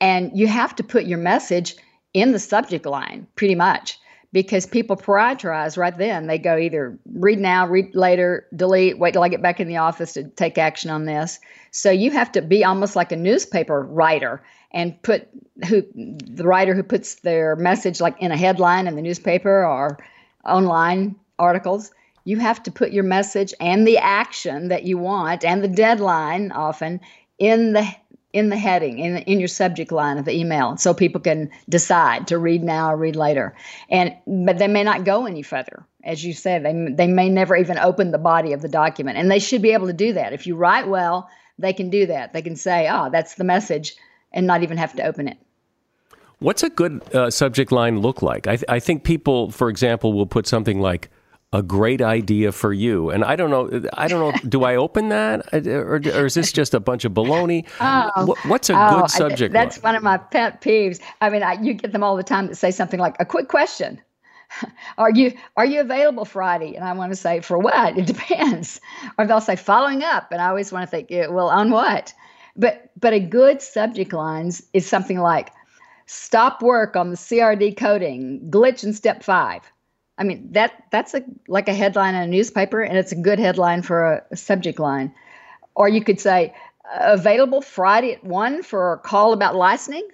and 0.00 0.30
you 0.34 0.46
have 0.46 0.74
to 0.76 0.84
put 0.84 1.06
your 1.06 1.18
message 1.18 1.76
in 2.12 2.32
the 2.32 2.38
subject 2.38 2.86
line 2.86 3.26
pretty 3.36 3.54
much 3.54 3.98
because 4.32 4.66
people 4.66 4.96
prioritize 4.96 5.76
right 5.78 5.96
then. 5.96 6.26
They 6.26 6.38
go 6.38 6.58
either 6.58 6.98
read 7.12 7.38
now, 7.38 7.66
read 7.68 7.94
later, 7.94 8.46
delete, 8.54 8.98
wait 8.98 9.12
till 9.12 9.22
I 9.22 9.28
get 9.28 9.42
back 9.42 9.60
in 9.60 9.68
the 9.68 9.76
office 9.76 10.12
to 10.14 10.24
take 10.24 10.58
action 10.58 10.90
on 10.90 11.04
this. 11.04 11.38
So 11.70 11.90
you 11.90 12.10
have 12.10 12.32
to 12.32 12.42
be 12.42 12.64
almost 12.64 12.96
like 12.96 13.12
a 13.12 13.16
newspaper 13.16 13.82
writer 13.82 14.42
and 14.72 15.00
put 15.02 15.28
who 15.68 15.84
the 15.94 16.44
writer 16.44 16.74
who 16.74 16.82
puts 16.82 17.16
their 17.16 17.54
message 17.54 18.00
like 18.00 18.20
in 18.20 18.32
a 18.32 18.36
headline 18.36 18.88
in 18.88 18.96
the 18.96 19.02
newspaper 19.02 19.64
or 19.64 19.98
online 20.44 21.14
articles 21.38 21.92
you 22.24 22.38
have 22.38 22.62
to 22.62 22.72
put 22.72 22.92
your 22.92 23.04
message 23.04 23.54
and 23.60 23.86
the 23.86 23.98
action 23.98 24.68
that 24.68 24.84
you 24.84 24.98
want 24.98 25.44
and 25.44 25.62
the 25.62 25.68
deadline 25.68 26.50
often 26.52 27.00
in 27.38 27.72
the 27.74 27.86
in 28.32 28.48
the 28.48 28.56
heading 28.56 28.98
in 28.98 29.18
in 29.18 29.38
your 29.38 29.48
subject 29.48 29.92
line 29.92 30.18
of 30.18 30.24
the 30.24 30.36
email 30.36 30.76
so 30.76 30.92
people 30.92 31.20
can 31.20 31.50
decide 31.68 32.26
to 32.26 32.38
read 32.38 32.64
now 32.64 32.90
or 32.90 32.96
read 32.96 33.14
later. 33.14 33.54
And 33.88 34.14
but 34.26 34.58
they 34.58 34.68
may 34.68 34.82
not 34.82 35.04
go 35.04 35.26
any 35.26 35.42
further. 35.42 35.86
As 36.02 36.24
you 36.24 36.32
said 36.32 36.64
they 36.64 36.88
they 36.90 37.06
may 37.06 37.28
never 37.28 37.54
even 37.54 37.78
open 37.78 38.10
the 38.10 38.18
body 38.18 38.52
of 38.52 38.62
the 38.62 38.68
document. 38.68 39.18
And 39.18 39.30
they 39.30 39.38
should 39.38 39.62
be 39.62 39.72
able 39.72 39.86
to 39.86 39.92
do 39.92 40.14
that. 40.14 40.32
If 40.32 40.46
you 40.46 40.56
write 40.56 40.88
well 40.88 41.28
they 41.58 41.72
can 41.72 41.90
do 41.90 42.06
that. 42.06 42.32
They 42.32 42.42
can 42.42 42.56
say 42.56 42.88
oh 42.90 43.10
that's 43.10 43.34
the 43.34 43.44
message 43.44 43.94
and 44.32 44.46
not 44.46 44.62
even 44.62 44.78
have 44.78 44.94
to 44.94 45.04
open 45.04 45.28
it. 45.28 45.38
What's 46.40 46.64
a 46.64 46.70
good 46.70 47.02
uh, 47.14 47.30
subject 47.30 47.70
line 47.70 48.00
look 48.00 48.20
like? 48.20 48.48
I, 48.48 48.56
th- 48.56 48.64
I 48.68 48.80
think 48.80 49.04
people, 49.04 49.52
for 49.52 49.70
example, 49.70 50.12
will 50.12 50.26
put 50.26 50.48
something 50.48 50.80
like 50.80 51.08
a 51.54 51.62
great 51.62 52.02
idea 52.02 52.50
for 52.50 52.72
you. 52.72 53.10
And 53.10 53.24
I 53.24 53.36
don't 53.36 53.48
know, 53.48 53.88
I 53.92 54.08
don't 54.08 54.18
know, 54.18 54.48
do 54.48 54.64
I 54.64 54.74
open 54.74 55.10
that 55.10 55.54
uh, 55.54 55.70
or, 55.70 55.94
or 55.94 56.26
is 56.26 56.34
this 56.34 56.50
just 56.50 56.74
a 56.74 56.80
bunch 56.80 57.04
of 57.04 57.12
baloney? 57.12 57.64
Oh, 57.80 58.34
What's 58.44 58.70
a 58.70 58.74
oh, 58.74 59.02
good 59.02 59.10
subject? 59.10 59.52
That's 59.52 59.76
line? 59.76 59.92
one 59.92 59.94
of 59.94 60.02
my 60.02 60.18
pet 60.18 60.60
peeves. 60.60 61.00
I 61.20 61.30
mean, 61.30 61.44
I, 61.44 61.52
you 61.62 61.74
get 61.74 61.92
them 61.92 62.02
all 62.02 62.16
the 62.16 62.24
time 62.24 62.48
that 62.48 62.56
say 62.56 62.72
something 62.72 62.98
like 62.98 63.14
a 63.20 63.24
quick 63.24 63.46
question. 63.46 64.00
are 64.98 65.12
you 65.12 65.32
are 65.56 65.64
you 65.64 65.80
available 65.80 66.24
Friday? 66.24 66.74
And 66.74 66.84
I 66.84 66.92
want 66.92 67.12
to 67.12 67.16
say 67.16 67.40
for 67.40 67.56
what? 67.56 67.96
It 67.96 68.06
depends. 68.14 68.80
Or 69.16 69.24
they'll 69.24 69.40
say 69.40 69.54
following 69.54 70.02
up, 70.02 70.32
and 70.32 70.42
I 70.42 70.48
always 70.48 70.72
want 70.72 70.82
to 70.82 70.90
think, 70.90 71.08
well, 71.30 71.50
on 71.50 71.70
what? 71.70 72.12
But 72.56 72.90
but 72.98 73.12
a 73.12 73.20
good 73.20 73.62
subject 73.62 74.12
lines 74.12 74.60
is 74.72 74.86
something 74.86 75.20
like 75.20 75.52
stop 76.06 76.62
work 76.62 76.96
on 76.96 77.10
the 77.10 77.16
CRD 77.16 77.76
coding, 77.76 78.40
glitch 78.50 78.82
in 78.82 78.92
step 78.92 79.22
five 79.22 79.62
I 80.16 80.24
mean 80.24 80.48
that 80.52 80.84
that's 80.90 81.14
a 81.14 81.24
like 81.48 81.68
a 81.68 81.74
headline 81.74 82.14
in 82.14 82.22
a 82.22 82.26
newspaper, 82.26 82.80
and 82.82 82.96
it's 82.96 83.12
a 83.12 83.16
good 83.16 83.38
headline 83.38 83.82
for 83.82 84.04
a, 84.04 84.22
a 84.30 84.36
subject 84.36 84.78
line. 84.78 85.14
Or 85.74 85.88
you 85.88 86.04
could 86.04 86.20
say 86.20 86.54
available 86.94 87.60
Friday 87.60 88.12
at 88.12 88.24
one 88.24 88.62
for 88.62 88.92
a 88.92 88.98
call 88.98 89.32
about 89.32 89.54
licensing. 89.54 90.08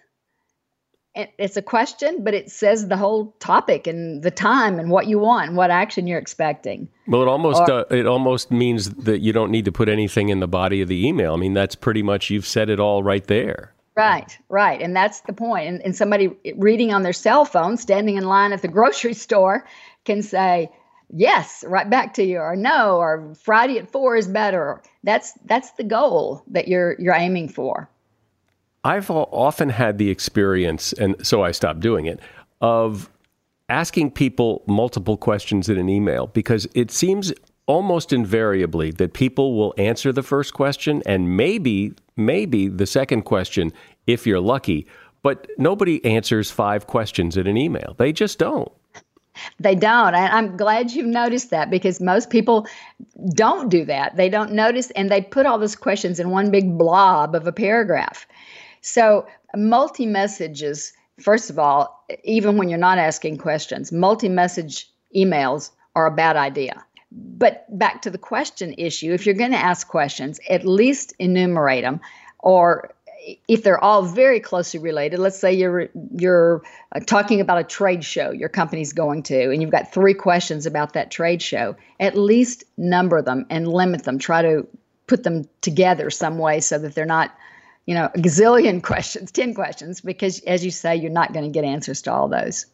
It's 1.14 1.57
a 1.57 1.62
question, 1.62 2.22
but 2.22 2.34
it 2.34 2.53
says 2.53 2.86
the 2.86 2.96
whole 2.96 3.34
topic 3.40 3.88
and 3.88 4.22
the 4.22 4.30
time 4.30 4.78
and 4.78 4.90
what 4.90 5.09
you 5.09 5.18
want 5.18 5.48
and 5.48 5.57
what 5.57 5.72
action 5.72 6.07
you're 6.07 6.20
expecting. 6.20 6.88
Well, 7.09 7.22
it 7.22 7.28
almost 7.28 7.68
or, 7.68 7.80
uh, 7.80 7.84
it 7.90 8.07
almost 8.07 8.53
means 8.53 8.90
that 8.90 9.18
you 9.18 9.32
don't 9.32 9.51
need 9.51 9.64
to 9.64 9.72
put 9.72 9.88
anything 9.88 10.28
in 10.28 10.38
the 10.38 10.46
body 10.46 10.80
of 10.80 10.88
the 10.88 11.05
email. 11.05 11.34
I 11.34 11.36
mean, 11.36 11.53
that's 11.53 11.74
pretty 11.74 12.05
much 12.05 12.30
you've 12.30 12.46
said 12.46 12.70
it 12.70 12.78
all 12.78 13.03
right 13.03 13.26
there. 13.26 13.74
Right, 13.96 14.38
right. 14.48 14.80
And 14.80 14.94
that's 14.94 15.22
the 15.22 15.32
point. 15.32 15.68
And, 15.68 15.82
and 15.82 15.96
somebody 15.96 16.30
reading 16.57 16.94
on 16.94 17.03
their 17.03 17.12
cell 17.12 17.44
phone, 17.44 17.76
standing 17.76 18.16
in 18.16 18.24
line 18.24 18.53
at 18.53 18.62
the 18.62 18.68
grocery 18.68 19.14
store, 19.14 19.66
can 20.11 20.22
say 20.22 20.70
yes 21.12 21.64
right 21.66 21.88
back 21.88 22.14
to 22.14 22.24
you 22.24 22.38
or 22.38 22.56
no 22.56 22.96
or 22.96 23.32
friday 23.34 23.78
at 23.78 23.90
four 23.90 24.16
is 24.16 24.28
better. 24.28 24.80
That's 25.04 25.32
that's 25.44 25.70
the 25.72 25.84
goal 25.84 26.42
that 26.48 26.68
you're 26.68 26.96
you're 26.98 27.14
aiming 27.14 27.48
for. 27.48 27.88
I've 28.82 29.11
often 29.11 29.68
had 29.68 29.98
the 29.98 30.08
experience 30.08 30.92
and 30.94 31.14
so 31.26 31.44
i 31.44 31.50
stopped 31.52 31.80
doing 31.80 32.06
it 32.06 32.18
of 32.61 33.11
asking 33.68 34.11
people 34.12 34.62
multiple 34.66 35.16
questions 35.16 35.68
in 35.68 35.78
an 35.78 35.88
email 35.88 36.28
because 36.28 36.66
it 36.74 36.90
seems 36.90 37.32
almost 37.66 38.12
invariably 38.12 38.90
that 38.92 39.12
people 39.12 39.54
will 39.56 39.74
answer 39.76 40.12
the 40.12 40.22
first 40.22 40.54
question 40.54 41.02
and 41.04 41.36
maybe 41.36 41.92
maybe 42.16 42.68
the 42.68 42.86
second 42.86 43.22
question 43.22 43.70
if 44.06 44.26
you're 44.26 44.40
lucky 44.40 44.86
but 45.22 45.46
nobody 45.58 46.02
answers 46.04 46.50
five 46.50 46.86
questions 46.86 47.36
in 47.36 47.46
an 47.46 47.56
email. 47.56 47.94
They 47.98 48.12
just 48.12 48.38
don't 48.38 48.72
they 49.59 49.74
don't. 49.74 50.14
And 50.14 50.32
I'm 50.32 50.57
glad 50.57 50.93
you've 50.93 51.07
noticed 51.07 51.51
that 51.51 51.70
because 51.70 52.01
most 52.01 52.30
people 52.30 52.66
don't 53.34 53.68
do 53.68 53.84
that. 53.84 54.16
They 54.16 54.28
don't 54.28 54.53
notice 54.53 54.91
and 54.93 55.11
they 55.11 55.20
put 55.20 55.47
all 55.47 55.59
those 55.59 55.76
questions 55.76 56.20
in 56.20 56.30
one 56.30 56.51
big 56.51 56.78
blob 56.78 57.34
of 57.34 57.47
a 57.47 57.53
paragraph. 57.53 58.26
So, 58.80 59.26
multi 59.57 60.07
messages, 60.07 60.93
first 61.20 61.51
of 61.51 61.59
all, 61.59 62.05
even 62.24 62.57
when 62.57 62.68
you're 62.68 62.78
not 62.78 62.99
asking 62.99 63.38
questions, 63.38 63.93
multi 63.93 64.28
message 64.28 64.88
emails 65.14 65.70
are 65.95 66.07
a 66.07 66.14
bad 66.14 66.36
idea. 66.36 66.84
But 67.12 67.66
back 67.76 68.03
to 68.03 68.11
the 68.11 68.18
question 68.18 68.74
issue 68.78 69.12
if 69.12 69.26
you're 69.26 69.34
going 69.34 69.51
to 69.51 69.59
ask 69.59 69.88
questions, 69.88 70.38
at 70.49 70.64
least 70.64 71.12
enumerate 71.18 71.82
them. 71.82 72.01
or 72.43 72.91
if 73.48 73.62
they're 73.62 73.82
all 73.82 74.02
very 74.02 74.40
closely 74.40 74.80
related, 74.80 75.18
let's 75.18 75.38
say 75.38 75.52
you're 75.52 75.88
you're 76.16 76.62
uh, 76.94 77.00
talking 77.00 77.40
about 77.40 77.58
a 77.58 77.64
trade 77.64 78.04
show 78.04 78.30
your 78.30 78.48
company's 78.48 78.92
going 78.92 79.22
to, 79.24 79.50
and 79.50 79.60
you've 79.60 79.70
got 79.70 79.92
three 79.92 80.14
questions 80.14 80.66
about 80.66 80.92
that 80.94 81.10
trade 81.10 81.42
show. 81.42 81.76
At 81.98 82.16
least 82.16 82.64
number 82.76 83.20
them 83.22 83.46
and 83.50 83.68
limit 83.68 84.04
them. 84.04 84.18
Try 84.18 84.42
to 84.42 84.66
put 85.06 85.24
them 85.24 85.48
together 85.60 86.10
some 86.10 86.38
way 86.38 86.60
so 86.60 86.78
that 86.78 86.94
they're 86.94 87.04
not, 87.04 87.34
you 87.86 87.94
know, 87.94 88.06
a 88.06 88.18
gazillion 88.18 88.82
questions, 88.82 89.30
ten 89.30 89.54
questions, 89.54 90.00
because 90.00 90.40
as 90.40 90.64
you 90.64 90.70
say, 90.70 90.96
you're 90.96 91.10
not 91.10 91.32
going 91.32 91.44
to 91.44 91.52
get 91.52 91.64
answers 91.64 92.02
to 92.02 92.12
all 92.12 92.28
those. 92.28 92.66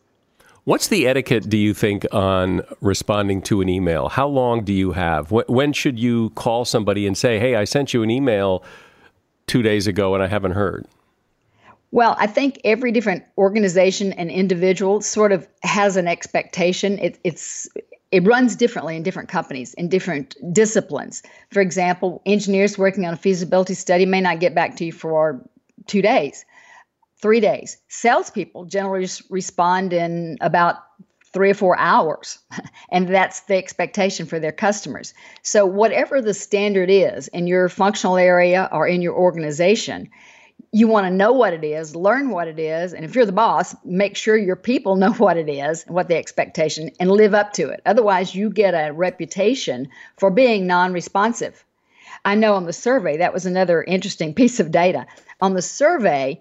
What's 0.65 0.89
the 0.89 1.07
etiquette, 1.07 1.49
do 1.49 1.57
you 1.57 1.75
think, 1.75 2.05
on 2.13 2.61
responding 2.81 3.41
to 3.43 3.61
an 3.61 3.69
email? 3.69 4.09
How 4.09 4.27
long 4.27 4.65
do 4.65 4.73
you 4.73 4.93
have? 4.93 5.31
When 5.31 5.73
should 5.73 5.97
you 5.97 6.31
call 6.31 6.65
somebody 6.65 7.07
and 7.07 7.17
say, 7.17 7.39
hey, 7.39 7.55
I 7.55 7.65
sent 7.65 7.95
you 7.95 8.03
an 8.03 8.11
email 8.11 8.65
two 9.47 9.63
days 9.63 9.87
ago 9.87 10.15
and 10.15 10.23
I 10.23 10.27
haven't 10.27 10.53
heard? 10.53 10.87
Well, 11.93 12.17
I 12.19 12.27
think 12.27 12.61
every 12.65 12.93
different 12.93 13.25
organization 13.39 14.13
and 14.13 14.31
individual 14.31 15.01
sort 15.01 15.33
of 15.33 15.49
has 15.63 15.97
an 15.97 16.09
expectation. 16.09 16.99
It, 16.99 17.19
it's 17.25 17.69
it 18.11 18.25
runs 18.25 18.57
differently 18.57 18.97
in 18.97 19.03
different 19.03 19.29
companies 19.29 19.75
in 19.75 19.89
different 19.89 20.37
disciplines. 20.53 21.23
For 21.51 21.61
example, 21.61 22.23
engineers 22.27 22.79
working 22.79 23.05
on 23.07 23.15
a 23.15 23.17
feasibility 23.17 23.75
study 23.75 24.07
may 24.07 24.21
not 24.21 24.41
get 24.41 24.55
back 24.55 24.77
to 24.77 24.85
you 24.85 24.93
for 24.93 25.41
two 25.87 26.03
days, 26.03 26.45
three 27.21 27.41
days. 27.41 27.79
Salespeople 27.89 28.67
generally 28.67 29.09
respond 29.31 29.93
in 29.93 30.39
about 30.41 30.77
three 31.37 31.51
or 31.51 31.55
four 31.55 31.79
hours. 31.79 32.39
and 32.91 33.07
that's 33.07 33.41
the 33.41 33.57
expectation 33.57 34.25
for 34.25 34.41
their 34.41 34.53
customers. 34.53 35.13
So, 35.43 35.67
whatever 35.67 36.23
the 36.23 36.33
standard 36.33 36.89
is 36.89 37.29
in 37.29 37.47
your 37.47 37.69
functional 37.69 38.17
area 38.17 38.71
or 38.73 38.89
in 38.89 39.03
your 39.03 39.13
organization, 39.13 40.09
you 40.73 40.89
want 40.89 41.05
to 41.05 41.11
know 41.11 41.33
what 41.33 41.53
it 41.53 41.63
is, 41.63 41.95
learn 41.95 42.31
what 42.31 42.49
it 42.49 42.59
is, 42.59 42.95
and 42.95 43.05
if 43.05 43.15
you're 43.15 43.27
the 43.27 43.33
boss, 43.33 43.77
make 43.85 44.17
sure 44.17 44.35
your 44.35 44.57
people 44.57 44.97
know 45.03 45.13
what 45.13 45.37
it 45.37 45.51
is 45.51 45.85
and 45.85 45.95
what 45.95 46.09
the 46.09 46.17
expectation 46.17 46.91
and 46.99 47.11
live 47.11 47.35
up 47.35 47.53
to 47.53 47.69
it. 47.69 47.83
Otherwise, 47.85 48.35
you 48.35 48.49
get 48.49 48.73
a 48.73 48.95
reputation 48.95 49.89
for 50.17 50.31
being 50.31 50.67
non 50.67 50.95
responsive. 50.95 51.63
I 52.25 52.35
know 52.35 52.55
on 52.55 52.65
the 52.65 52.73
survey, 52.73 53.19
that 53.19 53.35
was 53.35 53.45
another 53.45 53.83
interesting 53.83 54.33
piece 54.41 54.59
of 54.59 54.71
data. 54.71 55.05
On 55.43 55.53
the 55.53 55.61
survey, 55.61 56.41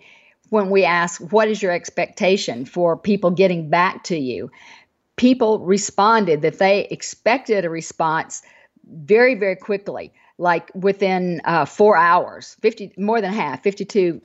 when 0.49 0.69
we 0.69 0.85
ask, 0.85 1.21
What 1.21 1.49
is 1.49 1.61
your 1.61 1.71
expectation 1.71 2.65
for 2.65 2.97
people 2.97 3.31
getting 3.31 3.69
back 3.69 4.05
to 4.05 4.17
you? 4.17 4.51
People 5.15 5.59
responded 5.59 6.41
that 6.41 6.59
they 6.59 6.85
expected 6.85 7.65
a 7.65 7.69
response 7.69 8.41
very, 8.87 9.35
very 9.35 9.55
quickly, 9.55 10.13
like 10.37 10.71
within 10.75 11.41
uh, 11.45 11.65
four 11.65 11.97
hours. 11.97 12.57
50, 12.61 12.93
more 12.97 13.21
than 13.21 13.33
half, 13.33 13.63
52% 13.63 14.21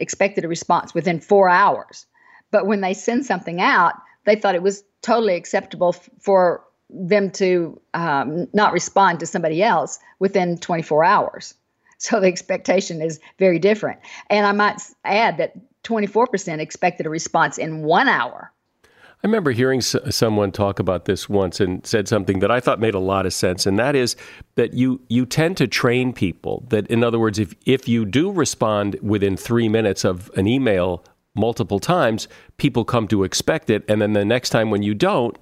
expected 0.00 0.44
a 0.44 0.48
response 0.48 0.94
within 0.94 1.20
four 1.20 1.48
hours. 1.48 2.06
But 2.50 2.66
when 2.66 2.80
they 2.80 2.94
send 2.94 3.24
something 3.26 3.60
out, 3.60 3.94
they 4.24 4.36
thought 4.36 4.54
it 4.54 4.62
was 4.62 4.84
totally 5.02 5.34
acceptable 5.34 5.94
f- 5.96 6.10
for 6.20 6.64
them 6.90 7.30
to 7.30 7.80
um, 7.94 8.48
not 8.52 8.72
respond 8.72 9.20
to 9.20 9.26
somebody 9.26 9.62
else 9.62 9.98
within 10.18 10.58
24 10.58 11.04
hours. 11.04 11.54
So 11.98 12.18
the 12.18 12.26
expectation 12.26 13.02
is 13.02 13.20
very 13.38 13.58
different. 13.58 14.00
And 14.28 14.46
I 14.46 14.52
might 14.52 14.80
add 15.04 15.36
that 15.36 15.54
24% 15.84 16.58
expected 16.58 17.06
a 17.06 17.10
response 17.10 17.58
in 17.58 17.82
one 17.82 18.08
hour 18.08 18.52
I 19.22 19.26
remember 19.26 19.50
hearing 19.50 19.80
s- 19.80 19.96
someone 20.08 20.50
talk 20.50 20.78
about 20.78 21.04
this 21.04 21.28
once 21.28 21.60
and 21.60 21.84
said 21.86 22.08
something 22.08 22.38
that 22.38 22.50
I 22.50 22.58
thought 22.58 22.80
made 22.80 22.94
a 22.94 22.98
lot 22.98 23.26
of 23.26 23.34
sense, 23.34 23.66
and 23.66 23.78
that 23.78 23.94
is 23.94 24.16
that 24.54 24.72
you 24.72 25.00
you 25.08 25.26
tend 25.26 25.58
to 25.58 25.66
train 25.66 26.14
people 26.14 26.64
that, 26.70 26.86
in 26.86 27.04
other 27.04 27.18
words, 27.18 27.38
if 27.38 27.54
if 27.66 27.86
you 27.86 28.06
do 28.06 28.30
respond 28.32 28.96
within 29.02 29.36
three 29.36 29.68
minutes 29.68 30.04
of 30.04 30.30
an 30.36 30.46
email 30.46 31.04
multiple 31.34 31.78
times, 31.78 32.28
people 32.56 32.82
come 32.84 33.06
to 33.08 33.22
expect 33.24 33.68
it, 33.68 33.84
and 33.88 34.00
then 34.00 34.14
the 34.14 34.24
next 34.24 34.50
time 34.50 34.70
when 34.70 34.82
you 34.82 34.94
don't, 34.94 35.36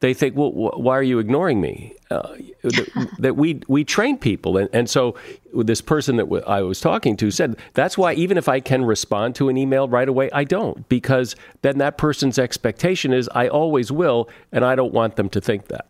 they 0.00 0.14
think, 0.14 0.36
well, 0.36 0.50
wh- 0.50 0.78
why 0.78 0.96
are 0.96 1.02
you 1.02 1.18
ignoring 1.18 1.60
me? 1.60 1.94
Uh, 2.10 2.36
that, 3.18 3.36
we 3.36 3.62
we 3.68 3.84
train 3.84 4.18
people, 4.18 4.56
and, 4.56 4.68
and 4.72 4.90
so 4.90 5.14
this 5.54 5.80
person 5.80 6.16
that 6.16 6.24
w- 6.24 6.42
I 6.46 6.62
was 6.62 6.80
talking 6.80 7.16
to 7.18 7.30
said 7.30 7.56
that's 7.74 7.96
why 7.96 8.14
even 8.14 8.36
if 8.36 8.48
I 8.48 8.60
can 8.60 8.84
respond 8.84 9.34
to 9.36 9.48
an 9.48 9.56
email 9.56 9.88
right 9.88 10.08
away, 10.08 10.28
I 10.32 10.44
don't 10.44 10.88
because 10.88 11.36
then 11.62 11.78
that 11.78 11.98
person's 11.98 12.38
expectation 12.38 13.12
is 13.12 13.30
I 13.34 13.48
always 13.48 13.92
will, 13.92 14.28
and 14.50 14.64
I 14.64 14.74
don't 14.74 14.92
want 14.92 15.16
them 15.16 15.28
to 15.30 15.40
think 15.40 15.68
that. 15.68 15.86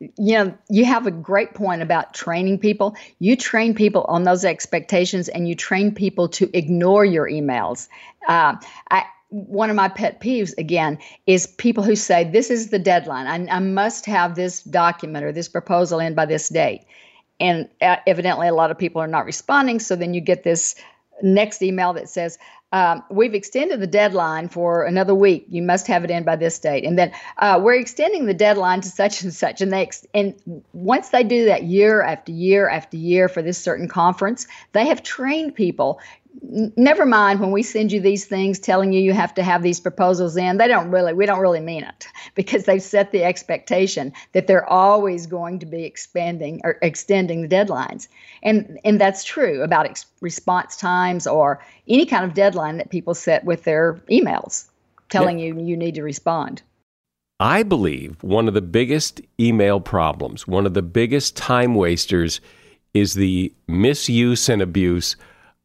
You 0.00 0.34
know, 0.34 0.58
you 0.68 0.84
have 0.84 1.06
a 1.06 1.10
great 1.10 1.54
point 1.54 1.80
about 1.80 2.14
training 2.14 2.58
people. 2.58 2.96
You 3.20 3.36
train 3.36 3.74
people 3.74 4.04
on 4.08 4.24
those 4.24 4.44
expectations, 4.44 5.28
and 5.28 5.48
you 5.48 5.54
train 5.54 5.94
people 5.94 6.28
to 6.30 6.50
ignore 6.52 7.04
your 7.04 7.28
emails. 7.28 7.88
Uh, 8.26 8.56
I, 8.90 9.04
one 9.34 9.68
of 9.68 9.74
my 9.74 9.88
pet 9.88 10.20
peeves 10.20 10.56
again 10.58 10.96
is 11.26 11.48
people 11.48 11.82
who 11.82 11.96
say 11.96 12.22
this 12.22 12.50
is 12.50 12.70
the 12.70 12.78
deadline. 12.78 13.26
I, 13.26 13.56
I, 13.56 13.58
must 13.58 14.06
have 14.06 14.36
this 14.36 14.62
document 14.62 15.24
or 15.24 15.32
this 15.32 15.48
proposal 15.48 15.98
in 15.98 16.14
by 16.14 16.24
this 16.24 16.48
date. 16.48 16.82
And 17.40 17.68
uh, 17.82 17.96
evidently 18.06 18.46
a 18.46 18.54
lot 18.54 18.70
of 18.70 18.78
people 18.78 19.02
are 19.02 19.08
not 19.08 19.24
responding. 19.24 19.80
So 19.80 19.96
then 19.96 20.14
you 20.14 20.20
get 20.20 20.44
this 20.44 20.76
next 21.20 21.62
email 21.62 21.92
that 21.94 22.08
says 22.08 22.38
um, 22.70 23.02
we've 23.10 23.34
extended 23.34 23.80
the 23.80 23.88
deadline 23.88 24.48
for 24.48 24.84
another 24.84 25.14
week. 25.14 25.46
You 25.48 25.62
must 25.62 25.88
have 25.88 26.04
it 26.04 26.10
in 26.10 26.22
by 26.22 26.36
this 26.36 26.58
date. 26.58 26.84
And 26.84 26.96
then 26.96 27.12
uh, 27.38 27.60
we're 27.62 27.74
extending 27.74 28.26
the 28.26 28.34
deadline 28.34 28.80
to 28.82 28.88
such 28.88 29.22
and 29.22 29.34
such 29.34 29.60
and 29.60 29.72
they 29.72 29.82
ex- 29.82 30.06
and 30.14 30.34
once 30.72 31.08
they 31.08 31.24
do 31.24 31.44
that 31.46 31.64
year 31.64 32.02
after 32.02 32.30
year 32.30 32.68
after 32.68 32.96
year 32.96 33.28
for 33.28 33.42
this 33.42 33.58
certain 33.58 33.88
conference 33.88 34.46
they 34.72 34.86
have 34.86 35.02
trained 35.04 35.54
people 35.54 36.00
never 36.42 37.06
mind 37.06 37.40
when 37.40 37.52
we 37.52 37.62
send 37.62 37.92
you 37.92 38.00
these 38.00 38.24
things 38.24 38.58
telling 38.58 38.92
you 38.92 39.00
you 39.00 39.12
have 39.12 39.34
to 39.34 39.42
have 39.42 39.62
these 39.62 39.80
proposals 39.80 40.36
in. 40.36 40.56
They 40.56 40.68
don't 40.68 40.90
really 40.90 41.12
we 41.12 41.26
don't 41.26 41.40
really 41.40 41.60
mean 41.60 41.84
it 41.84 42.06
because 42.34 42.64
they've 42.64 42.82
set 42.82 43.12
the 43.12 43.24
expectation 43.24 44.12
that 44.32 44.46
they're 44.46 44.68
always 44.68 45.26
going 45.26 45.58
to 45.60 45.66
be 45.66 45.84
expanding 45.84 46.60
or 46.64 46.78
extending 46.82 47.42
the 47.42 47.48
deadlines. 47.48 48.08
And 48.42 48.78
and 48.84 49.00
that's 49.00 49.24
true 49.24 49.62
about 49.62 49.86
ex- 49.86 50.06
response 50.20 50.76
times 50.76 51.26
or 51.26 51.64
any 51.88 52.06
kind 52.06 52.24
of 52.24 52.34
deadline 52.34 52.78
that 52.78 52.90
people 52.90 53.14
set 53.14 53.44
with 53.44 53.64
their 53.64 53.94
emails 54.10 54.66
telling 55.08 55.38
yeah. 55.38 55.46
you 55.46 55.60
you 55.60 55.76
need 55.76 55.94
to 55.94 56.02
respond. 56.02 56.62
I 57.40 57.62
believe 57.62 58.22
one 58.22 58.48
of 58.48 58.54
the 58.54 58.62
biggest 58.62 59.20
email 59.40 59.80
problems 59.80 60.46
one 60.46 60.66
of 60.66 60.74
the 60.74 60.82
biggest 60.82 61.36
time 61.36 61.74
wasters 61.74 62.40
is 62.92 63.14
the 63.14 63.52
misuse 63.66 64.48
and 64.48 64.62
abuse 64.62 65.16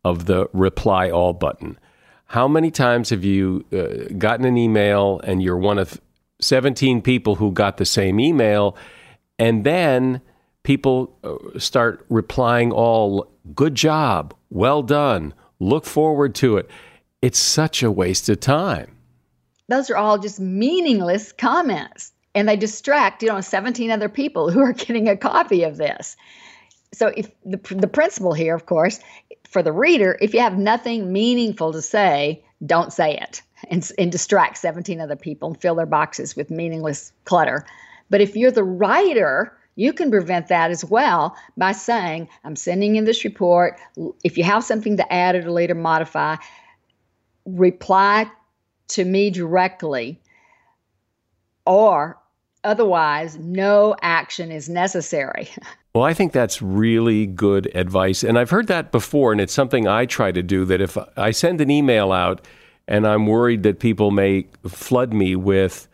of 0.04 0.26
the 0.26 0.48
reply 0.54 1.10
all 1.10 1.34
button. 1.34 1.78
How 2.28 2.48
many 2.48 2.72
times 2.72 3.10
have 3.10 3.24
you 3.24 3.66
uh, 3.74 4.14
gotten 4.18 4.46
an 4.46 4.58
email 4.58 5.20
and 5.24 5.42
you're 5.42 5.58
one 5.58 5.80
of 5.80 6.00
17 6.42 7.02
people 7.02 7.36
who 7.36 7.52
got 7.52 7.78
the 7.78 7.86
same 7.86 8.20
email, 8.20 8.78
and 9.38 9.64
then 9.64 10.22
people 10.64 11.18
uh, 11.24 11.60
start 11.60 12.06
replying 12.10 12.72
all, 12.72 13.30
good 13.56 13.76
job, 13.76 14.34
well 14.50 14.82
done, 14.82 15.34
look 15.60 15.86
forward 15.86 16.36
to 16.36 16.58
it. 16.58 16.70
It's 17.22 17.40
such 17.40 17.84
a 17.84 17.92
waste 17.92 18.30
of 18.30 18.40
time. 18.40 18.96
Those 19.68 19.90
are 19.90 19.98
all 19.98 20.18
just 20.18 20.40
meaningless 20.40 21.32
comments, 21.32 22.14
and 22.34 22.48
they 22.48 22.56
distract, 22.56 23.22
you 23.22 23.30
know, 23.30 23.42
17 23.42 23.92
other 23.92 24.10
people 24.10 24.50
who 24.50 24.62
are 24.62 24.74
getting 24.86 25.10
a 25.10 25.18
copy 25.18 25.64
of 25.64 25.78
this 25.78 26.16
so 26.92 27.12
if 27.16 27.30
the, 27.46 27.58
the 27.76 27.88
principle 27.88 28.34
here 28.34 28.56
of 28.56 28.66
course 28.66 29.00
for 29.50 29.64
the 29.64 29.72
reader 29.72 30.18
if 30.22 30.34
you 30.34 30.40
have 30.40 30.58
nothing 30.58 31.12
meaningful 31.12 31.74
to 31.74 31.82
say 31.82 32.44
don't 32.66 32.94
say 32.94 33.18
it 33.18 33.42
and, 33.70 33.92
and 33.98 34.12
distract 34.12 34.58
17 34.58 35.02
other 35.02 35.16
people 35.16 35.50
and 35.50 35.60
fill 35.60 35.76
their 35.76 35.86
boxes 35.86 36.36
with 36.36 36.50
meaningless 36.50 37.12
clutter. 37.26 37.66
But 38.10 38.22
if 38.22 38.36
you're 38.36 38.52
the 38.52 38.64
writer 38.64 39.56
you 39.76 39.94
can 39.94 40.12
prevent 40.12 40.50
that 40.50 40.72
as 40.72 40.84
well 40.84 41.36
by 41.56 41.72
saying 41.72 42.28
i'm 42.44 42.56
sending 42.56 42.96
in 42.96 43.06
this 43.06 43.24
report. 43.24 43.80
If 44.24 44.38
you 44.38 44.44
have 44.44 44.64
something 44.64 44.98
to 44.98 45.14
add 45.14 45.36
or 45.36 45.42
delete 45.42 45.72
or 45.72 45.76
modify 45.76 46.36
reply 47.46 48.30
to 48.90 49.06
me 49.06 49.30
directly. 49.30 50.20
Or 51.66 52.18
otherwise 52.64 53.38
no 53.38 53.96
action 54.02 54.52
is 54.52 54.68
necessary 54.68 55.50
Well, 56.00 56.08
I 56.08 56.14
think 56.14 56.32
that's 56.32 56.62
really 56.62 57.26
good 57.26 57.70
advice. 57.76 58.24
And 58.24 58.40
I've 58.40 58.52
heard 58.52 58.68
that 58.68 58.90
before, 58.90 59.34
and 59.34 59.42
it's 59.42 59.52
something 59.52 59.86
I 59.86 60.06
try 60.06 60.32
to 60.32 60.42
do 60.42 60.64
that 60.64 60.80
if 60.80 60.98
I 61.18 61.32
send 61.32 61.60
an 61.60 61.70
email 61.70 62.14
out 62.14 62.48
and 62.88 63.06
I'm 63.06 63.28
worried 63.28 63.64
that 63.64 63.82
people 63.82 64.10
may 64.10 64.48
flood 64.66 65.12
me 65.12 65.36
with 65.36 65.90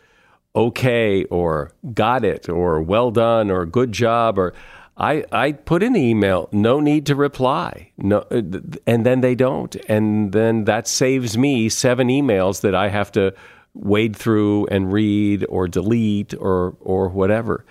okay 0.56 1.24
or 1.24 1.72
got 1.95 2.24
it 2.24 2.47
or 2.47 2.84
well 2.84 3.10
done 3.10 3.49
or 3.49 3.66
good 3.66 3.93
job 3.93 4.38
or 4.38 4.53
I, 4.95 5.26
I 5.32 5.53
put 5.53 5.82
in 5.82 5.93
the 5.93 6.01
email, 6.01 6.49
no 6.51 6.80
need 6.80 7.08
to 7.08 7.16
reply. 7.16 7.89
No, 7.97 8.20
uh, 8.30 8.43
and 8.86 9.08
then 9.08 9.22
they 9.22 9.34
don't. 9.34 9.76
And 9.89 10.34
then 10.34 10.66
that 10.66 10.88
saves 10.88 11.36
me 11.36 11.68
seven 11.68 12.10
emails 12.10 12.62
that 12.62 12.76
I 12.76 12.89
have 12.89 13.12
to 13.14 13.34
wade 13.74 14.16
through 14.16 14.68
and 14.68 14.93
read 14.93 15.47
or 15.49 15.68
delete 15.68 16.36
or, 16.36 16.78
or 16.80 17.10
whatever. 17.10 17.66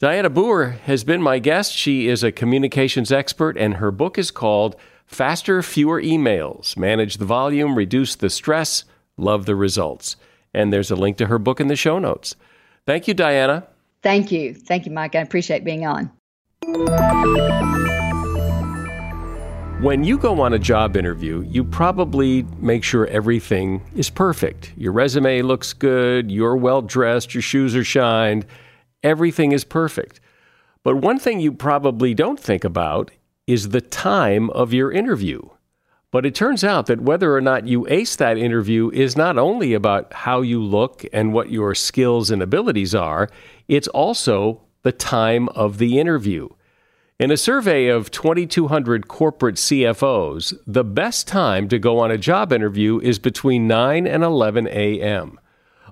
Dianna 0.00 0.32
Booher 0.32 0.78
has 0.82 1.02
been 1.02 1.20
my 1.20 1.40
guest. 1.40 1.74
She 1.74 2.06
is 2.06 2.22
a 2.22 2.30
communications 2.30 3.10
expert, 3.10 3.56
and 3.56 3.74
her 3.74 3.90
book 3.90 4.16
is 4.16 4.30
called 4.30 4.76
Faster, 5.06 5.60
fewer 5.60 6.00
emails. 6.00 6.76
Manage 6.76 7.16
the 7.16 7.24
volume, 7.24 7.74
reduce 7.74 8.14
the 8.14 8.30
stress, 8.30 8.84
love 9.16 9.44
the 9.44 9.56
results. 9.56 10.14
And 10.54 10.72
there's 10.72 10.92
a 10.92 10.94
link 10.94 11.16
to 11.16 11.26
her 11.26 11.40
book 11.40 11.60
in 11.60 11.66
the 11.66 11.74
show 11.74 11.98
notes. 11.98 12.36
Thank 12.86 13.08
you, 13.08 13.14
Dianna. 13.14 13.66
Thank 14.00 14.30
you. 14.30 14.54
Thank 14.54 14.86
you, 14.86 14.92
Mike. 14.92 15.16
I 15.16 15.20
appreciate 15.20 15.64
being 15.64 15.84
on. 15.84 16.12
When 19.82 20.04
you 20.04 20.16
go 20.16 20.40
on 20.40 20.52
a 20.52 20.60
job 20.60 20.96
interview, 20.96 21.44
you 21.48 21.64
probably 21.64 22.44
make 22.60 22.84
sure 22.84 23.08
everything 23.08 23.82
is 23.96 24.10
perfect. 24.10 24.72
Your 24.76 24.92
resume 24.92 25.42
looks 25.42 25.72
good, 25.72 26.30
you're 26.30 26.56
well 26.56 26.82
dressed, 26.82 27.34
your 27.34 27.42
shoes 27.42 27.74
are 27.74 27.82
shined, 27.82 28.46
everything 29.02 29.52
is 29.52 29.64
perfect. 29.64 30.20
But 30.82 30.96
one 30.96 31.18
thing 31.18 31.40
you 31.40 31.52
probably 31.52 32.14
don't 32.14 32.40
think 32.40 32.64
about 32.64 33.10
is 33.46 33.70
the 33.70 33.80
time 33.80 34.50
of 34.50 34.72
your 34.72 34.92
interview. 34.92 35.42
But 36.10 36.24
it 36.24 36.34
turns 36.34 36.64
out 36.64 36.86
that 36.86 37.02
whether 37.02 37.34
or 37.34 37.40
not 37.40 37.68
you 37.68 37.86
ace 37.88 38.16
that 38.16 38.38
interview 38.38 38.90
is 38.94 39.16
not 39.16 39.36
only 39.36 39.74
about 39.74 40.12
how 40.12 40.40
you 40.40 40.62
look 40.62 41.04
and 41.12 41.34
what 41.34 41.50
your 41.50 41.74
skills 41.74 42.30
and 42.30 42.40
abilities 42.40 42.94
are, 42.94 43.28
it's 43.68 43.88
also 43.88 44.62
the 44.82 44.92
time 44.92 45.48
of 45.50 45.76
the 45.78 45.98
interview. 45.98 46.48
In 47.18 47.30
a 47.30 47.36
survey 47.36 47.88
of 47.88 48.10
2,200 48.10 49.08
corporate 49.08 49.56
CFOs, 49.56 50.56
the 50.66 50.84
best 50.84 51.26
time 51.26 51.68
to 51.68 51.78
go 51.78 51.98
on 51.98 52.10
a 52.10 52.16
job 52.16 52.52
interview 52.52 53.00
is 53.00 53.18
between 53.18 53.66
9 53.66 54.06
and 54.06 54.22
11 54.22 54.68
a.m. 54.68 55.38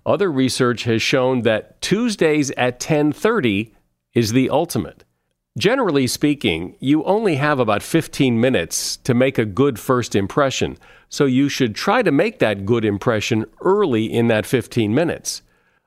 Other 0.07 0.31
research 0.31 0.85
has 0.85 1.03
shown 1.03 1.43
that 1.43 1.81
Tuesdays 1.83 2.53
at 2.53 2.79
10:30 2.79 3.75
is 4.15 4.33
the 4.33 4.49
ultimate. 4.49 5.03
Generally 5.59 6.07
speaking, 6.07 6.77
you 6.79 7.03
only 7.03 7.37
have 7.37 7.59
about 7.59 7.83
15 7.83 8.41
minutes 8.41 8.99
to 8.99 9.15
make 9.15 9.37
a 9.37 9.45
good 9.45 9.81
first 9.81 10.15
impression, 10.15 10.79
so 11.09 11.25
you 11.25 11.49
should 11.49 11.75
try 11.75 12.03
to 12.03 12.13
make 12.13 12.39
that 12.39 12.65
good 12.65 12.85
impression 12.85 13.47
early 13.63 14.05
in 14.05 14.29
that 14.29 14.47
15 14.47 14.95
minutes. 14.95 15.43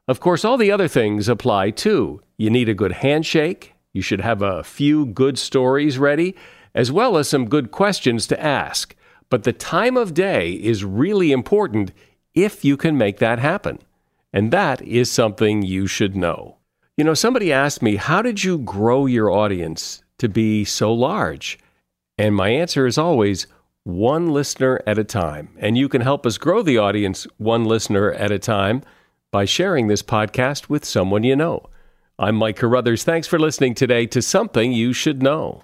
Of 0.05 0.19
course, 0.19 0.43
all 0.43 0.57
the 0.57 0.71
other 0.71 0.89
things 0.89 1.29
apply 1.29 1.69
too. 1.69 2.21
You 2.37 2.49
need 2.49 2.67
a 2.67 2.73
good 2.73 2.91
handshake, 2.91 3.73
you 3.93 4.01
should 4.01 4.21
have 4.21 4.41
a 4.41 4.63
few 4.63 5.05
good 5.05 5.37
stories 5.37 5.97
ready, 5.97 6.35
as 6.75 6.91
well 6.91 7.15
as 7.15 7.29
some 7.29 7.47
good 7.47 7.71
questions 7.71 8.27
to 8.27 8.43
ask. 8.43 8.95
But 9.29 9.43
the 9.43 9.53
time 9.53 9.95
of 9.95 10.13
day 10.13 10.53
is 10.53 10.83
really 10.83 11.31
important 11.31 11.93
if 12.33 12.65
you 12.65 12.75
can 12.75 12.97
make 12.97 13.19
that 13.19 13.39
happen. 13.39 13.79
And 14.31 14.51
that 14.51 14.81
is 14.81 15.11
something 15.11 15.61
you 15.63 15.87
should 15.87 16.15
know. 16.15 16.57
You 16.97 17.03
know, 17.03 17.13
somebody 17.13 17.51
asked 17.51 17.81
me, 17.81 17.95
How 17.95 18.21
did 18.21 18.43
you 18.43 18.59
grow 18.59 19.05
your 19.05 19.31
audience 19.31 20.03
to 20.17 20.29
be 20.29 20.65
so 20.65 20.93
large? 20.93 21.57
And 22.17 22.35
my 22.35 22.49
answer 22.49 22.85
is 22.85 22.97
always 22.97 23.47
one 23.83 24.27
listener 24.31 24.81
at 24.85 24.99
a 24.99 25.03
time. 25.03 25.49
And 25.57 25.77
you 25.77 25.89
can 25.89 26.01
help 26.01 26.25
us 26.25 26.37
grow 26.37 26.61
the 26.61 26.77
audience 26.77 27.25
one 27.37 27.65
listener 27.65 28.11
at 28.11 28.31
a 28.31 28.39
time 28.39 28.83
by 29.31 29.45
sharing 29.45 29.87
this 29.87 30.03
podcast 30.03 30.69
with 30.69 30.83
someone 30.83 31.23
you 31.23 31.35
know. 31.35 31.69
I'm 32.17 32.35
Mike 32.35 32.57
Carruthers. 32.57 33.03
Thanks 33.03 33.27
for 33.27 33.39
listening 33.39 33.75
today 33.75 34.05
to 34.07 34.21
Something 34.21 34.73
You 34.73 34.91
Should 34.91 35.23
Know. 35.23 35.63